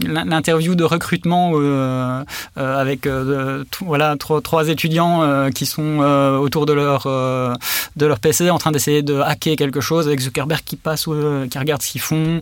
l'interview 0.00 0.74
de 0.74 0.84
recrutement 0.84 1.52
euh, 1.54 2.22
euh, 2.56 2.80
avec 2.80 3.06
euh, 3.06 3.64
voilà 3.80 4.16
trois, 4.16 4.68
étudiants 4.68 5.50
qui 5.54 5.66
sont 5.66 5.98
autour 6.40 6.66
de 6.66 6.72
leur 6.72 7.04
de 7.04 8.06
leur 8.06 8.20
PC 8.20 8.50
en 8.50 8.58
train 8.58 8.70
d'essayer 8.70 9.02
de 9.02 9.20
hacker 9.20 9.56
quelque 9.56 9.80
chose 9.80 10.06
avec 10.06 10.20
Zuckerberg 10.20 10.62
qui 10.64 10.76
passe 10.76 11.04
qui 11.50 11.58
regarde 11.58 11.82
ce 11.82 11.90
qu'ils 11.90 12.00
font 12.00 12.40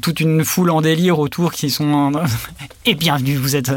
toute 0.00 0.20
une 0.20 0.44
foule 0.44 0.70
en 0.70 0.80
délire 0.80 1.18
autour 1.18 1.52
qui 1.52 1.70
sont 1.70 2.12
et 2.86 2.94
bienvenue 3.00 3.36
vous 3.36 3.56
êtes 3.56 3.70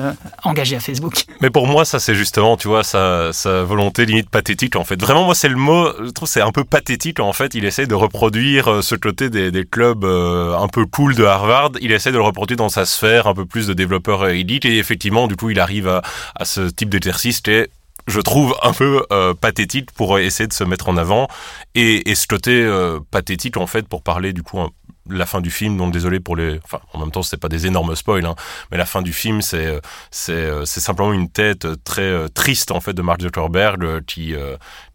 engagé 0.44 0.76
à 0.76 0.80
Facebook. 0.80 1.26
Mais 1.42 1.50
pour 1.50 1.68
moi 1.68 1.86
ça 1.86 2.00
c'est 2.00 2.16
justement 2.16 2.58
tu 2.58 2.68
vois 2.68 2.84
sa, 2.84 3.32
sa 3.34 3.64
volonté 3.64 4.06
limite 4.06 4.30
pathétique 4.30 4.76
en 4.76 4.84
fait. 4.84 5.00
Vraiment 5.00 5.26
moi 5.26 5.36
c'est 5.36 5.50
le 5.50 5.58
mot 5.58 5.90
je 6.04 6.10
trouve 6.10 6.28
c'est 6.28 6.42
un 6.42 6.52
peu 6.52 6.64
pathétique 6.64 7.20
en 7.20 7.34
fait. 7.34 7.54
Il 7.54 7.66
essaie 7.66 7.86
de 7.86 7.96
reproduire 7.96 8.84
ce 8.84 8.96
côté 8.96 9.30
des, 9.30 9.52
des 9.52 9.66
clubs 9.66 10.06
un 10.06 10.68
peu 10.68 10.86
cool 10.86 11.16
de 11.16 11.24
Harvard. 11.24 11.72
Il 11.82 11.92
essaie 11.92 12.12
de 12.12 12.18
le 12.18 12.24
reproduire 12.24 12.58
dans 12.58 12.70
sa 12.70 12.86
sphère 12.86 13.13
un 13.22 13.34
peu 13.34 13.46
plus 13.46 13.68
de 13.68 13.74
développeurs 13.74 14.28
élite 14.30 14.66
et 14.66 14.78
effectivement 14.78 15.28
du 15.28 15.36
coup 15.36 15.50
il 15.50 15.60
arrive 15.60 15.88
à, 15.88 16.02
ce 16.46 16.62
type 16.62 16.90
d'exercice 16.90 17.42
qui 17.42 17.52
est 17.52 17.70
je 18.08 18.20
trouve 18.20 18.56
un 18.64 18.74
peu 18.74 19.06
euh, 19.12 19.34
pathétique 19.34 19.92
pour 19.92 20.20
essayer 20.20 20.48
de 20.48 20.54
se 20.54 20.64
mettre 20.66 20.90
en 20.90 20.98
avant 20.98 21.28
et, 21.74 22.16
ce 22.16 22.28
côté 22.28 22.52
euh, 22.52 23.00
pathétique 23.12 23.56
en 23.58 23.68
fait 23.68 23.88
pour 23.88 24.02
parler 24.02 24.34
du 24.34 24.44
coup 24.44 24.60
la 25.10 25.26
fin 25.26 25.42
du 25.42 25.52
film, 25.52 25.78
donc 25.78 25.92
désolé 25.92 26.20
pour 26.20 26.36
les, 26.36 26.60
enfin 26.64 26.80
en 26.94 27.00
même 27.00 27.12
temps 27.12 27.24
c'est 27.24 27.38
pas 27.38 27.50
des 27.50 27.68
énormes 27.68 27.96
spoils, 27.96 28.26
hein, 28.26 28.36
mais 28.72 28.78
la 28.78 28.86
fin 28.86 29.02
du 29.02 29.14
film 29.14 29.42
c'est 29.42 29.66
euh, 29.66 29.80
c'est 30.12 30.66
c'est 30.66 30.80
simplement 30.80 31.14
une 31.14 31.30
tête 31.30 31.68
très 31.84 32.30
triste 32.30 32.72
en 32.72 32.80
fait 32.80 32.94
de 32.94 33.02
Mark 33.02 33.22
Zuckerberg 33.22 34.04
qui 34.06 34.34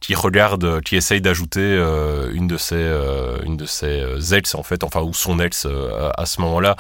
qui 0.01 0.14
regarde, 0.14 0.81
qui 0.83 0.97
essaye 0.97 1.21
d'ajouter 1.21 1.77
une 2.33 2.47
de 2.47 2.57
ses 2.57 2.90
une 3.44 3.57
de 3.57 3.66
ses 3.66 4.35
ex 4.35 4.55
en 4.55 4.62
fait, 4.62 4.85
enfin 4.85 5.01
ou 5.01 5.12
son 5.14 5.40
ex 5.40 5.66
à 6.16 6.27
ce 6.27 6.40
moment-là 6.40 6.77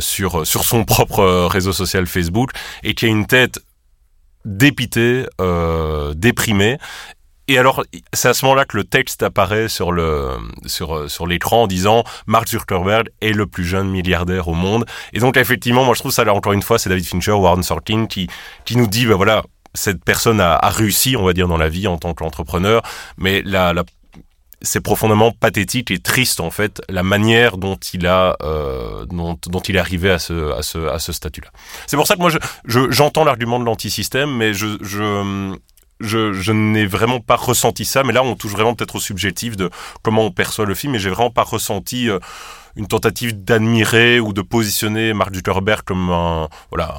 sur 0.00 0.46
sur 0.46 0.64
son 0.64 0.84
propre 0.84 1.46
réseau 1.46 1.72
social 1.72 2.06
Facebook 2.06 2.50
et 2.82 2.94
qui 2.94 3.06
a 3.06 3.08
une 3.08 3.26
tête 3.26 3.60
dépité, 4.46 5.26
euh, 5.40 6.14
déprimé. 6.14 6.78
Et 7.48 7.58
alors, 7.58 7.84
c'est 8.12 8.28
à 8.28 8.34
ce 8.34 8.44
moment-là 8.44 8.64
que 8.64 8.76
le 8.76 8.84
texte 8.84 9.22
apparaît 9.22 9.68
sur 9.68 9.92
le 9.92 10.30
sur 10.66 11.08
sur 11.10 11.26
l'écran 11.26 11.62
en 11.62 11.66
disant 11.66 12.02
Mark 12.26 12.48
Zuckerberg 12.48 13.08
est 13.20 13.32
le 13.32 13.46
plus 13.46 13.64
jeune 13.64 13.88
milliardaire 13.88 14.48
au 14.48 14.54
monde. 14.54 14.84
Et 15.12 15.20
donc 15.20 15.36
effectivement, 15.36 15.84
moi 15.84 15.94
je 15.94 16.00
trouve 16.00 16.12
ça 16.12 16.24
là 16.24 16.34
encore 16.34 16.52
une 16.52 16.62
fois, 16.62 16.78
c'est 16.78 16.88
David 16.90 17.06
Fincher, 17.06 17.32
Warren 17.32 17.62
Sorkin 17.62 18.06
qui 18.06 18.28
qui 18.64 18.76
nous 18.76 18.88
dit 18.88 19.06
ben 19.06 19.14
voilà 19.14 19.44
cette 19.74 20.02
personne 20.02 20.40
a, 20.40 20.56
a, 20.56 20.70
réussi, 20.70 21.16
on 21.16 21.24
va 21.24 21.34
dire, 21.34 21.48
dans 21.48 21.58
la 21.58 21.68
vie 21.68 21.86
en 21.86 21.98
tant 21.98 22.14
qu'entrepreneur, 22.14 22.80
mais 23.18 23.42
la, 23.44 23.74
la, 23.74 23.84
c'est 24.62 24.80
profondément 24.80 25.32
pathétique 25.32 25.90
et 25.90 25.98
triste 25.98 26.40
en 26.40 26.50
fait 26.50 26.82
la 26.88 27.02
manière 27.02 27.58
dont 27.58 27.76
il 27.92 28.06
a 28.06 28.36
euh, 28.42 29.04
dont, 29.06 29.38
dont, 29.46 29.60
il 29.60 29.76
est 29.76 29.78
arrivé 29.78 30.10
à 30.10 30.18
ce 30.18 30.52
à 30.52 30.62
ce 30.62 30.88
à 30.88 30.98
ce 30.98 31.12
statut-là. 31.12 31.48
C'est 31.86 31.96
pour 31.96 32.06
ça 32.06 32.14
que 32.16 32.20
moi 32.20 32.30
je, 32.30 32.90
j'entends 32.90 33.24
l'argument 33.24 33.60
de 33.60 33.64
l'antisystème, 33.64 34.34
mais 34.34 34.54
je 34.54 34.78
je 34.80 35.54
je, 36.00 36.52
n'ai 36.52 36.86
vraiment 36.86 37.20
pas 37.20 37.36
ressenti 37.36 37.84
ça, 37.84 38.02
mais 38.02 38.12
là 38.12 38.22
on 38.22 38.34
touche 38.34 38.52
vraiment 38.52 38.74
peut-être 38.74 38.96
au 38.96 39.00
subjectif 39.00 39.56
de 39.56 39.70
comment 40.02 40.24
on 40.26 40.30
perçoit 40.30 40.66
le 40.66 40.74
film, 40.74 40.94
et 40.94 40.98
j'ai 40.98 41.10
vraiment 41.10 41.30
pas 41.30 41.44
ressenti 41.44 42.10
euh, 42.10 42.18
une 42.76 42.86
tentative 42.86 43.44
d'admirer 43.44 44.20
ou 44.20 44.32
de 44.32 44.42
positionner 44.42 45.14
Mark 45.14 45.34
Zuckerberg 45.34 45.82
comme 45.84 46.10
un 46.10 46.48
voilà 46.70 46.94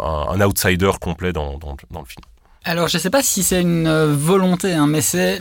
un, 0.00 0.40
outsider 0.40 0.90
complet 1.00 1.32
dans, 1.32 1.58
dans, 1.58 1.76
dans 1.90 2.00
le 2.00 2.06
film. 2.06 2.24
Alors, 2.66 2.88
je 2.88 2.96
ne 2.96 3.00
sais 3.00 3.10
pas 3.10 3.22
si 3.22 3.42
c'est 3.42 3.60
une 3.60 3.86
euh, 3.86 4.14
volonté, 4.14 4.72
hein, 4.72 4.86
mais 4.86 5.02
c'est. 5.02 5.38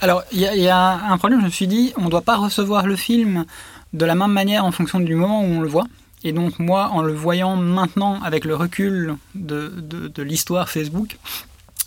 Alors, 0.00 0.22
il 0.32 0.40
y, 0.40 0.68
a 0.68 1.12
un 1.12 1.18
problème, 1.18 1.40
je 1.40 1.44
me 1.44 1.50
suis 1.50 1.66
dit, 1.66 1.92
on 1.98 2.04
ne 2.04 2.08
doit 2.08 2.22
pas 2.22 2.36
recevoir 2.36 2.86
le 2.86 2.96
film 2.96 3.44
de 3.92 4.06
la 4.06 4.14
même 4.14 4.32
manière 4.32 4.64
en 4.64 4.72
fonction 4.72 4.98
du 4.98 5.14
moment 5.14 5.42
où 5.42 5.44
on 5.44 5.60
le 5.60 5.68
voit. 5.68 5.84
Et 6.24 6.32
donc, 6.32 6.58
moi, 6.58 6.88
en 6.92 7.02
le 7.02 7.12
voyant 7.12 7.56
maintenant 7.56 8.22
avec 8.22 8.46
le 8.46 8.54
recul 8.54 9.16
de, 9.34 9.68
de, 9.68 10.22
l'histoire 10.22 10.70
Facebook, 10.70 11.18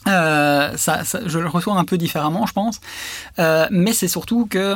euh, 0.07 0.77
ça, 0.77 1.01
je 1.25 1.39
le 1.39 1.47
reçois 1.47 1.75
un 1.75 1.83
peu 1.83 1.97
différemment, 1.97 2.45
je 2.45 2.53
pense. 2.53 2.79
Euh, 3.39 3.67
mais 3.71 3.93
c'est 3.93 4.07
surtout 4.07 4.45
que 4.45 4.75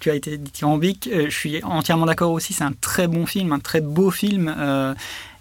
tu 0.00 0.10
as 0.10 0.14
été 0.14 0.38
dithyrambique. 0.38 1.08
je 1.12 1.30
suis 1.30 1.62
entièrement 1.62 2.06
d'accord 2.06 2.32
aussi. 2.32 2.52
C'est 2.52 2.64
un 2.64 2.74
très 2.80 3.06
bon 3.06 3.26
film, 3.26 3.52
un 3.52 3.60
très 3.60 3.80
beau 3.80 4.10
film. 4.10 4.54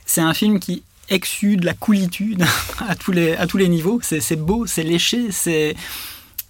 c'est 0.06 0.22
un 0.22 0.34
film 0.34 0.60
qui 0.60 0.84
exude 1.10 1.64
la 1.64 1.74
coolitude 1.74 2.44
à 2.88 2.96
tous 2.96 3.12
les, 3.12 3.34
à 3.36 3.48
tous 3.48 3.58
les 3.58 3.70
niveaux. 3.70 4.00
C'est 4.02 4.36
beau, 4.36 4.66
c'est 4.66 4.84
léché, 4.84 5.32
c'est. 5.32 5.76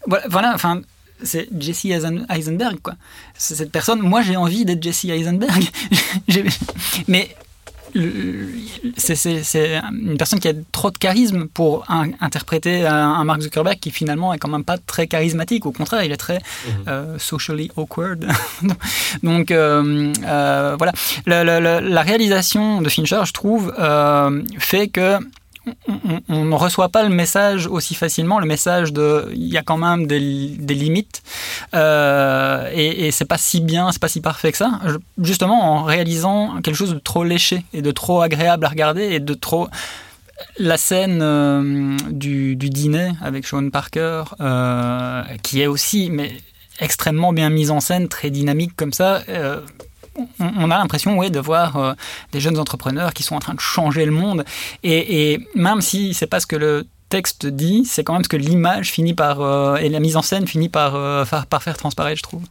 Voilà, 0.05 0.53
enfin, 0.53 0.81
c'est 1.23 1.49
Jesse 1.57 1.85
Eisenberg, 2.29 2.79
quoi. 2.81 2.95
Cette 3.37 3.71
personne, 3.71 3.99
moi 3.99 4.21
j'ai 4.21 4.35
envie 4.35 4.65
d'être 4.65 4.81
Jesse 4.81 5.05
Eisenberg. 5.05 5.63
Mais 7.07 7.35
c'est 8.97 9.81
une 9.91 10.17
personne 10.17 10.39
qui 10.39 10.47
a 10.47 10.53
trop 10.71 10.91
de 10.91 10.97
charisme 10.97 11.47
pour 11.47 11.85
interpréter 12.19 12.85
un, 12.85 13.23
Mark 13.23 13.41
Zuckerberg 13.41 13.79
qui 13.79 13.91
finalement 13.91 14.33
est 14.33 14.37
quand 14.37 14.49
même 14.49 14.63
pas 14.63 14.77
très 14.77 15.07
charismatique. 15.07 15.65
Au 15.65 15.71
contraire, 15.71 16.03
il 16.03 16.11
est 16.11 16.17
très 16.17 16.37
mhm. 16.37 16.83
euh, 16.87 17.19
socially 17.19 17.71
awkward. 17.75 18.27
Donc 19.23 19.51
euh, 19.51 20.13
euh, 20.25 20.75
voilà, 20.77 20.93
la, 21.25 22.01
réalisation 22.01 22.81
de 22.81 22.89
Fincher, 22.89 23.21
je 23.25 23.33
trouve, 23.33 23.73
fait 24.59 24.87
que 24.87 25.19
on, 26.29 26.45
ne 26.45 26.55
reçoit 26.55 26.89
pas 26.89 27.03
le 27.03 27.09
message 27.09 27.67
aussi 27.67 27.95
facilement. 27.95 28.39
Le 28.39 28.45
message 28.45 28.93
de, 28.93 29.29
il 29.33 29.47
y 29.47 29.57
a 29.57 29.63
quand 29.63 29.77
même 29.77 30.07
des, 30.07 30.19
limites 30.19 31.21
euh, 31.73 32.69
et, 32.73 33.11
c'est 33.11 33.25
pas 33.25 33.37
si 33.37 33.61
bien, 33.61 33.91
c'est 33.91 34.01
pas 34.01 34.07
si 34.07 34.21
parfait 34.21 34.51
que 34.51 34.57
ça. 34.57 34.79
Justement, 35.21 35.75
en 35.75 35.83
réalisant 35.83 36.61
quelque 36.61 36.75
chose 36.75 36.93
de 36.93 36.99
trop 36.99 37.23
léché 37.23 37.63
et 37.73 37.81
de 37.81 37.91
trop 37.91 38.21
agréable 38.21 38.65
à 38.65 38.69
regarder 38.69 39.03
et 39.03 39.19
de 39.19 39.33
trop 39.33 39.67
la 40.59 40.77
scène 40.77 41.19
euh, 41.21 41.97
du, 42.09 42.55
dîner 42.55 43.11
avec 43.21 43.47
Sean 43.47 43.69
Parker, 43.69 44.23
euh, 44.39 45.23
qui 45.41 45.61
est 45.61 45.67
aussi 45.67 46.09
mais 46.11 46.31
extrêmement 46.79 47.33
bien 47.33 47.49
mise 47.49 47.71
en 47.71 47.79
scène, 47.79 48.07
très 48.07 48.29
dynamique 48.29 48.75
comme 48.75 48.93
ça 48.93 49.23
on, 50.39 50.71
a 50.71 50.77
l'impression 50.77 51.17
ouais, 51.17 51.29
de 51.29 51.39
voir 51.39 51.77
euh, 51.77 51.93
des 52.31 52.39
jeunes 52.39 52.57
entrepreneurs 52.57 53.13
qui 53.13 53.23
sont 53.23 53.35
en 53.35 53.39
train 53.39 53.53
de 53.53 53.59
changer 53.59 54.05
le 54.05 54.11
monde. 54.11 54.45
Et, 54.83 55.39
même 55.55 55.81
si 55.81 56.13
c'est 56.13 56.27
pas 56.27 56.39
ce 56.39 56.47
que 56.47 56.55
le 56.55 56.87
texte 57.09 57.45
dit, 57.45 57.85
c'est 57.85 58.03
quand 58.03 58.13
même 58.13 58.23
ce 58.23 58.29
que 58.29 58.37
l'image 58.37 58.91
finit 58.91 59.13
par 59.13 59.41
euh, 59.41 59.77
et 59.77 59.89
la 59.89 59.99
mise 59.99 60.17
en 60.17 60.21
scène 60.21 60.47
finit 60.47 60.69
par, 60.69 60.95
euh, 60.95 61.23
par 61.49 61.63
faire 61.63 61.77
transparaître, 61.77 62.17
je 62.17 62.23
trouve. 62.23 62.43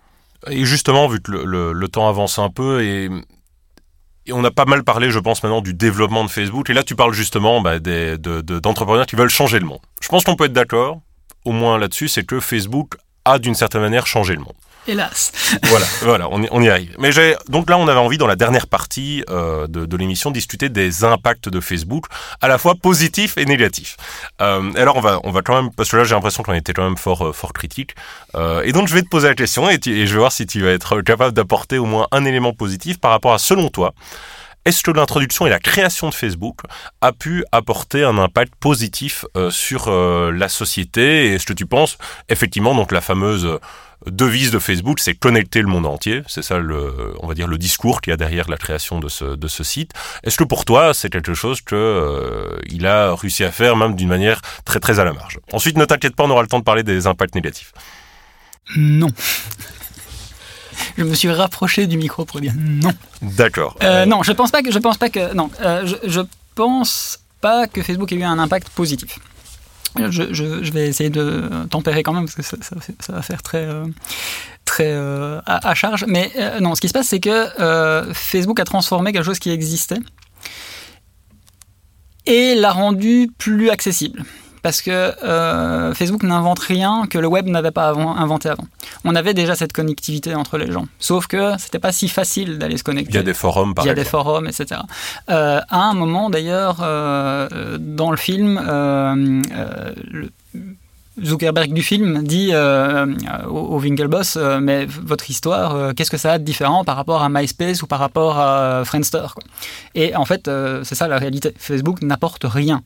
Et 0.48 0.64
justement, 0.64 1.08
vu 1.08 1.20
que 1.20 1.32
le, 1.32 1.88
temps 1.88 2.08
avance 2.08 2.38
un 2.38 2.50
peu 2.50 2.82
et, 2.82 3.10
on 4.32 4.42
a 4.44 4.50
pas 4.50 4.64
mal 4.64 4.82
parlé, 4.82 5.10
je 5.10 5.20
pense, 5.20 5.42
maintenant 5.42 5.60
du 5.60 5.72
développement 5.72 6.24
de 6.24 6.30
Facebook. 6.30 6.68
Et 6.68 6.72
là, 6.72 6.82
tu 6.82 6.96
parles 6.96 7.12
justement 7.12 7.60
bah, 7.60 7.78
d'entrepreneurs 7.78 9.06
qui 9.06 9.14
veulent 9.14 9.30
changer 9.30 9.60
le 9.60 9.66
monde. 9.66 9.78
Je 10.00 10.08
pense 10.08 10.24
qu'on 10.24 10.34
peut 10.34 10.46
être 10.46 10.52
d'accord, 10.52 10.98
au 11.44 11.52
moins 11.52 11.78
là-dessus, 11.78 12.08
c'est 12.08 12.24
que 12.24 12.40
Facebook 12.40 12.96
a 13.24 13.38
d'une 13.38 13.54
certaine 13.54 13.82
manière 13.82 14.06
changé 14.06 14.34
le 14.34 14.40
monde. 14.40 14.54
Hélas. 14.88 15.32
Voilà, 15.64 15.86
voilà, 16.02 16.28
on 16.30 16.42
y, 16.42 16.48
on 16.50 16.62
y 16.62 16.68
arrive. 16.68 16.94
Mais 16.98 17.12
j'ai 17.12 17.34
donc 17.48 17.68
là, 17.68 17.76
on 17.78 17.88
avait 17.88 17.98
envie 17.98 18.18
dans 18.18 18.26
la 18.26 18.36
dernière 18.36 18.66
partie 18.66 19.24
euh, 19.30 19.66
de, 19.66 19.84
de 19.84 19.96
l'émission 19.96 20.30
discuter 20.30 20.68
des 20.68 21.04
impacts 21.04 21.48
de 21.48 21.60
Facebook, 21.60 22.06
à 22.40 22.48
la 22.48 22.58
fois 22.58 22.74
positifs 22.74 23.36
et 23.38 23.44
négatifs. 23.44 23.96
Euh, 24.40 24.72
alors 24.76 24.96
on 24.96 25.00
va, 25.00 25.20
on 25.24 25.30
va 25.30 25.42
quand 25.42 25.60
même, 25.60 25.72
parce 25.72 25.90
que 25.90 25.96
là 25.96 26.04
j'ai 26.04 26.14
l'impression 26.14 26.42
qu'on 26.42 26.54
était 26.54 26.72
quand 26.72 26.84
même 26.84 26.96
fort, 26.96 27.26
euh, 27.26 27.32
fort 27.32 27.52
critique. 27.52 27.94
Euh, 28.34 28.62
et 28.64 28.72
donc 28.72 28.88
je 28.88 28.94
vais 28.94 29.02
te 29.02 29.08
poser 29.08 29.28
la 29.28 29.34
question 29.34 29.68
et, 29.68 29.78
tu- 29.78 29.96
et 29.96 30.06
je 30.06 30.12
vais 30.12 30.18
voir 30.20 30.32
si 30.32 30.46
tu 30.46 30.62
vas 30.62 30.70
être 30.70 31.00
capable 31.02 31.32
d'apporter 31.34 31.78
au 31.78 31.86
moins 31.86 32.06
un 32.12 32.24
élément 32.24 32.52
positif 32.52 32.98
par 33.00 33.10
rapport 33.10 33.32
à 33.34 33.38
selon 33.38 33.68
toi. 33.68 33.92
Est-ce 34.64 34.82
que 34.82 34.90
l'introduction 34.90 35.46
et 35.46 35.50
la 35.50 35.60
création 35.60 36.08
de 36.08 36.14
Facebook 36.14 36.58
a 37.00 37.12
pu 37.12 37.44
apporter 37.52 38.02
un 38.02 38.18
impact 38.18 38.52
positif 38.58 39.24
euh, 39.36 39.48
sur 39.50 39.84
euh, 39.86 40.32
la 40.32 40.48
société? 40.48 41.34
Est-ce 41.34 41.46
que 41.46 41.52
tu 41.52 41.66
penses 41.66 41.98
effectivement 42.28 42.74
donc 42.74 42.90
la 42.90 43.00
fameuse 43.00 43.58
devise 44.06 44.50
de 44.50 44.58
Facebook, 44.58 45.00
c'est 45.00 45.14
connecter 45.14 45.60
le 45.62 45.68
monde 45.68 45.86
entier. 45.86 46.22
C'est 46.26 46.42
ça 46.42 46.58
le, 46.58 47.14
on 47.20 47.26
va 47.26 47.34
dire 47.34 47.48
le 47.48 47.58
discours 47.58 48.00
qu'il 48.00 48.10
y 48.10 48.14
a 48.14 48.16
derrière 48.16 48.48
la 48.48 48.56
création 48.56 48.98
de 49.00 49.08
ce 49.08 49.24
de 49.36 49.48
ce 49.48 49.64
site. 49.64 49.92
Est-ce 50.22 50.36
que 50.36 50.44
pour 50.44 50.64
toi 50.64 50.94
c'est 50.94 51.10
quelque 51.10 51.34
chose 51.34 51.60
que 51.60 51.74
euh, 51.74 52.58
il 52.70 52.86
a 52.86 53.14
réussi 53.14 53.44
à 53.44 53.52
faire 53.52 53.76
même 53.76 53.94
d'une 53.96 54.08
manière 54.08 54.40
très 54.64 54.80
très 54.80 55.00
à 55.00 55.04
la 55.04 55.12
marge? 55.12 55.38
Ensuite, 55.52 55.76
ne 55.76 55.84
t'inquiète 55.84 56.16
pas, 56.16 56.24
on 56.24 56.30
aura 56.30 56.42
le 56.42 56.48
temps 56.48 56.58
de 56.58 56.64
parler 56.64 56.82
des 56.82 57.06
impacts 57.06 57.34
négatifs. 57.34 57.72
Non. 58.76 59.08
Je 60.98 61.04
me 61.04 61.14
suis 61.14 61.30
rapproché 61.30 61.86
du 61.86 61.96
micro 61.96 62.24
pour 62.24 62.40
dire 62.40 62.52
non. 62.56 62.92
D'accord. 63.22 63.76
Euh, 63.82 64.06
non, 64.06 64.22
je 64.22 64.32
pense 64.32 64.50
pas 64.50 64.62
que 64.62 64.70
je 64.70 64.78
pense 64.78 64.98
pas 64.98 65.08
que 65.10 65.34
non. 65.34 65.50
euh, 65.62 65.86
je, 65.86 65.96
je 66.08 66.20
pense 66.54 67.20
pas 67.40 67.66
que 67.66 67.82
Facebook 67.82 68.12
ait 68.12 68.16
eu 68.16 68.22
un 68.24 68.38
impact 68.38 68.68
positif. 68.70 69.18
Je, 70.10 70.70
vais 70.70 70.88
essayer 70.88 71.10
de 71.10 71.66
tempérer 71.70 72.02
quand 72.02 72.12
même 72.12 72.24
parce 72.24 72.34
que 72.34 72.42
ça, 72.42 72.56
va 73.08 73.22
faire 73.22 73.42
très 73.42 73.64
euh, 73.64 73.86
très 74.64 74.92
euh, 74.92 75.40
à, 75.46 75.74
charge. 75.74 76.04
Mais 76.06 76.30
euh, 76.36 76.60
non, 76.60 76.74
ce 76.74 76.80
qui 76.80 76.88
se 76.88 76.92
passe, 76.92 77.08
c'est 77.08 77.20
que 77.20 78.12
Facebook 78.12 78.60
a 78.60 78.64
transformé 78.64 79.12
quelque 79.12 79.24
chose 79.24 79.38
qui 79.38 79.50
existait 79.50 79.98
et 82.26 82.54
l'a 82.54 82.72
rendu 82.72 83.30
plus 83.38 83.70
accessible. 83.70 84.24
Parce 84.66 84.82
que 84.82 84.90
euh, 84.90 85.94
Facebook 85.94 86.24
n'invente 86.24 86.58
rien 86.58 87.06
que 87.08 87.18
le 87.18 87.28
web 87.28 87.46
n'avait 87.46 87.70
pas 87.70 87.86
avant- 87.86 88.16
inventé 88.16 88.48
avant. 88.48 88.66
On 89.04 89.14
avait 89.14 89.32
déjà 89.32 89.54
cette 89.54 89.72
connectivité 89.72 90.34
entre 90.34 90.58
les 90.58 90.72
gens. 90.72 90.86
Sauf 90.98 91.28
que 91.28 91.52
c'était 91.58 91.78
pas 91.78 91.92
si 91.92 92.08
facile 92.08 92.58
d'aller 92.58 92.76
se 92.76 92.82
connecter. 92.82 93.12
Il 93.12 93.14
y 93.14 93.18
a 93.20 93.22
des 93.22 93.32
forums 93.32 93.74
par 93.76 93.84
Il 93.84 93.88
y 93.88 93.90
a 93.92 93.94
des 93.94 94.00
exemple. 94.00 94.24
forums, 94.24 94.46
etc. 94.48 94.80
Euh, 95.30 95.60
à 95.68 95.80
un 95.90 95.94
moment, 95.94 96.30
d'ailleurs, 96.30 96.78
euh, 96.82 97.78
dans 97.78 98.10
le 98.10 98.16
film, 98.16 98.60
le- 98.66 100.30
Zuckerberg 101.24 101.72
du 101.72 101.82
film 101.82 102.24
dit 102.24 102.50
euh, 102.52 103.06
au, 103.48 103.78
Winklevoss, 103.80 104.36
euh, 104.36 104.58
mais 104.60 104.84
votre 104.84 105.30
histoire, 105.30 105.74
euh, 105.74 105.92
qu'est-ce 105.94 106.10
que 106.10 106.18
ça 106.18 106.32
a 106.32 106.38
de 106.38 106.44
différent 106.44 106.84
par 106.84 106.96
rapport 106.96 107.22
à 107.22 107.28
MySpace 107.30 107.82
ou 107.82 107.86
par 107.86 108.00
rapport 108.00 108.38
à 108.38 108.82
Friendster 108.84 109.26
quoi. 109.34 109.42
Et 109.94 110.14
en 110.14 110.26
fait, 110.26 110.50
c'est 110.82 110.94
ça 110.94 111.08
la 111.08 111.16
réalité. 111.18 111.54
Facebook 111.56 112.02
n'apporte 112.02 112.44
rien. 112.44 112.82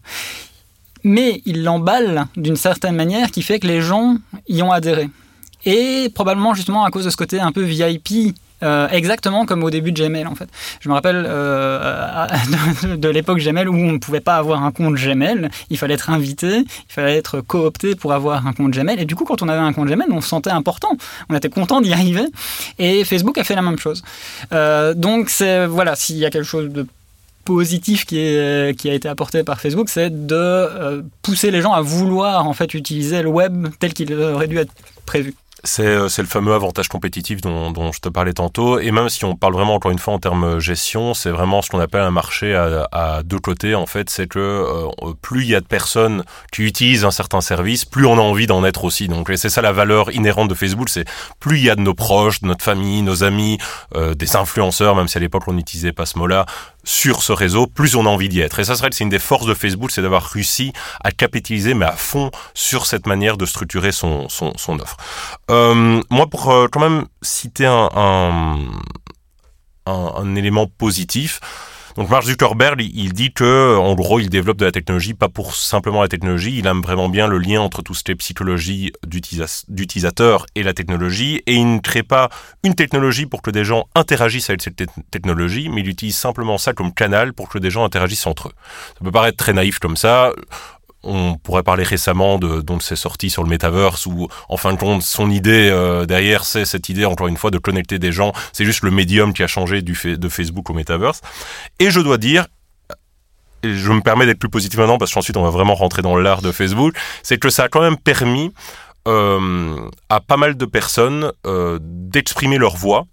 Mais 1.04 1.42
il 1.46 1.64
l'emballe 1.64 2.26
d'une 2.36 2.56
certaine 2.56 2.94
manière 2.94 3.30
qui 3.30 3.42
fait 3.42 3.58
que 3.58 3.66
les 3.66 3.80
gens 3.80 4.16
y 4.48 4.62
ont 4.62 4.72
adhéré. 4.72 5.08
Et 5.64 6.10
probablement 6.14 6.54
justement 6.54 6.84
à 6.84 6.90
cause 6.90 7.04
de 7.04 7.10
ce 7.10 7.16
côté 7.16 7.38
un 7.38 7.52
peu 7.52 7.62
VIP, 7.62 8.34
euh, 8.62 8.88
exactement 8.88 9.46
comme 9.46 9.62
au 9.62 9.70
début 9.70 9.92
de 9.92 10.02
Gmail 10.02 10.26
en 10.26 10.34
fait. 10.34 10.48
Je 10.80 10.88
me 10.88 10.94
rappelle 10.94 11.24
euh, 11.26 12.26
de 12.96 13.08
l'époque 13.08 13.38
Gmail 13.38 13.68
où 13.68 13.74
on 13.74 13.92
ne 13.92 13.98
pouvait 13.98 14.20
pas 14.20 14.36
avoir 14.36 14.62
un 14.62 14.70
compte 14.70 14.94
Gmail, 14.96 15.48
il 15.70 15.78
fallait 15.78 15.94
être 15.94 16.10
invité, 16.10 16.58
il 16.58 16.92
fallait 16.92 17.16
être 17.16 17.40
coopté 17.40 17.94
pour 17.94 18.12
avoir 18.12 18.46
un 18.46 18.52
compte 18.52 18.72
Gmail. 18.72 19.00
Et 19.00 19.04
du 19.04 19.14
coup, 19.14 19.24
quand 19.24 19.42
on 19.42 19.48
avait 19.48 19.60
un 19.60 19.72
compte 19.72 19.88
Gmail, 19.88 20.08
on 20.10 20.20
se 20.20 20.28
sentait 20.28 20.50
important, 20.50 20.96
on 21.28 21.34
était 21.34 21.48
content 21.48 21.80
d'y 21.80 21.92
arriver. 21.92 22.24
Et 22.78 23.04
Facebook 23.04 23.38
a 23.38 23.44
fait 23.44 23.54
la 23.54 23.62
même 23.62 23.78
chose. 23.78 24.02
Euh, 24.52 24.94
donc 24.94 25.30
c'est 25.30 25.66
voilà, 25.66 25.96
s'il 25.96 26.16
y 26.16 26.26
a 26.26 26.30
quelque 26.30 26.44
chose 26.44 26.70
de 26.70 26.86
positif 27.44 28.04
qui, 28.04 28.18
est, 28.18 28.78
qui 28.78 28.90
a 28.90 28.94
été 28.94 29.08
apporté 29.08 29.42
par 29.42 29.60
Facebook, 29.60 29.88
c'est 29.88 30.10
de 30.26 30.34
euh, 30.34 31.02
pousser 31.22 31.50
les 31.50 31.60
gens 31.60 31.72
à 31.72 31.80
vouloir 31.80 32.46
en 32.46 32.52
fait 32.52 32.74
utiliser 32.74 33.22
le 33.22 33.28
web 33.28 33.68
tel 33.78 33.94
qu'il 33.94 34.12
aurait 34.14 34.48
dû 34.48 34.58
être 34.58 34.72
prévu. 35.06 35.34
C'est 35.62 35.86
euh, 35.86 36.08
le 36.16 36.24
fameux 36.24 36.54
avantage 36.54 36.88
compétitif 36.88 37.42
dont, 37.42 37.92
je 37.92 38.00
te 38.00 38.08
parlais 38.08 38.32
tantôt. 38.32 38.78
Et 38.78 38.90
même 38.90 39.08
si 39.08 39.24
on 39.24 39.36
parle 39.36 39.52
vraiment 39.52 39.74
encore 39.74 39.90
une 39.90 39.98
fois 39.98 40.14
en 40.14 40.18
termes 40.18 40.58
gestion, 40.58 41.12
c'est 41.12 41.30
vraiment 41.30 41.60
ce 41.60 41.68
qu'on 41.68 41.80
appelle 41.80 42.00
un 42.00 42.10
marché 42.10 42.54
à, 42.54 43.22
deux 43.24 43.38
côtés. 43.38 43.74
En 43.74 43.86
fait, 43.86 44.08
c'est 44.08 44.26
que 44.26 44.38
euh, 44.38 45.12
plus 45.20 45.42
il 45.42 45.50
y 45.50 45.54
a 45.54 45.60
de 45.60 45.66
personnes 45.66 46.24
qui 46.50 46.62
utilisent 46.62 47.04
un 47.04 47.10
certain 47.10 47.40
service, 47.40 47.84
plus 47.84 48.06
on 48.06 48.14
a 48.14 48.22
envie 48.22 48.46
d'en 48.46 48.64
être 48.64 48.84
aussi. 48.84 49.08
Donc 49.08 49.30
c'est 49.36 49.50
ça 49.50 49.60
la 49.60 49.72
valeur 49.72 50.10
inhérente 50.12 50.48
de 50.48 50.54
Facebook. 50.54 50.88
C'est 50.88 51.04
plus 51.40 51.58
il 51.58 51.64
y 51.64 51.70
a 51.70 51.76
de 51.76 51.82
nos 51.82 51.94
proches, 51.94 52.40
de 52.40 52.46
notre 52.46 52.64
famille, 52.64 53.02
nos 53.02 53.22
amis, 53.22 53.58
euh, 53.94 54.14
des 54.14 54.36
influenceurs, 54.36 54.96
même 54.96 55.08
si 55.08 55.18
à 55.18 55.20
l'époque 55.20 55.42
on 55.46 55.52
n'utilisait 55.52 55.92
pas 55.92 56.06
ce 56.06 56.18
mot-là, 56.18 56.46
sur 56.84 57.22
ce 57.22 57.32
réseau, 57.32 57.66
plus 57.66 57.96
on 57.96 58.06
a 58.06 58.08
envie 58.08 58.28
d'y 58.28 58.40
être. 58.40 58.58
Et 58.58 58.64
ça 58.64 58.74
serait 58.74 58.88
une 58.88 59.08
des 59.08 59.18
forces 59.18 59.46
de 59.46 59.54
Facebook, 59.54 59.90
c'est 59.90 60.02
d'avoir 60.02 60.24
réussi 60.24 60.72
à 61.02 61.10
capitaliser, 61.10 61.74
mais 61.74 61.86
à 61.86 61.92
fond, 61.92 62.30
sur 62.54 62.86
cette 62.86 63.06
manière 63.06 63.36
de 63.36 63.46
structurer 63.46 63.92
son, 63.92 64.26
offre. 64.68 64.96
Euh, 65.50 66.02
moi, 66.10 66.26
pour 66.26 66.50
euh, 66.50 66.68
quand 66.70 66.80
même 66.80 67.06
citer 67.22 67.66
un, 67.66 67.88
un, 67.94 68.58
un, 69.86 70.12
un 70.16 70.34
élément 70.36 70.66
positif, 70.66 71.40
donc 72.00 72.08
Mark 72.08 72.24
Zuckerberg, 72.24 72.80
il, 72.80 73.12
dit 73.12 73.30
que, 73.30 73.76
en 73.76 73.94
gros, 73.94 74.20
il 74.20 74.30
développe 74.30 74.56
de 74.56 74.64
la 74.64 74.72
technologie 74.72 75.12
pas 75.12 75.28
pour 75.28 75.54
simplement 75.54 76.00
la 76.00 76.08
technologie, 76.08 76.56
il 76.56 76.66
aime 76.66 76.80
vraiment 76.80 77.10
bien 77.10 77.26
le 77.26 77.36
lien 77.36 77.60
entre 77.60 77.82
tout 77.82 77.92
ce 77.92 78.02
qui 78.02 78.10
est 78.10 78.14
psychologie 78.14 78.90
d'utilisa- 79.06 79.66
d'utilisateur 79.68 80.46
et 80.54 80.62
la 80.62 80.72
technologie, 80.72 81.42
et 81.46 81.52
il 81.52 81.74
ne 81.74 81.78
crée 81.78 82.02
pas 82.02 82.30
une 82.64 82.74
technologie 82.74 83.26
pour 83.26 83.42
que 83.42 83.50
des 83.50 83.64
gens 83.64 83.86
interagissent 83.94 84.48
avec 84.48 84.62
cette 84.62 84.76
te- 84.76 85.00
technologie, 85.10 85.68
mais 85.68 85.82
il 85.82 85.88
utilise 85.88 86.16
simplement 86.16 86.56
ça 86.56 86.72
comme 86.72 86.94
canal 86.94 87.34
pour 87.34 87.50
que 87.50 87.58
des 87.58 87.70
gens 87.70 87.84
interagissent 87.84 88.26
entre 88.26 88.48
eux. 88.48 88.52
Ça 88.98 89.04
peut 89.04 89.12
paraître 89.12 89.36
très 89.36 89.52
naïf 89.52 89.78
comme 89.78 89.98
ça. 89.98 90.32
On 91.02 91.36
pourrait 91.36 91.62
parler 91.62 91.82
récemment 91.82 92.38
de 92.38 92.60
dont 92.60 92.78
c'est 92.78 92.96
sorti 92.96 93.30
sur 93.30 93.42
le 93.42 93.48
metaverse 93.48 94.04
où 94.04 94.28
en 94.50 94.56
fin 94.58 94.74
de 94.74 94.78
compte 94.78 95.02
son 95.02 95.30
idée 95.30 95.70
euh, 95.70 96.04
derrière 96.04 96.44
c'est 96.44 96.66
cette 96.66 96.90
idée 96.90 97.06
encore 97.06 97.28
une 97.28 97.38
fois 97.38 97.50
de 97.50 97.56
connecter 97.56 97.98
des 97.98 98.12
gens 98.12 98.32
c'est 98.52 98.66
juste 98.66 98.82
le 98.82 98.90
médium 98.90 99.32
qui 99.32 99.42
a 99.42 99.46
changé 99.46 99.80
de 99.80 100.28
Facebook 100.28 100.68
au 100.68 100.74
metaverse 100.74 101.22
et 101.78 101.90
je 101.90 102.00
dois 102.00 102.18
dire 102.18 102.46
et 103.62 103.74
je 103.74 103.92
me 103.92 104.02
permets 104.02 104.26
d'être 104.26 104.38
plus 104.38 104.50
positif 104.50 104.78
maintenant 104.78 104.98
parce 104.98 105.14
qu'ensuite 105.14 105.38
on 105.38 105.42
va 105.42 105.50
vraiment 105.50 105.74
rentrer 105.74 106.02
dans 106.02 106.16
l'art 106.16 106.42
de 106.42 106.52
Facebook 106.52 106.94
c'est 107.22 107.38
que 107.38 107.48
ça 107.48 107.64
a 107.64 107.68
quand 107.68 107.80
même 107.80 107.96
permis 107.96 108.52
euh, 109.08 109.88
à 110.10 110.20
pas 110.20 110.36
mal 110.36 110.58
de 110.58 110.66
personnes 110.66 111.32
euh, 111.46 111.78
d'exprimer 111.80 112.58
leur 112.58 112.76
voix 112.76 113.06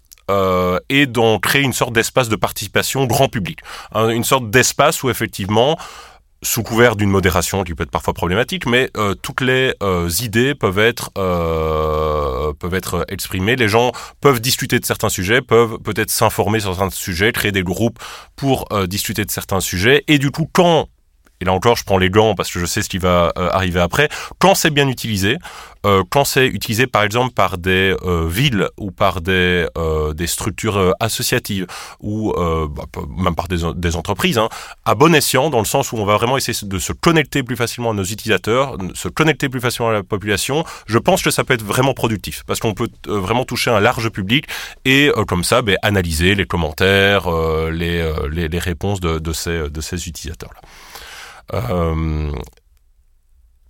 et 0.90 1.06
d'en 1.06 1.38
créer 1.38 1.62
une 1.62 1.72
sorte 1.72 1.94
d'espace 1.94 2.28
de 2.28 2.36
participation 2.36 3.06
grand 3.06 3.28
public. 3.28 3.60
Une 3.94 4.24
sorte 4.24 4.50
d'espace 4.50 5.02
où 5.02 5.08
effectivement, 5.08 5.78
sous 6.42 6.62
couvert 6.62 6.96
d'une 6.96 7.10
modération 7.10 7.64
qui 7.64 7.74
peut 7.74 7.82
être 7.82 7.90
parfois 7.90 8.14
problématique, 8.14 8.66
mais 8.66 8.90
euh, 8.96 9.14
toutes 9.14 9.40
les 9.40 9.74
euh, 9.82 10.08
idées 10.22 10.54
peuvent 10.54 10.78
être 10.78 11.10
euh, 11.18 12.52
peuvent 12.52 12.74
être 12.74 13.04
exprimées. 13.08 13.56
Les 13.56 13.68
gens 13.68 13.92
peuvent 14.20 14.40
discuter 14.40 14.78
de 14.78 14.84
certains 14.84 15.08
sujets, 15.08 15.42
peuvent 15.42 15.78
peut-être 15.78 16.10
s'informer 16.10 16.60
sur 16.60 16.74
certains 16.74 16.90
sujets, 16.90 17.32
créer 17.32 17.52
des 17.52 17.62
groupes 17.62 17.98
pour 18.36 18.66
euh, 18.72 18.86
discuter 18.86 19.24
de 19.24 19.30
certains 19.30 19.60
sujets. 19.60 20.04
Et 20.06 20.18
du 20.18 20.30
coup, 20.30 20.48
quand 20.52 20.88
et 21.40 21.44
là 21.44 21.52
encore, 21.52 21.76
je 21.76 21.84
prends 21.84 21.98
les 21.98 22.10
gants 22.10 22.34
parce 22.34 22.50
que 22.50 22.58
je 22.58 22.66
sais 22.66 22.82
ce 22.82 22.88
qui 22.88 22.98
va 22.98 23.32
euh, 23.38 23.48
arriver 23.52 23.80
après. 23.80 24.08
Quand 24.38 24.54
c'est 24.54 24.70
bien 24.70 24.88
utilisé, 24.88 25.38
euh, 25.86 26.02
quand 26.10 26.24
c'est 26.24 26.46
utilisé 26.46 26.86
par 26.86 27.02
exemple 27.04 27.32
par 27.32 27.58
des 27.58 27.94
euh, 28.02 28.26
villes 28.28 28.68
ou 28.76 28.90
par 28.90 29.20
des, 29.20 29.66
euh, 29.76 30.12
des 30.12 30.26
structures 30.26 30.76
euh, 30.76 30.92
associatives 31.00 31.66
ou 32.00 32.32
bah, 32.34 32.84
même 33.16 33.34
par 33.34 33.48
des, 33.48 33.58
des 33.74 33.96
entreprises, 33.96 34.38
hein, 34.38 34.48
à 34.84 34.94
bon 34.94 35.14
escient, 35.14 35.50
dans 35.50 35.60
le 35.60 35.64
sens 35.64 35.92
où 35.92 35.96
on 35.96 36.04
va 36.04 36.16
vraiment 36.16 36.36
essayer 36.36 36.58
de 36.66 36.78
se 36.78 36.92
connecter 36.92 37.42
plus 37.42 37.56
facilement 37.56 37.90
à 37.90 37.94
nos 37.94 38.04
utilisateurs, 38.04 38.76
se 38.94 39.08
connecter 39.08 39.48
plus 39.48 39.60
facilement 39.60 39.90
à 39.90 39.92
la 39.92 40.02
population, 40.02 40.64
je 40.86 40.98
pense 40.98 41.22
que 41.22 41.30
ça 41.30 41.44
peut 41.44 41.54
être 41.54 41.64
vraiment 41.64 41.94
productif 41.94 42.42
parce 42.46 42.60
qu'on 42.60 42.74
peut 42.74 42.88
vraiment 43.06 43.44
toucher 43.44 43.70
un 43.70 43.80
large 43.80 44.10
public 44.10 44.46
et 44.84 45.10
comme 45.26 45.44
ça, 45.44 45.62
ben, 45.62 45.76
analyser 45.82 46.34
les 46.34 46.46
commentaires, 46.46 47.30
les, 47.70 48.12
les, 48.30 48.48
les 48.48 48.58
réponses 48.58 49.00
de, 49.00 49.18
de 49.18 49.32
ces, 49.32 49.70
de 49.70 49.80
ces 49.80 50.08
utilisateurs-là. 50.08 50.60
Euh, 51.54 52.32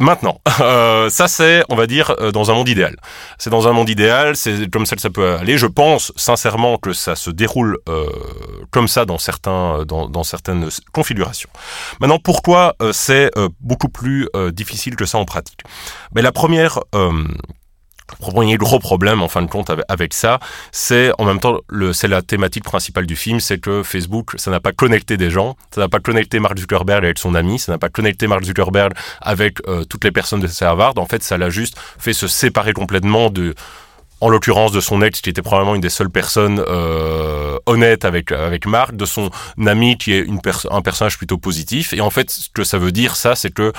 Maintenant, 0.01 0.41
euh, 0.61 1.11
ça 1.11 1.27
c'est, 1.27 1.65
on 1.69 1.75
va 1.75 1.89
dire, 1.89 2.15
euh, 2.21 2.31
dans 2.31 2.53
un 2.53 2.55
monde 2.55 2.69
idéal. 2.69 2.95
C'est 3.37 3.51
dans 3.51 3.67
un 3.67 3.73
monde 3.73 3.89
idéal, 3.89 4.37
c'est 4.37 4.71
comme 4.71 4.87
ça 4.87 4.95
que 4.95 5.03
ça 5.03 5.11
peut 5.11 5.35
aller. 5.35 5.59
Je 5.59 5.67
pense 5.67 6.13
sincèrement 6.15 6.79
que 6.79 6.93
ça 6.93 7.17
se 7.17 7.31
déroule 7.31 7.79
comme 8.71 8.87
ça 8.87 9.05
dans 9.05 9.19
certains, 9.19 9.85
dans, 9.85 10.23
certaines 10.23 10.69
configurations. 10.93 11.51
Maintenant, 12.01 12.21
pourquoi 12.21 12.77
c'est 12.93 13.31
beaucoup 13.61 13.89
plus 13.89 14.29
difficile 14.53 14.95
que 14.95 15.05
ça 15.05 15.19
en 15.19 15.25
pratique? 15.25 15.63
Mais 16.15 16.23
la 16.23 16.31
première 16.31 16.79
premier 18.17 18.57
gros 18.57 18.79
problème 18.79 19.23
en 19.23 19.29
fin 19.29 19.43
de 19.43 19.51
compte 19.51 19.71
avec, 19.89 20.15
ça, 20.15 20.41
c'est 20.73 21.13
en 21.19 21.25
même 21.25 21.41
temps 21.41 21.59
c'est 21.93 22.09
la 22.09 22.23
thématique 22.23 22.65
principale 22.65 23.07
du 23.07 23.17
film, 23.17 23.41
c'est 23.41 23.59
que 23.59 23.83
Facebook, 23.83 24.33
ça 24.37 24.51
n'a 24.51 24.61
pas 24.61 24.73
connecté 24.73 25.17
des 25.17 25.31
gens, 25.31 25.57
ça 25.75 25.81
n'a 25.81 25.89
pas 25.89 26.01
connecté 26.01 26.41
Mark 26.41 26.59
Zuckerberg 26.59 27.05
avec 27.05 27.19
son 27.19 27.35
ami, 27.35 27.59
ça 27.59 27.73
n'a 27.73 27.79
pas 27.79 27.89
connecté 27.89 28.27
Mark 28.27 28.45
Zuckerberg 28.45 28.93
avec 29.21 29.59
euh, 29.69 29.85
toutes 29.85 30.05
les 30.05 30.13
personnes 30.13 30.41
de 30.41 30.49
Harvard. 30.65 30.95
En 30.97 31.07
fait, 31.07 31.23
ça 31.23 31.39
l'a 31.39 31.51
juste 31.51 31.77
fait 31.99 32.13
se 32.13 32.27
séparer 32.27 32.73
complètement 32.73 33.31
de 33.31 33.55
en 34.21 34.29
l'occurrence 34.29 34.73
de 34.73 34.81
son 34.81 35.01
ex 35.03 35.21
qui 35.21 35.31
était 35.31 35.43
probablement 35.43 35.77
une 35.77 35.81
des 35.81 35.91
seules 35.91 36.11
personnes 36.11 36.63
euh, 36.67 37.57
honnêtes 37.67 38.05
avec 38.05 38.33
avec 38.33 38.67
Marc, 38.67 38.97
de 38.97 39.05
son 39.05 39.31
ami 39.65 39.97
qui 39.97 40.13
est 40.13 40.27
un 40.71 40.83
personnage 40.83 41.19
plutôt 41.19 41.39
positif. 41.39 41.93
Et 41.93 42.01
en 42.01 42.11
fait, 42.11 42.31
ce 42.31 42.49
que 42.53 42.65
ça 42.65 42.79
veut 42.79 42.93
dire, 42.93 43.15
ça, 43.15 43.37
c'est 43.37 43.53
que 43.53 43.73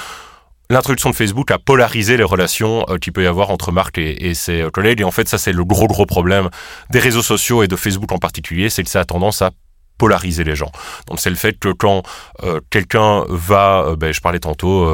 l'introduction 0.69 1.09
de 1.09 1.15
Facebook 1.15 1.51
a 1.51 1.57
polarisé 1.57 2.17
les 2.17 2.23
relations 2.23 2.85
euh, 2.89 2.97
qu'il 2.97 3.13
peut 3.13 3.23
y 3.23 3.27
avoir 3.27 3.49
entre 3.49 3.71
Marc 3.71 3.97
et, 3.97 4.33
ses 4.33 4.61
euh, 4.61 4.69
collègues. 4.69 5.01
Et 5.01 5.03
en 5.03 5.11
fait, 5.11 5.27
ça, 5.27 5.37
c'est 5.37 5.51
le 5.51 5.65
gros, 5.65 5.87
gros 5.87 6.05
problème 6.05 6.49
des 6.91 6.99
réseaux 6.99 7.21
sociaux 7.21 7.63
et 7.63 7.67
de 7.67 7.75
Facebook 7.75 8.11
en 8.11 8.19
particulier, 8.19 8.69
c'est 8.69 8.83
que 8.83 8.89
ça 8.89 9.01
a 9.01 9.05
tendance 9.05 9.41
à 9.41 9.51
polariser 9.97 10.43
les 10.43 10.55
gens. 10.55 10.71
Donc 11.07 11.19
c'est 11.19 11.29
le 11.29 11.35
fait 11.35 11.59
que 11.59 11.69
quand 11.69 12.03
euh, 12.43 12.61
quelqu'un 12.69 13.25
va, 13.27 13.95
ben, 13.97 14.13
je 14.13 14.21
parlais 14.21 14.39
tantôt, 14.39 14.89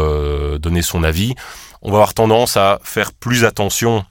donner 0.58 0.82
son 0.82 1.04
avis, 1.04 1.36
on 1.84 1.92
va 1.92 1.98
avoir 1.98 2.16
tendance 2.16 2.58
à 2.58 2.80
faire 2.84 3.12
plus 3.14 3.46
attention 3.46 4.04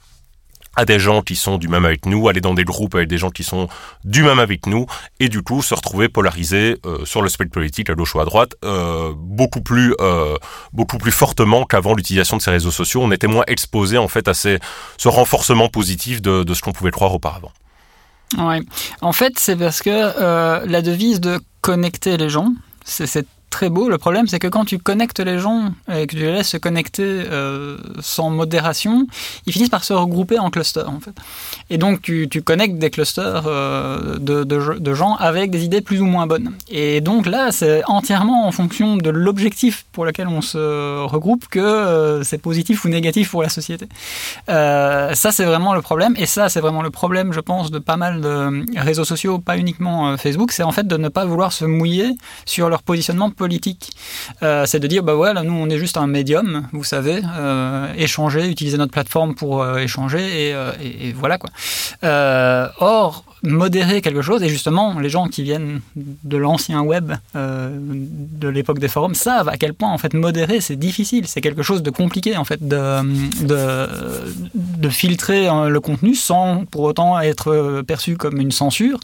à 0.76 0.84
des 0.84 0.98
gens 0.98 1.22
qui 1.22 1.36
sont 1.36 1.58
du 1.58 1.68
même 1.68 1.84
avec 1.84 2.06
nous, 2.06 2.28
aller 2.28 2.40
dans 2.40 2.54
des 2.54 2.64
groupes 2.64 2.94
avec 2.94 3.08
des 3.08 3.18
gens 3.18 3.30
qui 3.30 3.44
sont 3.44 3.68
du 4.04 4.22
même 4.22 4.38
avec 4.38 4.66
nous, 4.66 4.86
et 5.20 5.28
du 5.28 5.42
coup 5.42 5.62
se 5.62 5.74
retrouver 5.74 6.08
polarisé 6.08 6.76
euh, 6.86 7.04
sur 7.04 7.22
le 7.22 7.28
spectre 7.28 7.52
politique 7.52 7.90
à 7.90 7.94
gauche 7.94 8.14
ou 8.14 8.20
à 8.20 8.24
droite 8.24 8.54
euh, 8.64 9.12
beaucoup 9.16 9.60
plus 9.60 9.94
euh, 10.00 10.36
beaucoup 10.72 10.98
plus 10.98 11.12
fortement 11.12 11.64
qu'avant 11.64 11.94
l'utilisation 11.94 12.36
de 12.36 12.42
ces 12.42 12.50
réseaux 12.50 12.70
sociaux. 12.70 13.02
On 13.02 13.10
était 13.10 13.26
moins 13.26 13.44
exposé 13.46 13.98
en 13.98 14.08
fait 14.08 14.28
à 14.28 14.34
ce 14.34 14.58
renforcement 15.04 15.68
positif 15.68 16.22
de, 16.22 16.42
de 16.42 16.54
ce 16.54 16.62
qu'on 16.62 16.72
pouvait 16.72 16.90
croire 16.90 17.14
auparavant. 17.14 17.52
Ouais. 18.38 18.60
En 19.00 19.12
fait, 19.12 19.38
c'est 19.38 19.56
parce 19.56 19.80
que 19.82 20.66
la 20.66 20.82
devise 20.82 21.20
de 21.20 21.40
connecter 21.60 22.16
les 22.16 22.28
gens, 22.28 22.52
c'est 22.84 23.06
cette 23.06 23.28
très 23.54 23.70
beau. 23.70 23.88
Le 23.88 23.98
problème, 23.98 24.26
c'est 24.26 24.40
que 24.40 24.48
quand 24.48 24.64
tu 24.64 24.78
connectes 24.78 25.20
les 25.20 25.38
gens 25.38 25.72
et 25.88 26.08
que 26.08 26.16
tu 26.16 26.22
les 26.22 26.32
laisses 26.32 26.48
se 26.48 26.56
connecter 26.56 27.04
euh, 27.06 27.76
sans 28.00 28.28
modération, 28.28 29.06
ils 29.46 29.52
finissent 29.52 29.68
par 29.68 29.84
se 29.84 29.92
regrouper 29.92 30.40
en 30.40 30.50
clusters, 30.50 30.90
en 30.90 30.98
fait. 30.98 31.14
Et 31.70 31.78
donc, 31.78 32.02
tu, 32.02 32.28
tu 32.28 32.42
connectes 32.42 32.78
des 32.78 32.90
clusters 32.90 33.44
euh, 33.46 34.18
de, 34.18 34.42
de, 34.42 34.94
gens 34.94 35.14
avec 35.14 35.52
des 35.52 35.62
idées 35.64 35.82
plus 35.82 36.00
ou 36.00 36.06
moins 36.06 36.26
bonnes. 36.26 36.50
Et 36.68 37.00
donc 37.00 37.26
là, 37.26 37.52
c'est 37.52 37.82
entièrement 37.86 38.48
en 38.48 38.52
fonction 38.52 38.96
de 38.96 39.10
l'objectif 39.10 39.86
pour 39.92 40.04
lequel 40.04 40.26
on 40.26 40.40
se 40.40 41.04
regroupe 41.04 41.46
que 41.46 41.60
euh, 41.60 42.24
c'est 42.24 42.38
positif 42.38 42.84
ou 42.84 42.88
négatif 42.88 43.30
pour 43.30 43.42
la 43.42 43.48
société. 43.48 43.86
ça, 44.48 45.30
c'est 45.36 45.44
vraiment 45.44 45.74
le 45.74 45.82
problème. 45.82 46.14
Et 46.16 46.26
ça, 46.26 46.48
c'est 46.48 46.60
vraiment 46.60 46.82
le 46.82 46.90
problème, 46.90 47.32
je 47.32 47.40
pense, 47.40 47.70
de 47.70 47.78
pas 47.78 47.96
mal 47.96 48.20
de 48.20 48.64
réseaux 48.80 49.04
sociaux, 49.04 49.38
pas 49.38 49.56
uniquement 49.56 50.16
Facebook, 50.16 50.50
c'est 50.50 50.64
en 50.64 50.72
fait 50.72 50.86
de 50.88 50.96
ne 50.96 51.08
pas 51.08 51.24
vouloir 51.24 51.52
se 51.52 51.64
mouiller 51.64 52.10
sur 52.46 52.68
leur 52.68 52.82
positionnement 52.82 53.30
Euh, 54.42 54.66
c'est 54.66 54.80
de 54.80 54.86
dire, 54.86 55.02
bah 55.02 55.14
voilà, 55.14 55.42
nous 55.42 55.52
on 55.52 55.68
est 55.68 55.78
juste 55.78 55.96
un 55.96 56.06
médium, 56.06 56.68
vous 56.72 56.84
savez, 56.84 57.20
euh, 57.36 57.92
échanger, 57.96 58.48
utiliser 58.48 58.78
notre 58.78 58.92
plateforme 58.92 59.34
pour 59.34 59.62
euh, 59.62 59.78
échanger, 59.78 60.54
et, 60.80 61.12
voilà 61.12 61.38
quoi. 61.38 61.50
or, 62.78 63.24
modérer 63.44 64.00
quelque 64.00 64.22
chose, 64.22 64.42
et 64.42 64.48
justement, 64.48 64.98
les 64.98 65.08
gens 65.08 65.28
qui 65.28 65.42
viennent 65.42 65.80
de 65.96 66.36
l'ancien 66.36 66.82
web, 66.82 67.12
de 67.34 68.48
l'époque 68.48 68.78
des 68.78 68.88
forums, 68.88 69.14
savent 69.14 69.48
à 69.48 69.56
quel 69.56 69.74
point 69.74 69.90
en 69.92 69.98
fait 69.98 70.14
modérer 70.14 70.60
c'est 70.60 70.76
difficile, 70.76 71.26
c'est 71.26 71.40
quelque 71.40 71.62
chose 71.62 71.82
de 71.82 71.90
compliqué 71.90 72.36
en 72.36 72.44
fait 72.44 72.66
de, 72.66 73.02
de, 73.44 73.88
de 74.54 74.88
filtrer 74.88 75.48
le 75.68 75.80
contenu 75.80 76.14
sans 76.14 76.64
pour 76.64 76.82
autant 76.82 77.20
être 77.20 77.82
perçu 77.82 78.16
comme 78.16 78.40
une 78.40 78.52
censure. 78.52 78.98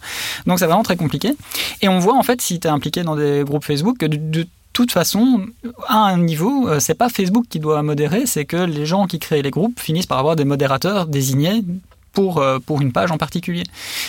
Donc 0.47 0.59
c'est 0.59 0.67
vraiment 0.67 0.83
très 0.83 0.97
compliqué. 0.97 1.33
Et 1.83 1.89
on 1.89 1.99
voit 1.99 2.17
en 2.17 2.23
fait 2.23 2.41
si 2.41 2.61
tu 2.61 2.67
es 2.67 2.71
impliqué 2.71 3.03
dans 3.03 3.17
des 3.17 3.43
groupes 3.45 3.65
Facebook 3.65 3.99
que 3.99 4.07
de 4.07 4.47
toute 4.73 4.93
façon, 4.93 5.47
à 5.89 5.97
un 5.97 6.19
niveau, 6.19 6.69
euh, 6.69 6.79
c'est 6.81 6.95
pas 6.95 7.09
Facebook 7.09 7.47
qui 7.51 7.59
doit 7.59 7.83
modérer, 7.83 8.25
c'est 8.27 8.45
que 8.45 8.57
les 8.57 8.87
gens 8.87 9.07
qui 9.07 9.19
créent 9.19 9.43
les 9.43 9.51
groupes 9.51 9.79
finissent 9.81 10.07
par 10.07 10.19
avoir 10.19 10.37
des 10.37 10.45
modérateurs 10.45 11.07
désignés 11.07 11.65
pour, 12.13 12.39
euh, 12.39 12.59
pour 12.59 12.81
une 12.81 12.93
page 12.93 13.11
en 13.11 13.19
particulier. 13.19 13.65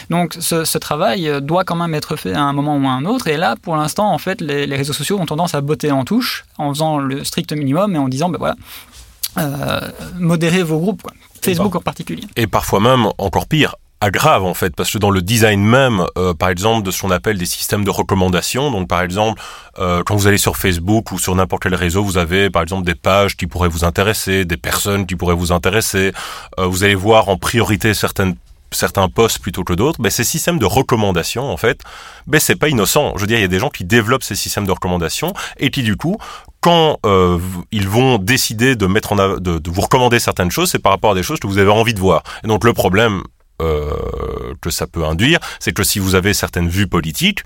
Donc 0.10 0.36
ce, 0.40 0.78
travail 0.78 1.28
euh, 1.28 1.40
doit 1.40 1.64
quand 1.64 1.76
même 1.76 1.94
être 1.94 2.16
fait 2.16 2.34
à 2.34 2.42
un 2.42 2.54
moment 2.54 2.78
ou 2.78 2.88
à 2.88 2.92
un 2.92 3.06
autre. 3.06 3.28
Et 3.28 3.38
là, 3.38 3.56
pour 3.62 3.76
l'instant, 3.76 4.12
en 4.12 4.18
fait, 4.18 4.42
les, 4.42 4.66
réseaux 4.76 4.94
sociaux 4.94 5.20
ont 5.20 5.26
tendance 5.26 5.56
à 5.56 5.62
botter 5.62 5.92
en 5.92 6.06
touche 6.06 6.46
en 6.58 6.74
faisant 6.74 6.98
le 6.98 7.24
strict 7.24 7.54
minimum 7.54 7.96
et 7.96 8.00
en 8.00 8.08
disant, 8.08 8.30
ben 8.30 8.40
voilà, 8.40 9.82
modérez 10.18 10.64
vos 10.64 10.80
groupes, 10.80 11.04
Facebook 11.42 11.76
en 11.76 11.82
particulier. 11.82 12.24
Et 12.36 12.48
parfois 12.48 12.80
même, 12.80 13.08
encore 13.18 13.48
pire, 13.48 13.76
aggrave 14.02 14.44
en 14.44 14.54
fait 14.54 14.76
parce 14.76 14.92
que 14.92 14.98
dans 14.98 15.12
le 15.12 15.22
design 15.22 15.64
même 15.64 16.06
euh, 16.18 16.34
par 16.34 16.50
exemple 16.50 16.84
de 16.84 16.92
ce 16.92 17.02
qu'on 17.02 17.12
appelle 17.12 17.38
des 17.38 17.46
systèmes 17.46 17.86
de 17.86 17.90
recommandation 17.90 18.72
donc 18.72 18.88
par 18.88 19.02
exemple 19.02 19.42
euh, 19.80 20.04
quand 20.04 20.16
vous 20.16 20.28
allez 20.28 20.40
sur 20.40 20.58
Facebook 20.58 21.12
ou 21.12 21.20
sur 21.20 21.36
n'importe 21.36 21.64
quel 21.64 21.76
réseau 21.76 22.04
vous 22.04 22.18
avez 22.18 22.50
par 22.50 22.64
exemple 22.64 22.84
des 22.84 22.96
pages 22.96 23.38
qui 23.38 23.48
pourraient 23.48 23.70
vous 23.70 23.86
intéresser 23.86 24.44
des 24.44 24.58
personnes 24.58 25.06
qui 25.06 25.16
pourraient 25.16 25.36
vous 25.36 25.52
intéresser 25.52 26.12
euh, 26.60 26.66
vous 26.66 26.84
allez 26.84 26.96
voir 26.96 27.30
en 27.30 27.38
priorité 27.38 27.94
certaines 27.94 28.36
certains 28.74 29.10
posts 29.10 29.40
plutôt 29.40 29.64
que 29.64 29.74
d'autres, 29.74 30.02
ben 30.02 30.10
ces 30.10 30.24
systèmes 30.24 30.58
de 30.58 30.66
recommandation, 30.66 31.44
en 31.44 31.58
fait, 31.58 31.82
ben 32.28 32.40
c'est 32.40 32.56
pas 32.56 32.70
innocent. 32.70 33.14
Je 33.16 33.22
veux 33.22 33.28
dire, 33.28 33.38
il 33.38 33.42
y 33.42 33.46
a 33.46 33.50
des 33.50 33.60
gens 33.60 33.70
qui 33.70 33.84
développent 33.84 34.24
ces 34.24 34.36
systèmes 34.36 34.66
de 34.66 34.72
recommandation 34.72 35.34
et 35.58 35.72
qui 35.72 35.84
du 35.84 35.98
coup, 35.98 36.18
quand 36.62 36.98
euh, 37.06 37.38
ils 37.72 37.88
vont 37.88 38.18
décider 38.18 38.76
de 38.76 38.86
mettre 38.86 39.14
en 39.14 39.16
de, 39.16 39.60
de 39.60 39.70
vous 39.70 39.82
recommander 39.82 40.20
certaines 40.20 40.52
choses, 40.52 40.72
c'est 40.72 40.80
par 40.80 40.92
rapport 40.92 41.12
à 41.12 41.16
des 41.16 41.24
choses 41.24 41.40
que 41.40 41.48
vous 41.48 41.58
avez 41.58 41.72
envie 41.72 41.94
de 41.94 42.00
voir. 42.00 42.24
Et 42.44 42.48
donc 42.48 42.64
le 42.64 42.74
problème, 42.74 43.24
euh, 43.62 44.54
que 44.62 44.70
ça 44.70 44.88
peut 44.88 45.06
induire, 45.06 45.40
c'est 45.60 45.74
que 45.74 45.84
si 45.84 46.00
vous 46.00 46.16
avez 46.16 46.34
certaines 46.34 46.70
vues 46.70 46.88
politiques, 46.88 47.44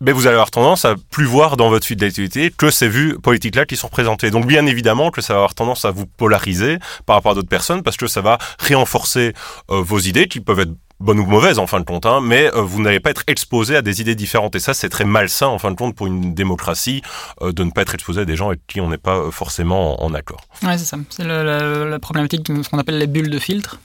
ben 0.00 0.12
vous 0.12 0.26
allez 0.26 0.34
avoir 0.34 0.50
tendance 0.50 0.84
à 0.84 0.94
plus 1.10 1.24
voir 1.24 1.56
dans 1.56 1.70
votre 1.70 1.84
suite 1.84 2.00
d'activité 2.00 2.50
que 2.50 2.70
ces 2.70 2.88
vues 2.88 3.18
politiques-là 3.18 3.64
qui 3.64 3.76
sont 3.76 3.88
présentées. 3.88 4.30
Donc 4.30 4.46
bien 4.46 4.66
évidemment 4.66 5.10
que 5.10 5.20
ça 5.20 5.32
va 5.32 5.38
avoir 5.38 5.54
tendance 5.54 5.84
à 5.84 5.90
vous 5.90 6.06
polariser 6.06 6.78
par 7.06 7.16
rapport 7.16 7.32
à 7.32 7.34
d'autres 7.34 7.48
personnes 7.48 7.82
parce 7.82 7.96
que 7.96 8.06
ça 8.06 8.20
va 8.20 8.38
renforcer 8.68 9.32
euh, 9.70 9.80
vos 9.80 9.98
idées 9.98 10.28
qui 10.28 10.40
peuvent 10.40 10.60
être 10.60 10.74
bonne 11.00 11.20
ou 11.20 11.26
mauvaise 11.26 11.58
en 11.58 11.66
fin 11.66 11.80
de 11.80 11.84
compte, 11.84 12.06
hein, 12.06 12.20
mais 12.22 12.50
euh, 12.54 12.62
vous 12.62 12.80
n'allez 12.80 13.00
pas 13.00 13.10
être 13.10 13.24
exposé 13.26 13.76
à 13.76 13.82
des 13.82 14.00
idées 14.00 14.14
différentes. 14.14 14.56
Et 14.56 14.60
ça, 14.60 14.74
c'est 14.74 14.88
très 14.88 15.04
malsain 15.04 15.46
en 15.46 15.58
fin 15.58 15.70
de 15.70 15.76
compte 15.76 15.94
pour 15.94 16.06
une 16.06 16.34
démocratie 16.34 17.02
euh, 17.42 17.52
de 17.52 17.64
ne 17.64 17.70
pas 17.70 17.82
être 17.82 17.94
exposé 17.94 18.22
à 18.22 18.24
des 18.24 18.36
gens 18.36 18.48
avec 18.48 18.60
qui 18.66 18.80
on 18.80 18.88
n'est 18.88 18.96
pas 18.96 19.16
euh, 19.16 19.30
forcément 19.30 20.02
en, 20.02 20.14
accord. 20.14 20.40
Ouais, 20.62 20.78
c'est 20.78 20.84
ça. 20.84 20.96
C'est 21.10 21.24
la 21.24 21.98
problématique 21.98 22.50
de 22.50 22.62
ce 22.62 22.68
qu'on 22.70 22.78
appelle 22.78 22.98
les 22.98 23.06
bulles 23.06 23.28
de 23.28 23.38
filtre. 23.38 23.78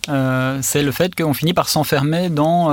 c'est 0.62 0.84
le 0.84 0.92
fait 0.92 1.14
qu'on 1.14 1.34
finit 1.34 1.54
par 1.54 1.68
s'enfermer 1.68 2.30
dans 2.30 2.70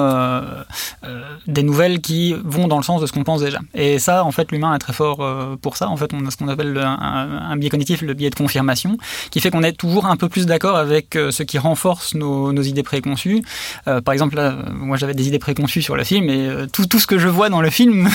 des 1.47 1.63
nouvelles 1.63 2.01
qui 2.01 2.35
vont 2.45 2.69
dans 2.69 2.77
le 2.77 2.83
sens 2.85 3.01
de 3.01 3.07
ce 3.07 3.13
qu'on 3.13 3.25
pense 3.25 3.41
déjà. 3.41 3.59
Et 3.75 3.99
ça, 3.99 4.25
en 4.25 4.31
fait, 4.31 4.53
l'humain 4.53 4.75
est 4.75 4.79
très 4.79 4.93
fort 4.93 5.27
pour 5.61 5.77
ça. 5.77 5.89
En 5.89 5.97
fait, 5.97 6.13
on 6.13 6.25
a 6.27 6.31
ce 6.31 6.37
qu'on 6.37 6.49
appelle 6.49 6.79
un, 6.79 7.57
biais 7.57 7.71
cognitif, 7.71 8.03
le 8.03 8.15
biais 8.15 8.31
de 8.31 8.37
confirmation, 8.37 8.97
qui 9.31 9.41
fait 9.41 9.51
qu'on 9.51 9.65
est 9.65 9.73
toujours 9.73 10.07
un 10.07 10.17
peu 10.17 10.29
plus 10.29 10.47
d'accord 10.47 10.77
avec 10.77 11.15
ce 11.15 11.43
qui 11.43 11.59
renforce 11.59 12.15
nos 12.15 12.63
idées 12.63 12.85
préconçues. 12.85 13.43
par 13.85 14.13
exemple, 14.13 14.28
moi 14.73 14.97
j'avais 14.97 15.15
des 15.15 15.29
idées 15.29 15.39
préconçues 15.39 15.83
sur 15.83 15.97
le 15.97 16.05
film 16.05 16.29
et 16.29 16.49
euh, 16.49 16.67
tout, 16.67 16.99
ce 16.99 17.07
que 17.07 17.19
je 17.19 17.29
vois 17.29 17.49
dans 17.49 17.61
le 17.61 17.71
film 17.71 18.09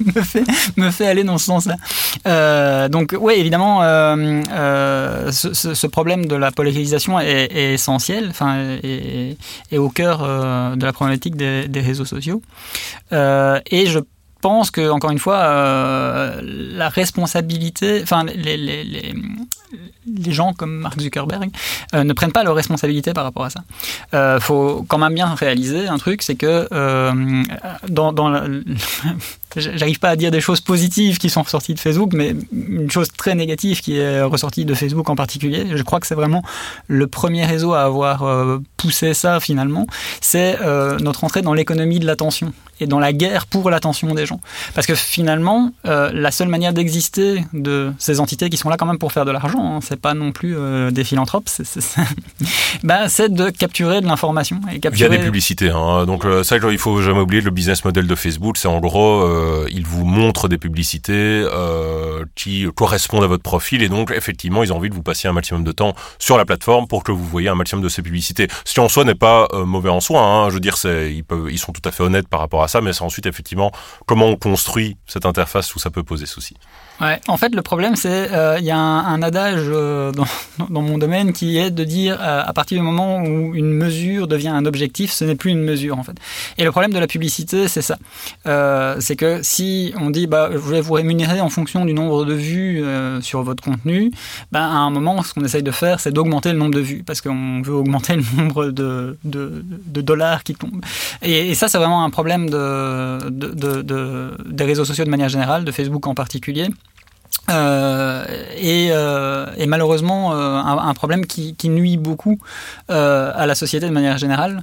me 0.76 0.90
fait, 0.90 1.06
aller 1.06 1.22
dans 1.24 1.38
ce 1.38 1.46
sens-là. 1.46 1.76
Euh, 2.26 2.88
donc 2.88 3.14
oui, 3.18 3.34
évidemment, 3.36 3.80
euh, 3.82 5.30
ce, 5.30 5.86
problème 5.86 6.26
de 6.26 6.34
la 6.34 6.50
polarisation 6.50 7.20
est, 7.20 7.74
essentiel, 7.74 8.28
enfin, 8.30 8.78
est, 8.82 9.36
au 9.76 9.90
cœur 9.90 10.18
de 10.76 10.84
la 10.84 10.92
problématique 10.92 11.36
des, 11.36 11.80
réseaux 11.80 12.04
sociaux. 12.04 12.42
et 13.12 13.86
je 13.86 14.00
pense 14.42 14.70
que, 14.70 14.90
encore 14.90 15.10
une 15.10 15.18
fois, 15.18 15.38
la 16.42 16.88
responsabilité, 16.90 18.00
enfin, 18.02 18.24
les, 18.24 18.56
les, 18.56 18.84
les, 18.84 19.14
les 20.06 20.32
gens 20.32 20.52
comme 20.52 20.78
Mark 20.78 21.00
Zuckerberg 21.00 21.50
euh, 21.94 22.04
ne 22.04 22.12
prennent 22.12 22.32
pas 22.32 22.44
leurs 22.44 22.54
responsabilités 22.54 23.12
par 23.12 23.24
rapport 23.24 23.44
à 23.44 23.50
ça. 23.50 23.62
Il 24.12 24.16
euh, 24.16 24.40
faut 24.40 24.84
quand 24.88 24.98
même 24.98 25.14
bien 25.14 25.34
réaliser 25.34 25.88
un 25.88 25.98
truc, 25.98 26.22
c'est 26.22 26.34
que 26.34 26.68
euh, 26.72 27.42
dans, 27.88 28.12
dans 28.12 28.30
j'arrive 29.56 29.98
pas 29.98 30.10
à 30.10 30.16
dire 30.16 30.30
des 30.30 30.40
choses 30.40 30.60
positives 30.60 31.18
qui 31.18 31.30
sont 31.30 31.42
ressorties 31.42 31.74
de 31.74 31.80
Facebook, 31.80 32.12
mais 32.12 32.34
une 32.52 32.90
chose 32.90 33.08
très 33.16 33.34
négative 33.34 33.80
qui 33.80 33.96
est 33.96 34.22
ressortie 34.22 34.64
de 34.64 34.74
Facebook 34.74 35.08
en 35.08 35.16
particulier, 35.16 35.66
je 35.74 35.82
crois 35.82 36.00
que 36.00 36.06
c'est 36.06 36.14
vraiment 36.14 36.42
le 36.88 37.06
premier 37.06 37.44
réseau 37.44 37.72
à 37.74 37.82
avoir 37.82 38.24
poussé 38.76 39.14
ça 39.14 39.40
finalement, 39.40 39.86
c'est 40.20 40.58
notre 41.00 41.24
entrée 41.24 41.42
dans 41.42 41.54
l'économie 41.54 41.98
de 41.98 42.06
l'attention 42.06 42.52
et 42.80 42.86
dans 42.86 42.98
la 42.98 43.12
guerre 43.12 43.46
pour 43.46 43.70
l'attention 43.70 44.14
des 44.14 44.26
gens. 44.26 44.40
Parce 44.74 44.86
que 44.86 44.94
finalement, 44.94 45.72
la 45.84 46.30
seule 46.30 46.48
manière 46.48 46.72
d'exister 46.72 47.44
de 47.52 47.92
ces 47.98 48.20
entités 48.20 48.50
qui 48.50 48.56
sont 48.56 48.68
là 48.68 48.76
quand 48.76 48.86
même 48.86 48.98
pour 48.98 49.12
faire 49.12 49.24
de 49.24 49.30
l'argent, 49.30 49.62
Hein, 49.72 49.80
c'est 49.82 50.00
pas 50.00 50.14
non 50.14 50.32
plus 50.32 50.56
euh, 50.56 50.90
des 50.90 51.04
philanthropes, 51.04 51.48
bah, 52.84 53.08
c'est 53.08 53.32
de 53.32 53.50
capturer 53.50 54.00
de 54.00 54.06
l'information. 54.06 54.60
Via 54.92 55.08
des 55.08 55.18
publicités. 55.18 55.70
Hein. 55.70 56.04
Donc 56.06 56.24
euh, 56.24 56.42
ça, 56.42 56.56
il 56.56 56.78
faut 56.78 57.00
jamais 57.02 57.20
oublier, 57.20 57.42
le 57.42 57.50
business 57.50 57.84
model 57.84 58.06
de 58.06 58.14
Facebook, 58.14 58.56
c'est 58.56 58.68
en 58.68 58.80
gros, 58.80 59.22
euh, 59.42 59.68
il 59.70 59.86
vous 59.86 60.04
montre 60.04 60.48
des 60.48 60.58
publicités 60.58 61.46
qui 62.34 62.66
correspondent 62.74 63.24
à 63.24 63.26
votre 63.26 63.42
profil 63.42 63.82
et 63.82 63.88
donc 63.88 64.10
effectivement, 64.10 64.62
ils 64.62 64.72
ont 64.72 64.76
envie 64.76 64.90
de 64.90 64.94
vous 64.94 65.02
passer 65.02 65.28
un 65.28 65.32
maximum 65.32 65.64
de 65.64 65.72
temps 65.72 65.94
sur 66.18 66.36
la 66.36 66.44
plateforme 66.44 66.86
pour 66.86 67.04
que 67.04 67.12
vous 67.12 67.24
voyez 67.24 67.48
un 67.48 67.54
maximum 67.54 67.82
de 67.82 67.88
ces 67.88 68.02
publicités. 68.02 68.48
Ce 68.64 68.74
qui 68.74 68.80
en 68.80 68.88
soi 68.88 69.04
n'est 69.04 69.14
pas 69.14 69.48
mauvais 69.64 69.90
en 69.90 70.00
soi. 70.00 70.22
Hein. 70.22 70.48
Je 70.48 70.54
veux 70.54 70.60
dire, 70.60 70.76
ils, 70.84 71.24
ils 71.50 71.58
sont 71.58 71.72
tout 71.72 71.86
à 71.86 71.92
fait 71.92 72.02
honnêtes 72.02 72.28
par 72.28 72.40
rapport 72.40 72.62
à 72.62 72.68
ça, 72.68 72.80
mais 72.80 72.92
c'est 72.92 73.02
ensuite 73.02 73.26
effectivement 73.26 73.72
comment 74.06 74.26
on 74.26 74.36
construit 74.36 74.96
cette 75.06 75.26
interface 75.26 75.74
où 75.74 75.78
ça 75.78 75.90
peut 75.90 76.02
poser 76.02 76.26
souci. 76.26 76.56
Ouais, 77.00 77.20
en 77.26 77.36
fait, 77.36 77.54
le 77.54 77.62
problème, 77.62 77.96
c'est 77.96 78.32
euh, 78.32 78.58
il 78.58 78.64
y 78.64 78.70
a 78.70 78.78
un, 78.78 79.22
adage 79.22 79.62
euh, 79.66 80.12
dans, 80.12 80.26
dans, 80.68 80.82
mon 80.82 80.98
domaine 80.98 81.32
qui 81.32 81.58
est 81.58 81.70
de 81.70 81.84
dire 81.84 82.18
euh, 82.20 82.42
à 82.44 82.52
partir 82.52 82.78
du 82.78 82.84
moment 82.84 83.16
où 83.16 83.54
une 83.54 83.72
mesure 83.72 84.28
devient 84.28 84.48
un 84.48 84.66
objectif, 84.66 85.10
ce 85.10 85.24
n'est 85.24 85.34
plus 85.34 85.50
une 85.50 85.62
mesure 85.62 85.98
en 85.98 86.04
fait. 86.04 86.16
Et 86.58 86.64
le 86.64 86.70
problème 86.70 86.92
de 86.92 86.98
la 86.98 87.06
publicité, 87.06 87.66
c'est 87.66 87.82
ça. 87.82 87.98
c'est 89.00 89.16
que 89.16 89.31
si 89.42 89.94
on 89.98 90.10
dit 90.10 90.26
bah, 90.26 90.50
je 90.52 90.58
vais 90.58 90.80
vous 90.80 90.94
rémunérer 90.94 91.40
en 91.40 91.48
fonction 91.48 91.84
du 91.84 91.94
nombre 91.94 92.24
de 92.24 92.34
vues 92.34 92.84
sur 93.20 93.42
votre 93.42 93.62
contenu, 93.62 94.10
bah, 94.50 94.64
à 94.64 94.76
un 94.76 94.90
moment, 94.90 95.22
ce 95.22 95.34
qu'on 95.34 95.44
essaye 95.44 95.62
de 95.62 95.70
faire, 95.70 96.00
c'est 96.00 96.12
d'augmenter 96.12 96.52
le 96.52 96.58
nombre 96.58 96.74
de 96.74 96.80
vues 96.80 97.02
parce 97.04 97.20
qu'on 97.20 97.62
veut 97.62 97.74
augmenter 97.74 98.16
le 98.16 98.22
nombre 98.36 98.66
de, 98.70 99.16
dollars 100.02 100.42
qui 100.44 100.54
tombent. 100.54 100.84
Et, 101.22 101.54
ça, 101.54 101.68
c'est 101.68 101.78
vraiment 101.78 102.04
un 102.04 102.10
problème 102.10 102.50
de, 102.50 103.28
de, 103.30 104.36
des 104.46 104.64
réseaux 104.64 104.84
sociaux 104.84 105.04
de 105.04 105.10
manière 105.10 105.28
générale, 105.28 105.64
de 105.64 105.72
Facebook 105.72 106.06
en 106.06 106.14
particulier. 106.14 106.68
Euh, 107.50 108.24
et, 108.56 108.88
euh, 108.92 109.46
et, 109.56 109.66
malheureusement 109.66 110.32
euh, 110.32 110.56
un, 110.56 110.94
problème 110.94 111.26
qui, 111.26 111.56
nuit 111.68 111.96
beaucoup 111.96 112.38
à 112.88 113.46
la 113.46 113.54
société 113.54 113.86
de 113.86 113.92
manière 113.92 114.18
générale. 114.18 114.62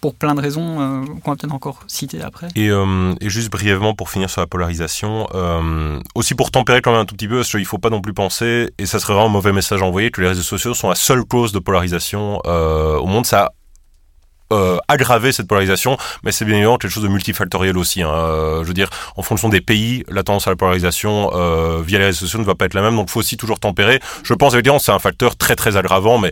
Pour 0.00 0.14
plein 0.14 0.34
de 0.34 0.40
raisons 0.40 1.04
qu'on 1.22 1.30
va 1.30 1.36
peut-être 1.36 1.54
encore 1.54 1.80
citer 1.86 2.22
après. 2.22 2.48
Et, 2.56 2.68
et, 2.68 3.30
juste 3.30 3.50
brièvement 3.50 3.94
pour 3.94 4.10
finir 4.10 4.30
sur 4.30 4.40
la 4.40 4.46
polarisation, 4.46 5.28
aussi 6.14 6.34
pour 6.34 6.50
tempérer 6.50 6.80
quand 6.82 6.92
même 6.92 7.00
un 7.00 7.04
tout 7.04 7.14
petit 7.14 7.28
peu, 7.28 7.36
parce 7.36 7.50
qu'il 7.50 7.60
ne 7.60 7.66
faut 7.66 7.78
pas 7.78 7.90
non 7.90 8.00
plus 8.00 8.14
penser, 8.14 8.72
et 8.78 8.86
ça 8.86 8.98
serait 8.98 9.12
vraiment 9.12 9.28
un 9.28 9.32
mauvais 9.32 9.52
message 9.52 9.82
envoyé, 9.82 10.10
que 10.10 10.20
les 10.20 10.28
réseaux 10.28 10.42
sociaux 10.42 10.74
sont 10.74 10.88
la 10.88 10.94
seule 10.96 11.24
cause 11.24 11.52
de 11.52 11.58
polarisation 11.58 12.38
au 12.44 13.06
monde. 13.06 13.26
Ça 13.26 13.52
euh, 14.52 14.78
aggraver 14.88 15.32
cette 15.32 15.48
polarisation, 15.48 15.96
mais 16.22 16.32
c'est 16.32 16.44
bien 16.44 16.54
évidemment 16.54 16.78
quelque 16.78 16.90
chose 16.90 17.02
de 17.02 17.08
multifactoriel 17.08 17.76
aussi. 17.78 18.02
Hein. 18.02 18.10
Euh, 18.10 18.62
je 18.62 18.68
veux 18.68 18.74
dire, 18.74 18.90
en 19.16 19.22
fonction 19.22 19.48
des 19.48 19.60
pays, 19.60 20.04
la 20.08 20.22
tendance 20.22 20.46
à 20.46 20.50
la 20.50 20.56
polarisation 20.56 21.30
euh, 21.34 21.82
via 21.84 21.98
les 21.98 22.06
réseaux 22.06 22.26
sociaux 22.26 22.38
ne 22.38 22.44
va 22.44 22.54
pas 22.54 22.66
être 22.66 22.74
la 22.74 22.82
même, 22.82 22.96
donc 22.96 23.08
il 23.08 23.12
faut 23.12 23.20
aussi 23.20 23.36
toujours 23.36 23.58
tempérer. 23.58 24.00
Je 24.22 24.34
pense 24.34 24.54
évidemment 24.54 24.78
c'est 24.78 24.92
un 24.92 24.98
facteur 24.98 25.36
très 25.36 25.56
très 25.56 25.76
aggravant, 25.76 26.18
mais 26.18 26.30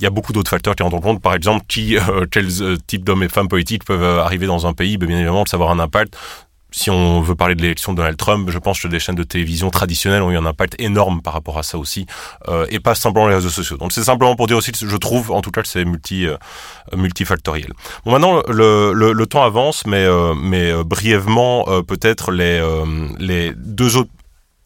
il 0.00 0.04
y 0.04 0.06
a 0.06 0.10
beaucoup 0.10 0.32
d'autres 0.32 0.50
facteurs 0.50 0.74
qui 0.74 0.82
rentrent 0.82 0.96
en 0.96 1.00
compte. 1.00 1.22
Par 1.22 1.34
exemple, 1.34 1.64
qui, 1.68 1.96
euh, 1.96 2.24
quels 2.30 2.62
euh, 2.62 2.76
types 2.86 3.04
d'hommes 3.04 3.22
et 3.22 3.28
femmes 3.28 3.48
politiques 3.48 3.84
peuvent 3.84 4.18
arriver 4.18 4.46
dans 4.46 4.66
un 4.66 4.72
pays, 4.72 4.96
bien 4.96 5.16
évidemment, 5.16 5.42
le 5.44 5.48
savoir 5.48 5.70
un 5.70 5.78
impact 5.78 6.16
si 6.72 6.90
on 6.90 7.20
veut 7.20 7.34
parler 7.34 7.54
de 7.54 7.62
l'élection 7.62 7.92
de 7.92 7.96
Donald 7.96 8.16
Trump, 8.16 8.50
je 8.50 8.58
pense 8.58 8.80
que 8.80 8.88
les 8.88 8.98
chaînes 8.98 9.14
de 9.14 9.22
télévision 9.22 9.70
traditionnelles 9.70 10.22
ont 10.22 10.30
eu 10.30 10.36
un 10.36 10.46
impact 10.46 10.74
énorme 10.78 11.22
par 11.22 11.32
rapport 11.34 11.58
à 11.58 11.62
ça 11.62 11.78
aussi, 11.78 12.06
euh, 12.48 12.66
et 12.70 12.80
pas 12.80 12.94
simplement 12.94 13.28
les 13.28 13.34
réseaux 13.34 13.50
sociaux. 13.50 13.76
Donc 13.76 13.92
c'est 13.92 14.04
simplement 14.04 14.36
pour 14.36 14.46
dire 14.46 14.56
aussi 14.56 14.72
je 14.74 14.96
trouve, 14.96 15.30
en 15.30 15.40
tout 15.40 15.50
cas, 15.50 15.62
que 15.62 15.68
c'est 15.68 15.84
multi, 15.84 16.26
euh, 16.26 16.36
multifactoriel. 16.96 17.72
Bon, 18.04 18.12
maintenant 18.12 18.42
le, 18.48 18.92
le, 18.92 19.12
le 19.12 19.26
temps 19.26 19.42
avance, 19.42 19.84
mais, 19.86 20.04
euh, 20.04 20.34
mais 20.34 20.70
euh, 20.70 20.84
brièvement 20.84 21.64
peut-être 21.82 22.32
les, 22.32 22.62
les 23.18 23.52
deux 23.56 23.96
autres 23.96 24.10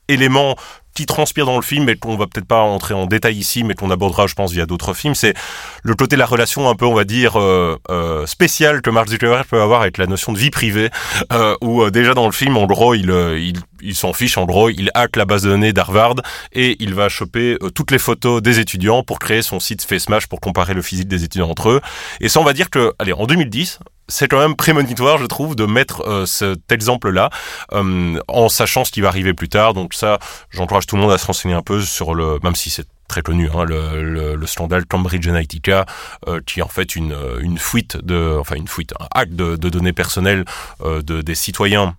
éléments 0.09 0.57
qui 0.95 1.07
transpire 1.07 1.47
dans 1.47 1.57
le 1.57 1.63
film 1.63 1.89
et 1.89 1.97
qu'on 1.97 2.17
va 2.17 2.27
peut-être 2.27 2.47
pas 2.47 2.61
entrer 2.61 2.95
en 2.95 3.07
détail 3.07 3.37
ici, 3.37 3.65
mais 3.65 3.75
qu'on 3.75 3.91
abordera, 3.91 4.27
je 4.27 4.35
pense, 4.35 4.53
via 4.53 4.65
d'autres 4.65 4.95
films, 4.95 5.15
c'est 5.15 5.35
le 5.83 5.95
côté 5.95 6.15
de 6.15 6.21
la 6.21 6.27
relation 6.27 6.69
un 6.69 6.77
peu, 6.77 6.87
on 6.87 6.95
va 6.95 7.05
dire, 7.05 7.39
euh, 7.39 7.77
euh, 7.91 8.27
spéciale 8.27 8.81
que 8.81 8.91
Mark 8.91 9.09
Zuckerberg 9.09 9.45
peut 9.47 9.61
avoir 9.61 9.83
avec 9.83 9.99
la 9.99 10.07
notion 10.07 10.33
de 10.33 10.39
vie 10.39 10.51
privée, 10.51 10.91
euh, 11.33 11.57
où 11.61 11.83
euh, 11.83 11.91
déjà 11.91 12.15
dans 12.15 12.27
le 12.27 12.33
film, 12.33 12.57
en 12.57 12.67
gros, 12.67 12.95
il, 12.95 13.11
euh, 13.11 13.39
il, 13.39 13.57
il 13.83 13.97
s'en 13.97 14.13
fiche, 14.13 14.39
en 14.39 14.45
gros, 14.45 14.71
il 14.71 14.91
hack 14.95 15.17
la 15.17 15.25
base 15.25 15.43
de 15.43 15.49
données 15.49 15.73
d'Harvard 15.73 16.15
et 16.53 16.77
il 16.79 16.95
va 16.95 17.09
choper 17.09 17.59
euh, 17.61 17.71
toutes 17.71 17.91
les 17.91 17.99
photos 17.99 18.41
des 18.41 18.61
étudiants 18.61 19.03
pour 19.03 19.19
créer 19.19 19.43
son 19.43 19.59
site 19.59 19.83
FaceMash 19.83 20.29
pour 20.29 20.41
comparer 20.41 20.75
le 20.75 20.83
physique 20.83 21.09
des 21.09 21.25
étudiants 21.25 21.51
entre 21.51 21.71
eux. 21.71 21.81
Et 22.21 22.29
ça, 22.29 22.41
on 22.41 22.45
va 22.45 22.53
dire 22.53 22.71
que, 22.71 22.95
allez, 23.01 23.13
en 23.13 23.27
2010, 23.27 23.81
c'est 24.09 24.29
quand 24.29 24.39
même 24.39 24.57
prémonitoire, 24.57 25.19
je 25.19 25.27
trouve, 25.27 25.57
de 25.57 25.67
mettre 25.67 26.07
euh, 26.07 26.27
cet 26.27 26.71
exemple-là, 26.71 27.31
euh, 27.73 28.19
en 28.29 28.49
sachant 28.49 28.85
ce 28.85 28.91
qui 28.91 29.01
va 29.01 29.09
arriver 29.09 29.35
plus 29.35 29.49
tard. 29.49 29.75
Donc 29.75 29.95
ça, 29.95 30.19
j'encourage 30.51 30.87
tout 30.87 30.97
le 30.97 31.03
monde 31.03 31.13
à 31.13 31.19
se 31.19 31.27
renseigner 31.27 31.55
un 31.55 31.63
peu 31.63 31.81
sur 31.81 32.15
le, 32.15 32.39
même 32.43 32.55
si 32.55 32.71
c'est 32.71 32.87
très 33.09 33.23
connu, 33.23 33.49
hein, 33.55 33.65
le, 33.65 34.03
le, 34.03 34.35
le, 34.35 34.47
scandale 34.47 34.87
Cambridge 34.87 35.29
Analytica, 35.29 35.87
euh, 36.27 36.41
qui 36.45 36.61
est 36.61 36.63
en 36.63 36.69
fait 36.69 36.97
une, 36.97 37.17
une 37.41 37.59
fuite 37.59 37.97
de, 37.97 38.37
enfin 38.41 38.57
une 38.57 38.69
fuite, 38.69 38.95
un 38.99 39.07
hack 39.15 39.35
de, 39.35 39.57
de 39.57 39.69
données 39.69 39.93
personnelles 39.93 40.45
euh, 40.83 41.03
de, 41.03 41.21
des 41.21 41.35
citoyens 41.35 41.95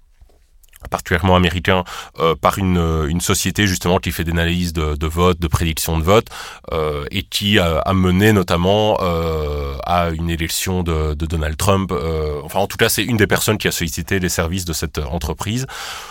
particulièrement 0.90 1.36
américain, 1.36 1.84
euh, 2.20 2.36
par 2.36 2.58
une, 2.58 2.78
euh, 2.78 3.08
une 3.08 3.22
société 3.22 3.68
justement 3.68 4.00
qui 4.00 4.12
fait 4.12 4.24
des 4.24 4.32
analyses 4.32 4.74
de, 4.74 4.96
de 4.96 5.08
vote, 5.08 5.40
de 5.40 5.48
prédiction 5.48 5.98
de 5.98 6.04
vote, 6.04 6.28
euh, 6.72 7.06
et 7.12 7.24
qui 7.24 7.60
a, 7.60 7.80
a, 7.80 7.94
mené 7.94 8.34
notamment 8.34 8.98
euh, 9.02 9.76
à 9.86 10.10
une 10.10 10.30
élection 10.30 10.84
de, 10.84 11.14
de 11.14 11.26
Donald 11.26 11.58
Trump. 11.58 11.92
Euh, 11.92 12.42
enfin, 12.44 12.60
en 12.60 12.68
tout 12.68 12.78
cas, 12.78 12.90
c'est 12.90 13.04
une 13.04 13.18
des 13.18 13.28
personnes 13.28 13.58
qui 13.58 13.68
a 13.68 13.72
sollicité 13.72 14.20
les 14.20 14.30
services 14.30 14.66
de 14.66 14.74
cette 14.74 15.00
entreprise. 15.00 15.66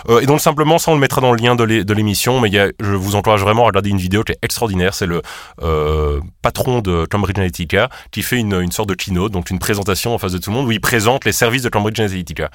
Euh, 0.09 0.20
et 0.20 0.27
donc 0.27 0.41
simplement, 0.41 0.79
ça 0.79 0.91
on 0.91 0.95
le 0.95 1.01
mettra 1.01 1.20
dans 1.20 1.33
le 1.33 1.39
lien 1.39 1.55
de 1.55 1.95
l'émission, 1.95 2.41
mais 2.41 2.51
y 2.51 2.59
a, 2.59 2.68
je 2.81 2.93
vous 2.93 3.16
encourage 3.16 3.41
vraiment 3.41 3.64
à 3.64 3.66
regarder 3.66 3.91
une 3.91 3.99
vidéo 3.99 4.22
qui 4.22 4.33
est 4.33 4.39
extraordinaire. 4.43 4.95
C'est 4.95 5.07
le 5.07 5.22
patron 6.43 6.81
de 6.81 7.07
Cambridge 7.07 7.37
Analytica 7.37 7.89
qui 8.11 8.22
fait 8.22 8.37
une, 8.37 8.61
une 8.61 8.72
sorte 8.72 8.89
de 8.89 8.95
keynote, 8.95 9.33
donc 9.33 9.51
une 9.51 9.59
présentation 9.59 10.14
en 10.14 10.18
face 10.18 10.33
de 10.33 10.39
tout 10.39 10.51
le 10.51 10.57
monde 10.57 10.66
où 10.66 10.72
il 10.72 10.81
présente 10.81 11.25
les 11.25 11.33
services 11.33 11.62
de 11.62 11.68
Cambridge 11.68 11.99
Analytica. 12.01 12.51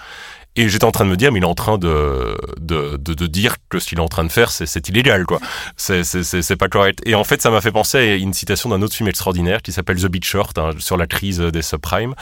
Et 0.60 0.68
j'étais 0.68 0.84
en 0.84 0.92
train 0.92 1.06
de 1.06 1.10
me 1.10 1.16
dire, 1.16 1.32
mais 1.32 1.40
il 1.40 1.44
est 1.44 1.46
en 1.46 1.56
train 1.56 1.78
de, 1.78 2.36
de, 2.60 2.98
de, 2.98 3.28
dire 3.28 3.56
que 3.70 3.80
ce 3.80 3.88
qu'il 3.88 3.98
est 3.98 4.02
en 4.02 4.10
train 4.10 4.26
de 4.26 4.32
faire, 4.32 4.52
c'est 4.52 4.90
illégal, 4.90 5.26
quoi. 5.26 5.40
C'est 5.78 6.56
pas 6.58 6.68
correct. 6.68 7.00
Et 7.06 7.16
en 7.16 7.24
fait, 7.24 7.42
ça 7.42 7.50
m'a 7.50 7.62
fait 7.62 7.72
penser 7.72 7.98
à 7.98 8.16
une 8.16 8.34
citation 8.34 8.68
d'un 8.68 8.82
autre 8.82 8.94
film 8.94 9.08
extraordinaire 9.08 9.62
qui 9.62 9.72
s'appelle 9.72 10.02
The 10.02 10.08
Beat 10.08 10.26
Short, 10.26 10.58
hein, 10.58 10.72
sur 10.80 10.98
la 10.98 11.08
crise 11.08 11.40
des 11.40 11.62
subprimes. 11.62 12.14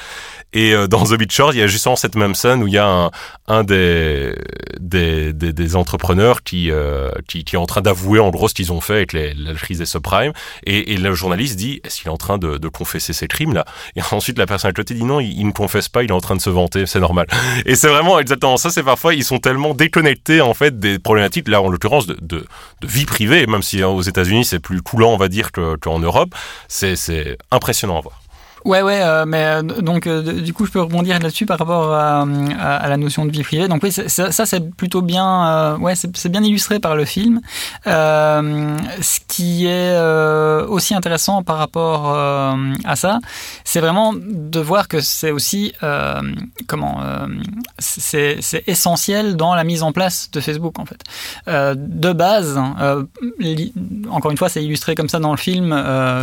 Et 0.53 0.75
euh, 0.75 0.85
dans 0.85 1.03
The 1.03 1.15
Beat 1.15 1.31
Short, 1.31 1.55
il 1.55 1.61
y 1.61 1.63
a 1.63 1.67
justement 1.67 1.95
cette 1.95 2.13
même 2.13 2.35
scène 2.35 2.61
où 2.61 2.67
il 2.67 2.73
y 2.73 2.77
a 2.77 3.09
un, 3.47 3.63
des, 3.63 4.35
des, 4.79 5.33
des, 5.33 5.75
entrepreneurs 5.75 6.43
qui, 6.43 6.69
euh, 6.69 7.09
qui, 7.27 7.43
qui, 7.43 7.55
est 7.55 7.59
en 7.59 7.65
train 7.65 7.81
d'avouer 7.81 8.19
en 8.19 8.29
gros 8.29 8.47
ce 8.47 8.53
qu'ils 8.53 8.71
ont 8.71 8.81
fait 8.81 8.93
avec 8.93 9.13
la 9.13 9.55
crise 9.55 9.79
des 9.79 9.87
subprimes. 9.87 10.33
Et, 10.67 10.95
le 10.97 11.13
journaliste 11.15 11.55
dit, 11.55 11.81
est-ce 11.83 12.01
qu'il 12.01 12.07
est 12.07 12.13
en 12.13 12.17
train 12.17 12.37
de, 12.37 12.67
confesser 12.67 13.13
ses 13.13 13.27
crimes, 13.27 13.55
là? 13.55 13.65
Et 13.95 14.01
ensuite, 14.11 14.37
la 14.37 14.45
personne 14.45 14.69
à 14.69 14.73
côté 14.73 14.93
dit, 14.93 15.05
non, 15.05 15.19
il 15.19 15.43
ne 15.43 15.51
confesse 15.51 15.89
pas, 15.89 16.03
il 16.03 16.09
est 16.09 16.13
en 16.13 16.21
train 16.21 16.35
de 16.35 16.41
se 16.41 16.51
vanter, 16.51 16.85
c'est 16.85 16.99
normal. 16.99 17.25
Et 17.65 17.73
c'est 17.73 17.87
vraiment 17.87 18.19
exactement 18.27 18.57
ça, 18.57 18.69
c'est 18.69 18.83
parfois, 18.83 19.13
ils 19.13 19.23
sont 19.23 19.39
tellement 19.39 19.73
déconnectés, 19.73 20.41
en 20.41 20.53
fait, 20.53 20.79
des 20.79 20.99
problématiques, 20.99 21.47
là, 21.47 21.61
en 21.61 21.69
l'occurrence, 21.69 22.07
de, 22.07 22.45
vie 22.81 23.05
privée, 23.05 23.47
même 23.47 23.63
si 23.63 23.81
hein, 23.81 23.87
aux 23.87 24.01
États-Unis, 24.01 24.45
c'est 24.45 24.59
plus 24.59 24.81
coulant, 24.81 25.13
on 25.13 25.17
va 25.17 25.29
dire, 25.29 25.51
qu'en 25.51 25.99
Europe. 25.99 26.35
C'est 26.67 27.37
impressionnant 27.51 27.97
à 27.97 28.01
voir. 28.01 28.21
Ouais, 28.65 28.81
ouais, 28.81 29.01
euh, 29.01 29.25
mais 29.25 29.45
euh, 29.45 29.61
donc 29.61 30.07
euh, 30.07 30.41
du 30.41 30.53
coup, 30.53 30.65
je 30.65 30.71
peux 30.71 30.81
rebondir 30.81 31.19
là-dessus 31.19 31.45
par 31.45 31.59
rapport 31.59 31.93
à, 31.93 32.25
la 32.87 32.97
notion 32.97 33.25
de 33.25 33.31
vie 33.31 33.43
privée. 33.43 33.67
Donc 33.67 33.83
oui, 33.83 33.91
ça, 33.91 34.31
ça 34.31 34.45
c'est 34.45 34.69
plutôt 34.75 35.01
bien, 35.01 35.77
ouais, 35.77 35.93
c'est 35.95 36.29
bien 36.29 36.43
illustré 36.43 36.79
par 36.79 36.95
le 36.95 37.05
film. 37.05 37.41
Ce 37.85 39.19
qui 39.27 39.67
est 39.67 39.97
aussi 40.67 40.95
intéressant 40.95 41.43
par 41.43 41.57
rapport 41.57 42.15
à 42.15 42.95
ça, 42.95 43.19
c'est 43.63 43.79
vraiment 43.79 44.13
de 44.15 44.59
voir 44.59 44.87
que 44.87 44.99
c'est 44.99 45.31
aussi 45.31 45.73
comment, 46.67 47.01
c'est 47.79 48.39
essentiel 48.67 49.35
dans 49.35 49.55
la 49.55 49.63
mise 49.63 49.83
en 49.83 49.91
place 49.91 50.29
de 50.31 50.39
Facebook 50.39 50.79
en 50.79 50.85
fait. 50.85 51.03
de 51.47 52.13
base, 52.13 52.59
encore 54.09 54.31
une 54.31 54.37
fois, 54.37 54.49
c'est 54.49 54.63
illustré 54.63 54.95
comme 54.95 55.09
ça 55.09 55.19
dans 55.19 55.31
le 55.31 55.37
film. 55.37 55.69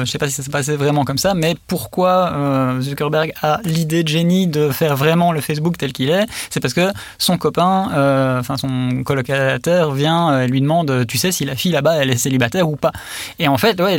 je 0.04 0.10
sais 0.10 0.18
pas 0.18 0.28
si 0.28 0.34
ça 0.34 0.42
s'est 0.42 0.50
passé 0.50 0.76
vraiment 0.76 1.04
comme 1.04 1.18
ça, 1.18 1.34
mais 1.34 1.56
pourquoi 1.66 2.23
euh, 2.32 2.80
Zuckerberg 2.80 3.32
a 3.42 3.60
l'idée 3.64 4.02
de 4.02 4.08
génie 4.08 4.46
de 4.46 4.70
faire 4.70 4.96
vraiment 4.96 5.32
le 5.32 5.40
Facebook 5.40 5.76
tel 5.78 5.92
qu'il 5.92 6.10
est, 6.10 6.26
c'est 6.50 6.60
parce 6.60 6.74
que 6.74 6.92
son 7.18 7.38
copain, 7.38 7.90
euh, 7.94 8.40
enfin 8.40 8.56
son 8.56 9.02
colocataire 9.04 9.90
vient 9.90 10.40
et 10.40 10.44
euh, 10.44 10.46
lui 10.46 10.60
demande, 10.60 11.06
tu 11.06 11.18
sais 11.18 11.32
si 11.32 11.44
la 11.44 11.56
fille 11.56 11.72
là-bas 11.72 11.96
elle 11.96 12.10
est 12.10 12.16
célibataire 12.16 12.68
ou 12.68 12.76
pas. 12.76 12.92
Et 13.38 13.48
en 13.48 13.58
fait, 13.58 13.80
ouais, 13.80 13.98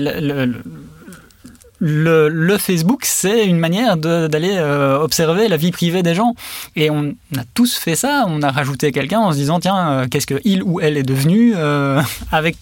le, 1.79 2.57
Facebook, 2.57 3.05
c'est 3.05 3.45
une 3.45 3.59
manière 3.59 3.97
d'aller 3.97 4.59
observer 4.59 5.47
la 5.47 5.57
vie 5.57 5.71
privée 5.71 6.03
des 6.03 6.15
gens. 6.15 6.33
Et 6.75 6.89
on 6.89 7.09
a 7.37 7.43
tous 7.53 7.75
fait 7.75 7.95
ça. 7.95 8.25
On 8.27 8.41
a 8.41 8.49
rajouté 8.49 8.91
quelqu'un 8.91 9.19
en 9.19 9.31
se 9.31 9.37
disant, 9.37 9.59
tiens, 9.59 10.07
qu'est-ce 10.09 10.25
que 10.25 10.39
il 10.45 10.63
ou 10.63 10.79
elle 10.79 10.97
est 10.97 11.03
devenu 11.03 11.53
avec 12.31 12.55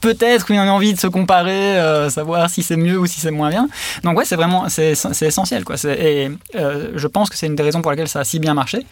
peut-être 0.00 0.46
qu'il 0.46 0.56
a 0.56 0.72
envie 0.72 0.94
de 0.94 0.98
se 0.98 1.06
comparer, 1.06 1.78
euh, 1.78 2.10
savoir 2.10 2.50
si 2.50 2.62
c'est 2.62 2.76
mieux 2.76 2.98
ou 2.98 3.06
si 3.06 3.20
c'est 3.20 3.30
moins 3.30 3.50
bien. 3.50 3.68
Donc 4.02 4.18
ouais, 4.18 4.24
c'est 4.24 4.36
vraiment 4.36 4.68
c'est, 4.68 4.92
essentiel 5.22 5.64
quoi. 5.64 5.76
Et 5.84 6.30
euh, 6.54 6.90
je 6.94 7.06
pense 7.06 7.30
que 7.30 7.36
c'est 7.36 7.46
une 7.46 7.56
des 7.56 7.62
raisons 7.62 7.82
pour 7.82 7.90
lesquelles 7.90 8.08
ça 8.08 8.20
a 8.20 8.24
si 8.24 8.38
bien 8.38 8.54
marché 8.54 8.84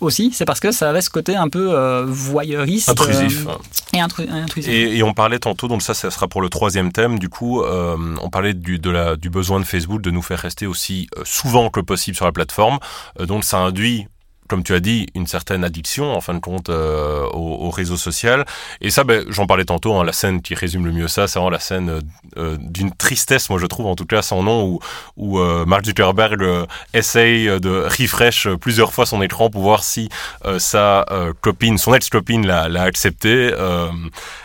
aussi, 0.00 0.32
c'est 0.32 0.44
parce 0.44 0.60
que 0.60 0.72
ça 0.72 0.90
avait 0.90 1.00
ce 1.00 1.10
côté 1.10 1.36
un 1.36 1.48
peu 1.48 1.72
euh, 1.72 2.04
voyeuriste, 2.06 2.88
intrusif 2.88 3.46
et 3.92 4.00
intrusif. 4.00 4.68
Et, 4.68 5.02
on 5.02 5.14
parlait 5.14 5.38
tantôt, 5.38 5.68
donc 5.68 5.82
ça, 5.82 5.94
ça 5.94 6.10
sera 6.10 6.28
pour 6.28 6.42
le 6.42 6.50
troisième 6.50 6.92
thème. 6.92 7.18
Du 7.18 7.28
coup, 7.28 7.62
on 7.62 8.30
parlait 8.30 8.52
du, 8.52 8.78
de 8.78 8.90
la, 8.90 9.16
du 9.16 9.30
besoin 9.30 9.60
de 9.60 9.64
Facebook 9.64 10.02
de 10.02 10.10
nous 10.10 10.22
faire 10.22 10.38
rester 10.38 10.66
aussi 10.66 11.08
souvent 11.24 11.70
que 11.70 11.80
possible 11.80 12.16
sur 12.16 12.26
la 12.26 12.32
plateforme. 12.32 12.78
donc 13.26 13.44
ça 13.44 13.58
induit 13.58 14.06
comme 14.48 14.64
tu 14.64 14.74
as 14.74 14.80
dit, 14.80 15.06
une 15.14 15.26
certaine 15.26 15.62
addiction 15.62 16.12
en 16.12 16.20
fin 16.20 16.34
de 16.34 16.40
compte 16.40 16.70
euh, 16.70 17.24
au, 17.32 17.70
réseau 17.70 17.96
social. 17.96 18.44
Et 18.80 18.90
ça, 18.90 19.04
ben, 19.04 19.24
j'en 19.28 19.46
parlais 19.46 19.64
tantôt, 19.64 19.94
hein, 19.94 20.04
la 20.04 20.12
scène 20.12 20.40
qui 20.42 20.54
résume 20.54 20.86
le 20.86 20.92
mieux 20.92 21.06
ça, 21.06 21.28
c'est 21.28 21.38
vraiment 21.38 21.50
la 21.50 21.60
scène 21.60 21.90
euh, 21.90 22.00
euh, 22.38 22.56
d'une 22.58 22.92
tristesse, 22.92 23.50
moi 23.50 23.58
je 23.58 23.66
trouve 23.66 23.86
en 23.86 23.94
tout 23.94 24.06
cas 24.06 24.22
son 24.22 24.42
nom, 24.42 24.64
où, 24.64 24.80
où 25.16 25.38
Mark 25.66 25.84
Zuckerberg 25.84 26.66
essaye 26.94 27.46
de 27.60 27.86
refresh 28.00 28.48
plusieurs 28.60 28.92
fois 28.92 29.06
son 29.06 29.20
écran 29.22 29.50
pour 29.50 29.62
voir 29.62 29.84
si 29.84 30.08
sa 30.58 31.04
copine, 31.40 31.76
son 31.78 31.94
ex-copine 31.94 32.46
l'a 32.46 32.82
accepté. 32.82 33.52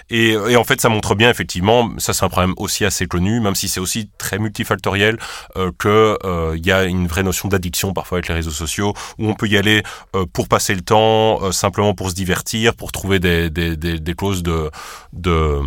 Et, 0.10 0.32
et, 0.32 0.56
en 0.56 0.64
fait, 0.64 0.82
ça 0.82 0.90
montre 0.90 1.16
bien 1.16 1.30
effectivement, 1.30 1.90
ça 1.98 2.14
c'est 2.14 2.26
un 2.26 2.30
problème 2.30 2.54
aussi 2.58 2.86
assez 2.86 3.08
connu, 3.08 3.40
même 3.40 3.56
si 3.56 3.68
c'est 3.68 3.80
aussi 3.80 4.10
très 4.18 4.40
multifactoriel, 4.40 5.18
euh, 5.58 5.72
que 5.78 6.18
il 6.56 6.66
y 6.66 6.72
a 6.72 6.84
une 6.84 7.08
vraie 7.08 7.24
notion 7.24 7.50
d'addiction 7.50 7.94
parfois 7.94 8.18
avec 8.18 8.28
les 8.28 8.36
réseaux 8.36 8.52
sociaux, 8.52 8.94
où 9.18 9.30
on 9.30 9.34
peut 9.34 9.48
y 9.48 9.58
aller 9.58 9.84
euh, 10.16 10.26
pour 10.32 10.48
passer 10.48 10.76
le 10.76 10.82
temps, 10.82 11.42
euh, 11.44 11.52
simplement 11.52 11.94
pour 11.94 12.10
se 12.10 12.16
divertir, 12.16 12.76
pour 12.76 12.92
trouver 12.92 13.20
des, 13.20 13.50
des, 13.50 13.76
des, 13.76 14.00
des 14.00 14.14
clauses 14.14 14.44
de, 14.44 14.70
de, 15.14 15.32
euh, 15.32 15.62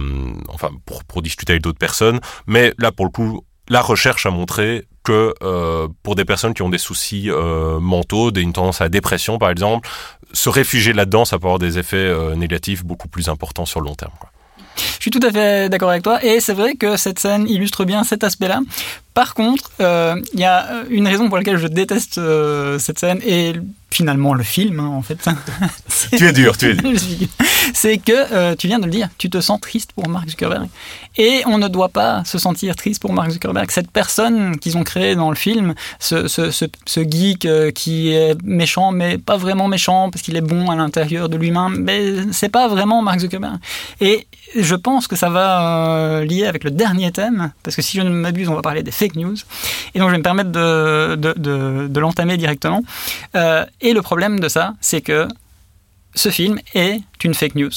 enfin, 0.48 0.70
pour, 0.84 1.04
pour 1.04 1.22
discuter 1.22 1.52
avec 1.52 1.62
d'autres 1.62 1.78
personnes. 1.78 2.20
Mais 2.46 2.72
là, 2.78 2.92
pour 2.92 3.04
le 3.04 3.10
coup, 3.10 3.44
la 3.68 3.80
recherche 3.80 4.26
a 4.26 4.30
montré 4.30 4.86
que 5.02 5.34
euh, 5.42 5.88
pour 6.02 6.16
des 6.16 6.24
personnes 6.24 6.52
qui 6.52 6.62
ont 6.62 6.68
des 6.68 6.78
soucis 6.78 7.30
euh, 7.30 7.78
mentaux, 7.78 8.32
des, 8.32 8.40
une 8.40 8.52
tendance 8.52 8.80
à 8.80 8.84
la 8.84 8.88
dépression 8.88 9.38
par 9.38 9.50
exemple, 9.50 9.88
se 10.36 10.48
réfugier 10.48 10.92
là-dedans, 10.92 11.24
ça 11.24 11.38
peut 11.38 11.46
avoir 11.46 11.58
des 11.58 11.78
effets 11.78 11.96
euh, 11.96 12.34
négatifs 12.34 12.84
beaucoup 12.84 13.08
plus 13.08 13.28
importants 13.28 13.66
sur 13.66 13.80
le 13.80 13.86
long 13.86 13.94
terme. 13.94 14.12
Je 14.76 15.00
suis 15.00 15.10
tout 15.10 15.20
à 15.22 15.30
fait 15.30 15.68
d'accord 15.70 15.90
avec 15.90 16.02
toi 16.02 16.22
et 16.22 16.40
c'est 16.40 16.52
vrai 16.52 16.74
que 16.74 16.96
cette 16.96 17.18
scène 17.18 17.48
illustre 17.48 17.84
bien 17.84 18.04
cet 18.04 18.22
aspect-là. 18.22 18.60
Par 19.16 19.34
contre, 19.34 19.70
il 19.80 20.38
y 20.40 20.44
a 20.44 20.84
une 20.90 21.08
raison 21.08 21.28
pour 21.28 21.38
laquelle 21.38 21.56
je 21.56 21.66
déteste 21.66 22.20
cette 22.78 22.98
scène 22.98 23.18
et 23.24 23.54
finalement 23.96 24.34
le 24.34 24.44
film, 24.44 24.80
hein, 24.80 24.88
en 24.88 25.00
fait. 25.00 25.26
tu 26.16 26.26
es 26.26 26.32
dur, 26.32 26.56
tu 26.58 26.70
es 26.70 26.74
dur. 26.74 26.90
C'est 27.74 27.96
que, 27.96 28.12
euh, 28.12 28.54
tu 28.54 28.66
viens 28.66 28.78
de 28.78 28.84
le 28.84 28.90
dire, 28.90 29.08
tu 29.16 29.30
te 29.30 29.40
sens 29.40 29.58
triste 29.60 29.92
pour 29.92 30.08
Mark 30.08 30.28
Zuckerberg. 30.28 30.68
Et 31.16 31.42
on 31.46 31.56
ne 31.56 31.66
doit 31.66 31.88
pas 31.88 32.22
se 32.24 32.36
sentir 32.38 32.76
triste 32.76 33.00
pour 33.00 33.12
Mark 33.14 33.30
Zuckerberg. 33.30 33.70
Cette 33.70 33.90
personne 33.90 34.58
qu'ils 34.58 34.76
ont 34.76 34.84
créée 34.84 35.14
dans 35.14 35.30
le 35.30 35.36
film, 35.36 35.74
ce, 35.98 36.28
ce, 36.28 36.50
ce, 36.50 36.66
ce 36.84 37.00
geek 37.00 37.46
euh, 37.46 37.70
qui 37.70 38.12
est 38.12 38.36
méchant, 38.44 38.92
mais 38.92 39.16
pas 39.16 39.38
vraiment 39.38 39.66
méchant, 39.66 40.10
parce 40.10 40.22
qu'il 40.22 40.36
est 40.36 40.42
bon 40.42 40.70
à 40.70 40.76
l'intérieur 40.76 41.28
de 41.28 41.36
lui-même, 41.36 41.76
mais 41.78 42.32
c'est 42.32 42.50
pas 42.50 42.68
vraiment 42.68 43.00
Mark 43.00 43.20
Zuckerberg. 43.20 43.56
Et 44.00 44.26
je 44.54 44.74
pense 44.74 45.06
que 45.08 45.16
ça 45.16 45.30
va 45.30 45.88
euh, 45.88 46.24
lier 46.24 46.46
avec 46.46 46.64
le 46.64 46.70
dernier 46.70 47.12
thème, 47.12 47.52
parce 47.62 47.76
que 47.76 47.82
si 47.82 47.96
je 47.96 48.02
ne 48.02 48.10
m'abuse, 48.10 48.48
on 48.48 48.54
va 48.54 48.62
parler 48.62 48.82
des 48.82 48.90
fake 49.06 49.16
news. 49.16 49.36
Et 49.94 49.98
donc 49.98 50.08
je 50.08 50.12
vais 50.12 50.18
me 50.18 50.22
permettre 50.22 50.50
de, 50.50 52.00
l'entamer 52.00 52.36
directement. 52.36 52.82
Euh, 53.34 53.64
et 53.80 53.92
le 53.92 54.02
problème 54.02 54.40
de 54.40 54.48
ça, 54.48 54.74
c'est 54.80 55.00
que 55.00 55.28
ce 56.14 56.30
film 56.30 56.58
est 56.74 57.00
une 57.24 57.34
fake 57.34 57.54
news. 57.54 57.70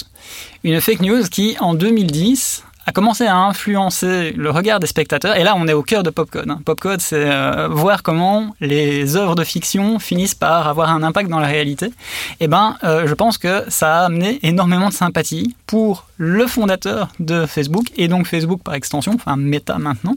Une 0.63 0.79
fake 0.81 1.01
news 1.01 1.23
qui, 1.29 1.57
en 1.59 1.73
2010, 1.73 2.63
a 2.85 2.91
commencé 2.91 3.25
à 3.25 3.35
influencer 3.35 4.31
le 4.31 4.49
regard 4.49 4.79
des 4.79 4.87
spectateurs. 4.87 5.35
Et 5.35 5.43
là, 5.43 5.53
on 5.55 5.67
est 5.67 5.73
au 5.73 5.83
cœur 5.83 6.01
de 6.01 6.09
Popcode. 6.09 6.49
Hein. 6.49 6.59
Popcode, 6.65 7.01
c'est 7.01 7.29
euh, 7.29 7.67
voir 7.67 8.01
comment 8.01 8.55
les 8.61 9.15
œuvres 9.15 9.35
de 9.35 9.43
fiction 9.43 9.99
finissent 9.99 10.35
par 10.35 10.67
avoir 10.67 10.89
un 10.89 11.03
impact 11.03 11.29
dans 11.29 11.39
la 11.39 11.47
réalité. 11.47 11.87
Et 11.87 12.45
eh 12.45 12.47
ben, 12.47 12.77
euh, 12.83 13.05
je 13.05 13.13
pense 13.13 13.37
que 13.37 13.63
ça 13.67 13.99
a 13.99 14.05
amené 14.05 14.39
énormément 14.41 14.89
de 14.89 14.93
sympathie 14.93 15.55
pour 15.67 16.07
le 16.17 16.47
fondateur 16.47 17.09
de 17.19 17.45
Facebook 17.45 17.87
et 17.95 18.07
donc 18.07 18.25
Facebook 18.25 18.61
par 18.63 18.73
extension, 18.73 19.13
enfin 19.13 19.35
Meta 19.35 19.77
maintenant. 19.77 20.15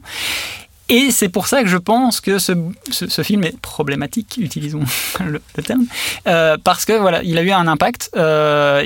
Et 0.93 1.11
c'est 1.11 1.31
pour 1.31 1.47
ça 1.47 1.63
que 1.63 1.71
je 1.71 1.79
pense 1.79 2.21
que 2.21 2.39
ce, 2.39 2.53
film 3.23 3.45
est 3.45 3.59
problématique, 3.59 4.37
utilisons 4.39 4.83
le, 5.25 5.41
terme, 5.63 5.87
euh, 6.27 6.59
parce 6.63 6.85
que 6.85 6.93
voilà, 6.93 7.23
il 7.23 7.39
a 7.39 7.43
eu 7.43 7.51
un 7.51 7.67
impact. 7.67 8.11
Euh, 8.15 8.85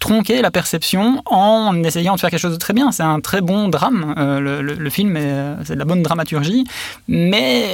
tronquer 0.00 0.42
la 0.42 0.50
perception 0.50 1.22
en 1.26 1.84
essayant 1.84 2.16
de 2.16 2.20
faire 2.20 2.30
quelque 2.30 2.40
chose 2.40 2.54
de 2.54 2.58
très 2.58 2.72
bien. 2.72 2.90
C'est 2.90 3.04
un 3.04 3.20
très 3.20 3.40
bon 3.40 3.68
drame. 3.68 4.14
Euh, 4.18 4.40
le, 4.40 4.62
le, 4.62 4.90
film, 4.90 5.16
c'est 5.64 5.74
de 5.74 5.78
la 5.78 5.84
bonne 5.84 6.02
dramaturgie, 6.02 6.64
mais 7.06 7.64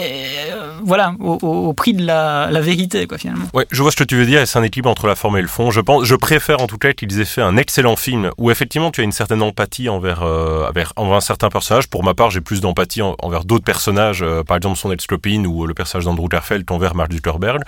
euh, 0.51 0.72
voilà, 0.83 1.14
au, 1.20 1.72
prix 1.72 1.95
de 1.95 2.05
la, 2.05 2.61
vérité, 2.61 3.07
quoi, 3.07 3.16
finalement. 3.16 3.47
Ouais, 3.55 3.66
je 3.70 3.81
vois 3.81 3.93
ce 3.93 3.97
que 3.97 4.05
tu 4.05 4.16
veux 4.16 4.27
dire, 4.27 4.41
et 4.41 4.47
c'est 4.47 4.59
un 4.59 4.62
équilibre 4.64 4.91
entre 4.91 5.07
la 5.07 5.14
forme 5.14 5.39
et 5.39 5.43
le 5.43 5.49
fond. 5.49 5.70
Je 5.70 5.81
pense, 5.81 6.05
je 6.05 6.14
préfère 6.14 6.61
en 6.61 6.66
tout 6.66 6.79
cas 6.79 6.93
qu'ils 6.93 7.20
aient 7.20 7.24
fait 7.24 7.43
un 7.43 7.57
excellent 7.57 7.97
film 7.97 8.31
où 8.39 8.51
effectivement 8.51 8.91
tu 8.91 9.01
as 9.01 9.05
une 9.05 9.12
certaine 9.12 9.41
empathie 9.41 9.89
envers, 9.89 10.22
euh, 10.22 10.68
envers, 10.68 10.93
envers 10.97 11.16
un 11.16 11.20
certain 11.20 11.49
personnage. 11.49 11.87
Pour 11.87 12.03
ma 12.03 12.14
part, 12.14 12.31
j'ai 12.31 12.41
plus 12.41 12.61
d'empathie 12.61 13.03
envers 13.03 13.45
d'autres 13.45 13.64
personnages, 13.64 14.24
par 14.47 14.57
exemple 14.57 14.77
son 14.77 14.91
ex-copine 14.91 15.47
ou 15.47 15.66
le 15.66 15.74
personnage 15.74 16.05
d'Andrew 16.05 16.29
Garfield 16.29 16.70
envers 16.70 16.95
Mark 16.95 17.12
Zuckerberg. 17.12 17.62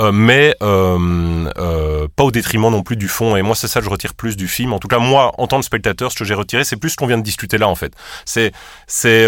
Euh, 0.00 0.10
mais 0.10 0.56
euh, 0.62 1.48
euh, 1.56 2.08
pas 2.16 2.24
au 2.24 2.32
détriment 2.32 2.70
non 2.70 2.82
plus 2.82 2.96
du 2.96 3.08
fond. 3.08 3.36
Et 3.36 3.42
moi, 3.42 3.54
c'est 3.54 3.68
ça 3.68 3.80
que 3.80 3.84
je 3.84 3.90
retire 3.90 4.14
plus 4.14 4.36
du 4.36 4.48
film. 4.48 4.72
En 4.72 4.78
tout 4.78 4.88
cas, 4.88 4.98
moi, 4.98 5.32
en 5.38 5.46
tant 5.46 5.58
que 5.60 5.64
spectateur, 5.64 6.10
ce 6.10 6.16
que 6.16 6.24
j'ai 6.24 6.34
retiré, 6.34 6.64
c'est 6.64 6.76
plus 6.76 6.90
ce 6.90 6.96
qu'on 6.96 7.06
vient 7.06 7.18
de 7.18 7.22
discuter 7.22 7.58
là, 7.58 7.68
en 7.68 7.74
fait. 7.74 7.92
C'est 8.24 8.52
ces 8.86 9.24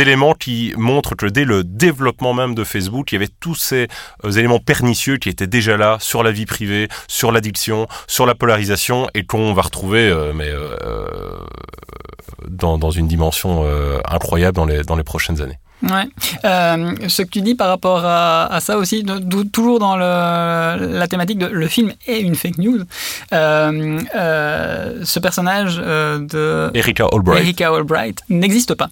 éléments 0.00 0.34
qui 0.34 0.72
montrent 0.76 1.14
que 1.14 1.26
dès 1.26 1.44
le 1.44 1.64
développement 1.64 2.32
même 2.34 2.54
de 2.54 2.64
Facebook, 2.64 3.12
il 3.12 3.16
y 3.16 3.18
avait 3.18 3.30
tous 3.40 3.54
ces 3.54 3.88
éléments 4.24 4.58
pernicieux 4.58 5.16
qui 5.18 5.28
étaient 5.28 5.46
déjà 5.46 5.76
là 5.76 5.98
sur 6.00 6.22
la 6.22 6.32
vie 6.32 6.46
privée, 6.46 6.88
sur 7.08 7.32
l'addiction, 7.32 7.86
sur 8.06 8.26
la 8.26 8.34
polarisation, 8.34 9.08
et 9.14 9.24
qu'on 9.24 9.52
va 9.52 9.62
retrouver, 9.62 10.12
mais 10.34 10.50
dans, 12.48 12.78
dans, 12.78 12.90
une 12.90 13.08
dimension 13.08 13.66
incroyable 14.08 14.56
dans 14.56 14.66
les, 14.66 14.82
dans 14.82 14.96
les 14.96 15.04
prochaines 15.04 15.40
années. 15.42 15.58
Ouais. 15.82 16.06
Euh, 16.44 16.94
ce 17.08 17.22
que 17.22 17.28
tu 17.28 17.40
dis 17.40 17.54
par 17.54 17.68
rapport 17.68 18.04
à, 18.04 18.46
à 18.52 18.60
ça 18.60 18.76
aussi, 18.78 19.02
de, 19.02 19.42
toujours 19.42 19.78
dans 19.78 19.96
le, 19.96 20.86
la 20.98 21.08
thématique 21.08 21.38
de 21.38 21.46
le 21.46 21.66
film 21.66 21.92
est 22.06 22.20
une 22.20 22.34
fake 22.34 22.58
news. 22.58 22.80
Euh, 23.32 24.00
euh, 24.14 25.00
ce 25.04 25.18
personnage 25.18 25.78
de 25.78 26.70
Erika 26.74 27.06
Albright, 27.12 27.42
Erika 27.42 27.68
Albright 27.74 28.20
n'existe 28.28 28.74
pas 28.74 28.88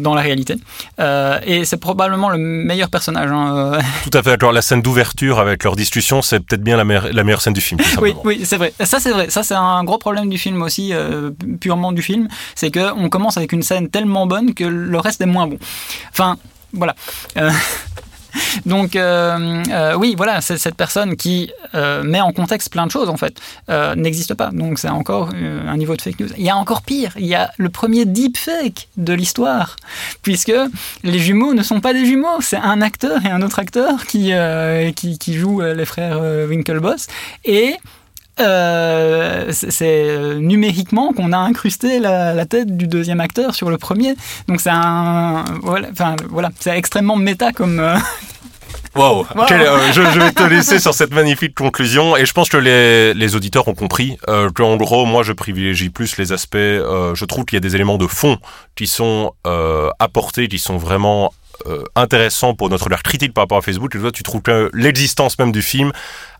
dans 0.00 0.14
la 0.14 0.22
réalité. 0.22 0.56
Euh, 1.00 1.38
et 1.44 1.64
c'est 1.64 1.76
probablement 1.76 2.30
le 2.30 2.38
meilleur 2.38 2.90
personnage. 2.90 3.30
Hein. 3.30 3.56
Euh. 3.56 3.80
Tout 4.10 4.16
à 4.16 4.22
fait. 4.22 4.32
Alors 4.32 4.52
la 4.52 4.62
scène 4.62 4.82
d'ouverture 4.82 5.38
avec 5.38 5.64
leur 5.64 5.76
discussion, 5.76 6.22
c'est 6.22 6.40
peut-être 6.40 6.62
bien 6.62 6.76
la, 6.76 6.84
meilleure, 6.84 7.12
la 7.12 7.24
meilleure 7.24 7.42
scène 7.42 7.52
du 7.52 7.60
film. 7.60 7.80
Oui, 8.00 8.14
oui, 8.24 8.40
c'est 8.44 8.56
vrai. 8.56 8.72
Ça, 8.80 9.00
c'est 9.00 9.10
vrai. 9.10 9.30
Ça, 9.30 9.42
c'est 9.42 9.54
un 9.54 9.84
gros 9.84 9.98
problème 9.98 10.28
du 10.28 10.38
film 10.38 10.62
aussi, 10.62 10.92
euh, 10.92 11.30
purement 11.60 11.92
du 11.92 12.02
film, 12.02 12.28
c'est 12.54 12.70
que 12.70 12.92
on 12.92 13.08
commence 13.08 13.36
avec 13.36 13.52
une 13.52 13.62
scène 13.62 13.88
tellement 13.88 14.26
bonne 14.26 14.54
que 14.54 14.64
le 14.64 14.98
reste 14.98 15.20
est 15.20 15.26
moins 15.26 15.46
bon. 15.46 15.58
Enfin, 16.10 16.36
voilà. 16.72 16.94
Euh, 17.36 17.50
Donc 18.66 18.96
euh, 18.96 19.62
euh, 19.70 19.94
oui, 19.94 20.14
voilà, 20.16 20.40
c'est 20.40 20.58
cette 20.58 20.76
personne 20.76 21.16
qui 21.16 21.50
euh, 21.74 22.02
met 22.02 22.20
en 22.20 22.32
contexte 22.32 22.70
plein 22.70 22.86
de 22.86 22.90
choses 22.90 23.08
en 23.08 23.16
fait 23.16 23.40
n'existe 23.96 24.34
pas. 24.34 24.50
Donc 24.50 24.78
c'est 24.78 24.88
encore 24.88 25.30
un 25.30 25.76
niveau 25.76 25.96
de 25.96 26.02
fake 26.02 26.20
news. 26.20 26.28
Il 26.36 26.44
y 26.44 26.50
a 26.50 26.56
encore 26.56 26.82
pire. 26.82 27.12
Il 27.16 27.26
y 27.26 27.34
a 27.34 27.50
le 27.56 27.68
premier 27.68 28.04
deepfake 28.04 28.88
de 28.96 29.12
l'histoire, 29.12 29.76
puisque 30.22 30.52
les 31.02 31.18
jumeaux 31.18 31.54
ne 31.54 31.62
sont 31.62 31.80
pas 31.80 31.92
des 31.92 32.04
jumeaux. 32.04 32.40
C'est 32.40 32.56
un 32.56 32.80
acteur 32.80 33.24
et 33.24 33.30
un 33.30 33.42
autre 33.42 33.58
acteur 33.58 34.06
qui 34.06 34.32
qui, 34.96 35.18
qui 35.18 35.34
jouent 35.34 35.60
les 35.60 35.84
frères 35.84 36.20
Winklevoss 36.48 37.06
et 37.44 37.74
euh, 38.40 39.50
c'est 39.52 40.36
numériquement 40.36 41.12
qu'on 41.12 41.32
a 41.32 41.38
incrusté 41.38 42.00
la, 42.00 42.34
la, 42.34 42.46
tête 42.46 42.76
du 42.76 42.86
deuxième 42.86 43.20
acteur 43.20 43.54
sur 43.54 43.70
le 43.70 43.78
premier. 43.78 44.16
Donc 44.48 44.60
c'est 44.60 44.70
un 44.72 45.44
voilà, 45.62 45.88
enfin 45.92 46.16
voilà, 46.28 46.50
c'est 46.58 46.76
extrêmement 46.76 47.16
méta 47.16 47.52
comme. 47.52 47.80
Euh... 47.80 47.96
Wow. 48.94 49.26
Euh, 49.50 49.92
je, 49.92 50.02
je, 50.02 50.20
vais 50.20 50.30
te 50.30 50.42
laisser 50.44 50.78
sur 50.78 50.94
cette 50.94 51.12
magnifique 51.12 51.54
conclusion 51.54 52.16
et 52.16 52.24
je 52.24 52.32
pense 52.32 52.48
que 52.48 52.56
les, 52.56 53.12
les 53.12 53.34
auditeurs 53.34 53.66
ont 53.66 53.74
compris 53.74 54.18
euh, 54.28 54.50
qu'en 54.50 54.76
gros 54.76 55.04
moi 55.04 55.24
je 55.24 55.32
privilégie 55.32 55.90
plus 55.90 56.16
les 56.16 56.32
aspects. 56.32 56.54
Euh, 56.56 57.14
je 57.14 57.24
trouve 57.24 57.44
qu'il 57.44 57.56
y 57.56 57.58
a 57.58 57.60
des 57.60 57.74
éléments 57.74 57.98
de 57.98 58.06
fond 58.06 58.38
qui 58.76 58.86
sont 58.86 59.32
euh, 59.48 59.90
apportés, 59.98 60.46
qui 60.46 60.58
sont 60.58 60.76
vraiment 60.76 61.32
intéressants 61.94 62.54
pour 62.54 62.68
notre 62.68 62.88
critique 63.02 63.32
par 63.32 63.44
rapport 63.44 63.58
à 63.58 63.62
Facebook. 63.62 63.94
Et 63.94 63.98
toi, 63.98 64.10
tu 64.10 64.22
trouves 64.24 64.42
que 64.42 64.70
l'existence 64.74 65.38
même 65.38 65.52
du 65.52 65.62
film 65.62 65.92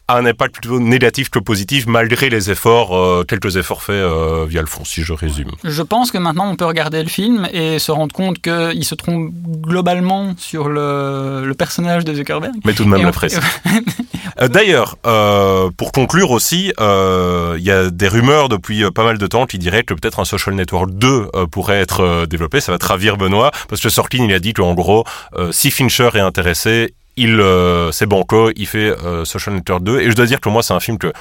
a 0.08 0.18
un 0.18 0.26
impact 0.26 0.54
plutôt 0.54 0.80
négatif 0.80 1.30
que 1.30 1.38
positif 1.38 1.86
malgré 1.86 2.28
les 2.28 2.50
efforts, 2.50 2.96
euh, 2.96 3.24
quelques 3.26 3.56
efforts 3.56 3.82
faits 3.82 3.94
euh, 3.94 4.44
via 4.46 4.60
le 4.60 4.66
fond, 4.66 4.84
si 4.84 5.02
je 5.02 5.12
résume. 5.12 5.50
Je 5.64 5.82
pense 5.82 6.10
que 6.10 6.18
maintenant 6.18 6.50
on 6.50 6.56
peut 6.56 6.66
regarder 6.66 7.02
le 7.02 7.08
film 7.08 7.48
et 7.52 7.78
se 7.78 7.90
rendre 7.90 8.14
compte 8.14 8.40
qu'il 8.40 8.84
se 8.84 8.94
trompe 8.94 9.32
globalement 9.32 10.34
sur 10.36 10.68
le, 10.68 11.44
le, 11.46 11.54
personnage 11.54 12.04
de 12.04 12.14
Zuckerberg. 12.14 12.54
Mais 12.64 12.74
tout 12.74 12.84
de 12.84 12.90
même 12.90 13.02
la 13.02 13.12
presse. 13.12 13.40
Euh, 14.40 14.48
d'ailleurs, 14.48 14.96
euh, 15.06 15.70
pour 15.76 15.92
conclure 15.92 16.32
aussi, 16.32 16.72
il 16.78 17.62
y 17.62 17.70
a 17.70 17.90
des 17.90 18.08
rumeurs 18.08 18.48
depuis 18.48 18.90
pas 18.90 19.04
mal 19.04 19.18
de 19.18 19.26
temps 19.28 19.46
qui 19.46 19.58
diraient 19.58 19.84
que 19.84 19.94
peut-être 19.94 20.18
un 20.18 20.24
Social 20.24 20.56
Network 20.56 20.90
2 20.90 21.28
pourrait 21.52 21.78
être 21.78 22.26
développé. 22.26 22.60
Ça 22.60 22.72
va 22.72 22.78
te 22.78 22.86
ravir 22.86 23.16
Benoît, 23.16 23.52
parce 23.68 23.80
que 23.80 23.88
Sorkin 23.88 24.24
il 24.24 24.32
a 24.32 24.40
dit 24.40 24.52
qu'en 24.52 24.74
gros, 24.74 25.04
si 25.52 25.70
Fincher 25.70 26.08
est 26.14 26.20
intéressé, 26.20 26.94
il 27.16 27.40
euh, 27.40 27.92
c'est 27.92 28.06
banco, 28.06 28.50
il 28.56 28.66
fait 28.66 28.90
euh, 28.90 29.24
Social 29.24 29.54
Network 29.54 29.82
2 29.82 30.00
et 30.00 30.10
je 30.10 30.16
dois 30.16 30.26
dire 30.26 30.40
que 30.40 30.48
moi 30.48 30.62
c'est 30.62 30.74
un 30.74 30.80
film 30.80 30.98
que 30.98 31.12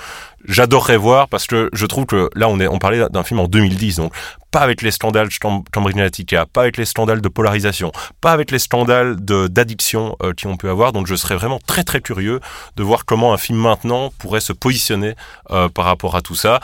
j'adorerais 0.45 0.97
voir 0.97 1.27
parce 1.27 1.47
que 1.47 1.69
je 1.73 1.85
trouve 1.85 2.05
que 2.05 2.29
là 2.35 2.49
on 2.49 2.59
est 2.59 2.67
on 2.67 2.79
parlait 2.79 3.07
d'un 3.09 3.23
film 3.23 3.39
en 3.39 3.47
2010 3.47 3.97
donc 3.97 4.13
pas 4.53 4.59
avec 4.59 4.83
les 4.83 4.91
scandales 4.91 5.29
Cambridge 5.41 5.95
Analytica, 5.95 6.45
pas 6.45 6.61
avec 6.61 6.77
les 6.77 6.85
scandales 6.85 7.21
de 7.21 7.27
polarisation, 7.27 7.91
pas 8.21 8.31
avec 8.31 8.51
les 8.51 8.59
scandales 8.59 9.15
d'addiction 9.17 10.15
euh, 10.21 10.33
qui 10.33 10.45
on 10.45 10.57
peut 10.57 10.69
avoir. 10.69 10.93
Donc 10.93 11.07
je 11.07 11.15
serais 11.15 11.35
vraiment 11.35 11.59
très 11.65 11.83
très 11.83 12.01
curieux 12.01 12.39
de 12.75 12.83
voir 12.83 13.05
comment 13.05 13.33
un 13.33 13.37
film 13.37 13.57
maintenant 13.57 14.13
pourrait 14.19 14.41
se 14.41 14.53
positionner 14.53 15.15
euh, 15.49 15.69
par 15.69 15.85
rapport 15.85 16.15
à 16.15 16.21
tout 16.21 16.35
ça 16.35 16.59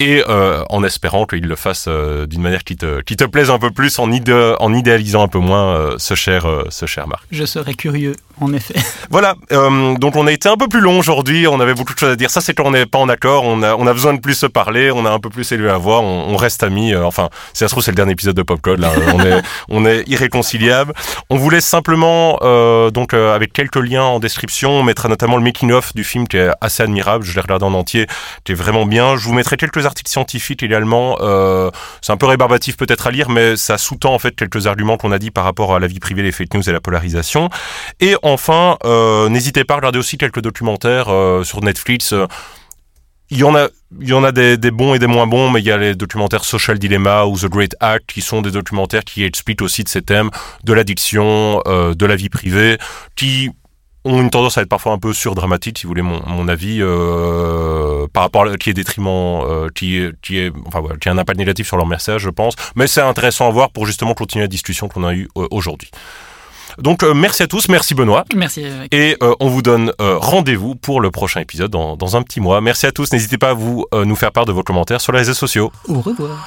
et 0.00 0.24
euh, 0.28 0.64
en 0.70 0.82
espérant 0.82 1.26
qu'il 1.26 1.46
le 1.46 1.56
fasse 1.56 1.84
euh, 1.86 2.26
d'une 2.26 2.40
manière 2.40 2.64
qui 2.64 2.74
te, 2.74 3.02
qui 3.02 3.16
te 3.16 3.24
plaise 3.24 3.50
un 3.50 3.58
peu 3.58 3.70
plus, 3.70 3.98
en, 3.98 4.10
idé 4.10 4.54
en 4.58 4.72
idéalisant 4.72 5.22
un 5.22 5.28
peu 5.28 5.38
moins 5.38 5.76
euh, 5.76 5.94
ce 5.98 6.14
cher, 6.14 6.46
euh, 6.46 6.64
ce 6.70 6.86
cher 6.86 7.06
Marc. 7.06 7.22
Je 7.30 7.44
serais 7.44 7.74
curieux, 7.74 8.16
en 8.40 8.52
effet. 8.52 8.74
Voilà, 9.10 9.34
euh, 9.50 9.96
donc 9.96 10.14
on 10.14 10.28
a 10.28 10.32
été 10.32 10.48
un 10.48 10.56
peu 10.56 10.68
plus 10.68 10.80
long 10.80 10.96
aujourd'hui, 10.96 11.48
on 11.48 11.58
avait 11.58 11.74
beaucoup 11.74 11.94
de 11.94 11.98
choses 11.98 12.12
à 12.12 12.16
dire. 12.16 12.30
Ça, 12.30 12.40
c'est 12.40 12.54
qu'on 12.54 12.70
n'est 12.70 12.86
pas 12.86 12.98
en 12.98 13.08
accord, 13.08 13.42
on 13.44 13.60
a, 13.64 13.74
on 13.74 13.88
a 13.88 13.92
besoin 13.92 14.14
de 14.14 14.20
plus 14.20 14.34
se 14.34 14.46
parler, 14.46 14.92
on 14.92 15.04
a 15.04 15.10
un 15.10 15.18
peu 15.18 15.30
plus 15.30 15.50
élevé 15.50 15.68
à 15.68 15.78
voir, 15.78 16.04
on, 16.04 16.28
on 16.28 16.36
reste 16.36 16.62
amis. 16.62 16.94
enfin, 16.94 17.28
si 17.52 17.58
ça 17.58 17.66
se 17.66 17.72
trouve, 17.72 17.82
c'est 17.82 17.90
le 17.90 17.96
dernier 17.96 18.12
épisode 18.12 18.36
de 18.36 18.42
Popcode, 18.42 18.78
là, 18.78 18.92
on 19.12 19.20
est, 19.24 19.42
on 19.68 19.84
est 19.84 20.08
irréconciliables. 20.08 20.92
On 21.28 21.36
vous 21.38 21.50
laisse 21.50 21.66
simplement, 21.66 22.38
donc 22.90 23.14
avec 23.14 23.52
quelques 23.52 23.76
liens 23.76 24.04
en 24.04 24.20
description, 24.20 24.70
on 24.70 24.84
mettra 24.84 25.08
notamment 25.08 25.36
le 25.36 25.42
making-of 25.42 25.92
du 25.94 26.04
film 26.04 26.28
qui 26.28 26.36
est 26.36 26.50
assez 26.60 26.84
admirable, 26.84 27.24
je 27.24 27.34
l'ai 27.34 27.40
regardé 27.40 27.64
en 27.64 27.74
entier, 27.74 28.06
qui 28.44 28.52
est 28.52 28.54
vraiment 28.54 28.86
bien. 28.86 29.16
Je 29.16 29.24
vous 29.24 29.34
mettrai 29.34 29.56
quelques 29.56 29.86
articles 29.90 30.10
scientifiques 30.10 30.62
également. 30.62 31.18
Euh, 31.20 31.70
c'est 32.00 32.12
un 32.12 32.16
peu 32.16 32.26
rébarbatif 32.26 32.76
peut-être 32.76 33.06
à 33.06 33.10
lire, 33.10 33.28
mais 33.28 33.56
ça 33.56 33.78
sous-tend 33.78 34.14
en 34.14 34.18
fait 34.18 34.34
quelques 34.34 34.66
arguments 34.66 34.96
qu'on 34.96 35.12
a 35.12 35.18
dit 35.18 35.30
par 35.30 35.44
rapport 35.44 35.74
à 35.74 35.78
la 35.78 35.86
vie 35.86 36.00
privée, 36.00 36.22
les 36.22 36.32
fake 36.32 36.54
news 36.54 36.68
et 36.68 36.72
la 36.72 36.80
polarisation. 36.80 37.50
Et 38.00 38.16
enfin, 38.22 38.78
euh, 38.84 39.28
n'hésitez 39.28 39.64
pas 39.64 39.74
à 39.74 39.76
regarder 39.76 39.98
aussi 39.98 40.18
quelques 40.18 40.40
documentaires 40.40 41.08
euh, 41.08 41.44
sur 41.44 41.62
Netflix. 41.62 42.14
Il 43.32 43.38
y 43.38 43.44
en 43.44 43.54
a, 43.54 43.68
il 44.00 44.08
y 44.08 44.12
en 44.12 44.24
a 44.24 44.32
des, 44.32 44.56
bons 44.72 44.94
et 44.94 44.98
des 44.98 45.06
moins 45.06 45.26
bons, 45.26 45.50
mais 45.50 45.60
il 45.60 45.66
y 45.66 45.70
a 45.70 45.78
les 45.78 45.94
documentaires 45.94 46.44
Social 46.44 46.78
Dilemma 46.78 47.26
ou 47.26 47.38
The 47.38 47.46
Great 47.46 47.76
Act 47.78 48.10
qui 48.12 48.22
sont 48.22 48.42
des 48.42 48.50
documentaires 48.50 49.04
qui 49.04 49.22
expliquent 49.22 49.62
aussi 49.62 49.84
de 49.84 49.88
ces 49.88 50.02
thèmes 50.02 50.30
de 50.64 50.72
l'addiction, 50.72 51.62
de 51.64 52.06
la 52.06 52.16
vie 52.16 52.28
privée, 52.28 52.76
qui 53.14 53.50
ont 54.04 54.20
une 54.20 54.30
tendance 54.30 54.58
à 54.58 54.62
être 54.62 54.68
parfois 54.68 54.92
un 54.92 54.98
peu 54.98 55.12
surdramatiques, 55.12 55.78
si 55.78 55.84
vous 55.84 55.90
voulez 55.90 56.02
mon, 56.02 56.20
mon 56.26 56.48
avis, 56.48 56.78
euh, 56.80 58.06
par 58.12 58.24
rapport 58.24 58.46
à 58.46 58.56
qui 58.56 58.70
est 58.70 58.74
détriment, 58.74 59.08
euh, 59.08 59.68
qui, 59.74 60.02
qui 60.22 60.38
est, 60.38 60.52
enfin 60.66 60.80
voilà, 60.80 60.96
qui 60.96 61.08
a 61.08 61.12
un 61.12 61.18
impact 61.18 61.38
négatif 61.38 61.66
sur 61.66 61.76
leur 61.76 61.86
message, 61.86 62.22
je 62.22 62.30
pense. 62.30 62.54
Mais 62.76 62.86
c'est 62.86 63.00
intéressant 63.02 63.48
à 63.48 63.50
voir 63.50 63.70
pour 63.70 63.86
justement 63.86 64.14
continuer 64.14 64.44
la 64.44 64.48
discussion 64.48 64.88
qu'on 64.88 65.04
a 65.04 65.12
eue 65.14 65.28
euh, 65.36 65.46
aujourd'hui. 65.50 65.90
Donc 66.78 67.02
euh, 67.02 67.14
merci 67.14 67.42
à 67.42 67.46
tous, 67.46 67.68
merci 67.68 67.94
Benoît. 67.94 68.24
Merci. 68.34 68.64
Et 68.92 69.16
euh, 69.22 69.34
on 69.40 69.48
vous 69.48 69.62
donne 69.62 69.92
euh, 70.00 70.18
rendez-vous 70.18 70.74
pour 70.74 71.00
le 71.00 71.10
prochain 71.10 71.40
épisode 71.40 71.70
dans, 71.70 71.96
dans, 71.96 72.16
un 72.16 72.22
petit 72.22 72.40
mois. 72.40 72.60
Merci 72.60 72.86
à 72.86 72.92
tous. 72.92 73.12
N'hésitez 73.12 73.38
pas 73.38 73.50
à 73.50 73.54
vous 73.54 73.86
nous 73.92 74.16
faire 74.16 74.32
part 74.32 74.46
de 74.46 74.52
vos 74.52 74.62
commentaires 74.62 75.00
sur 75.00 75.12
les 75.12 75.18
réseaux 75.18 75.34
sociaux. 75.34 75.72
Au 75.88 76.00
revoir. 76.00 76.38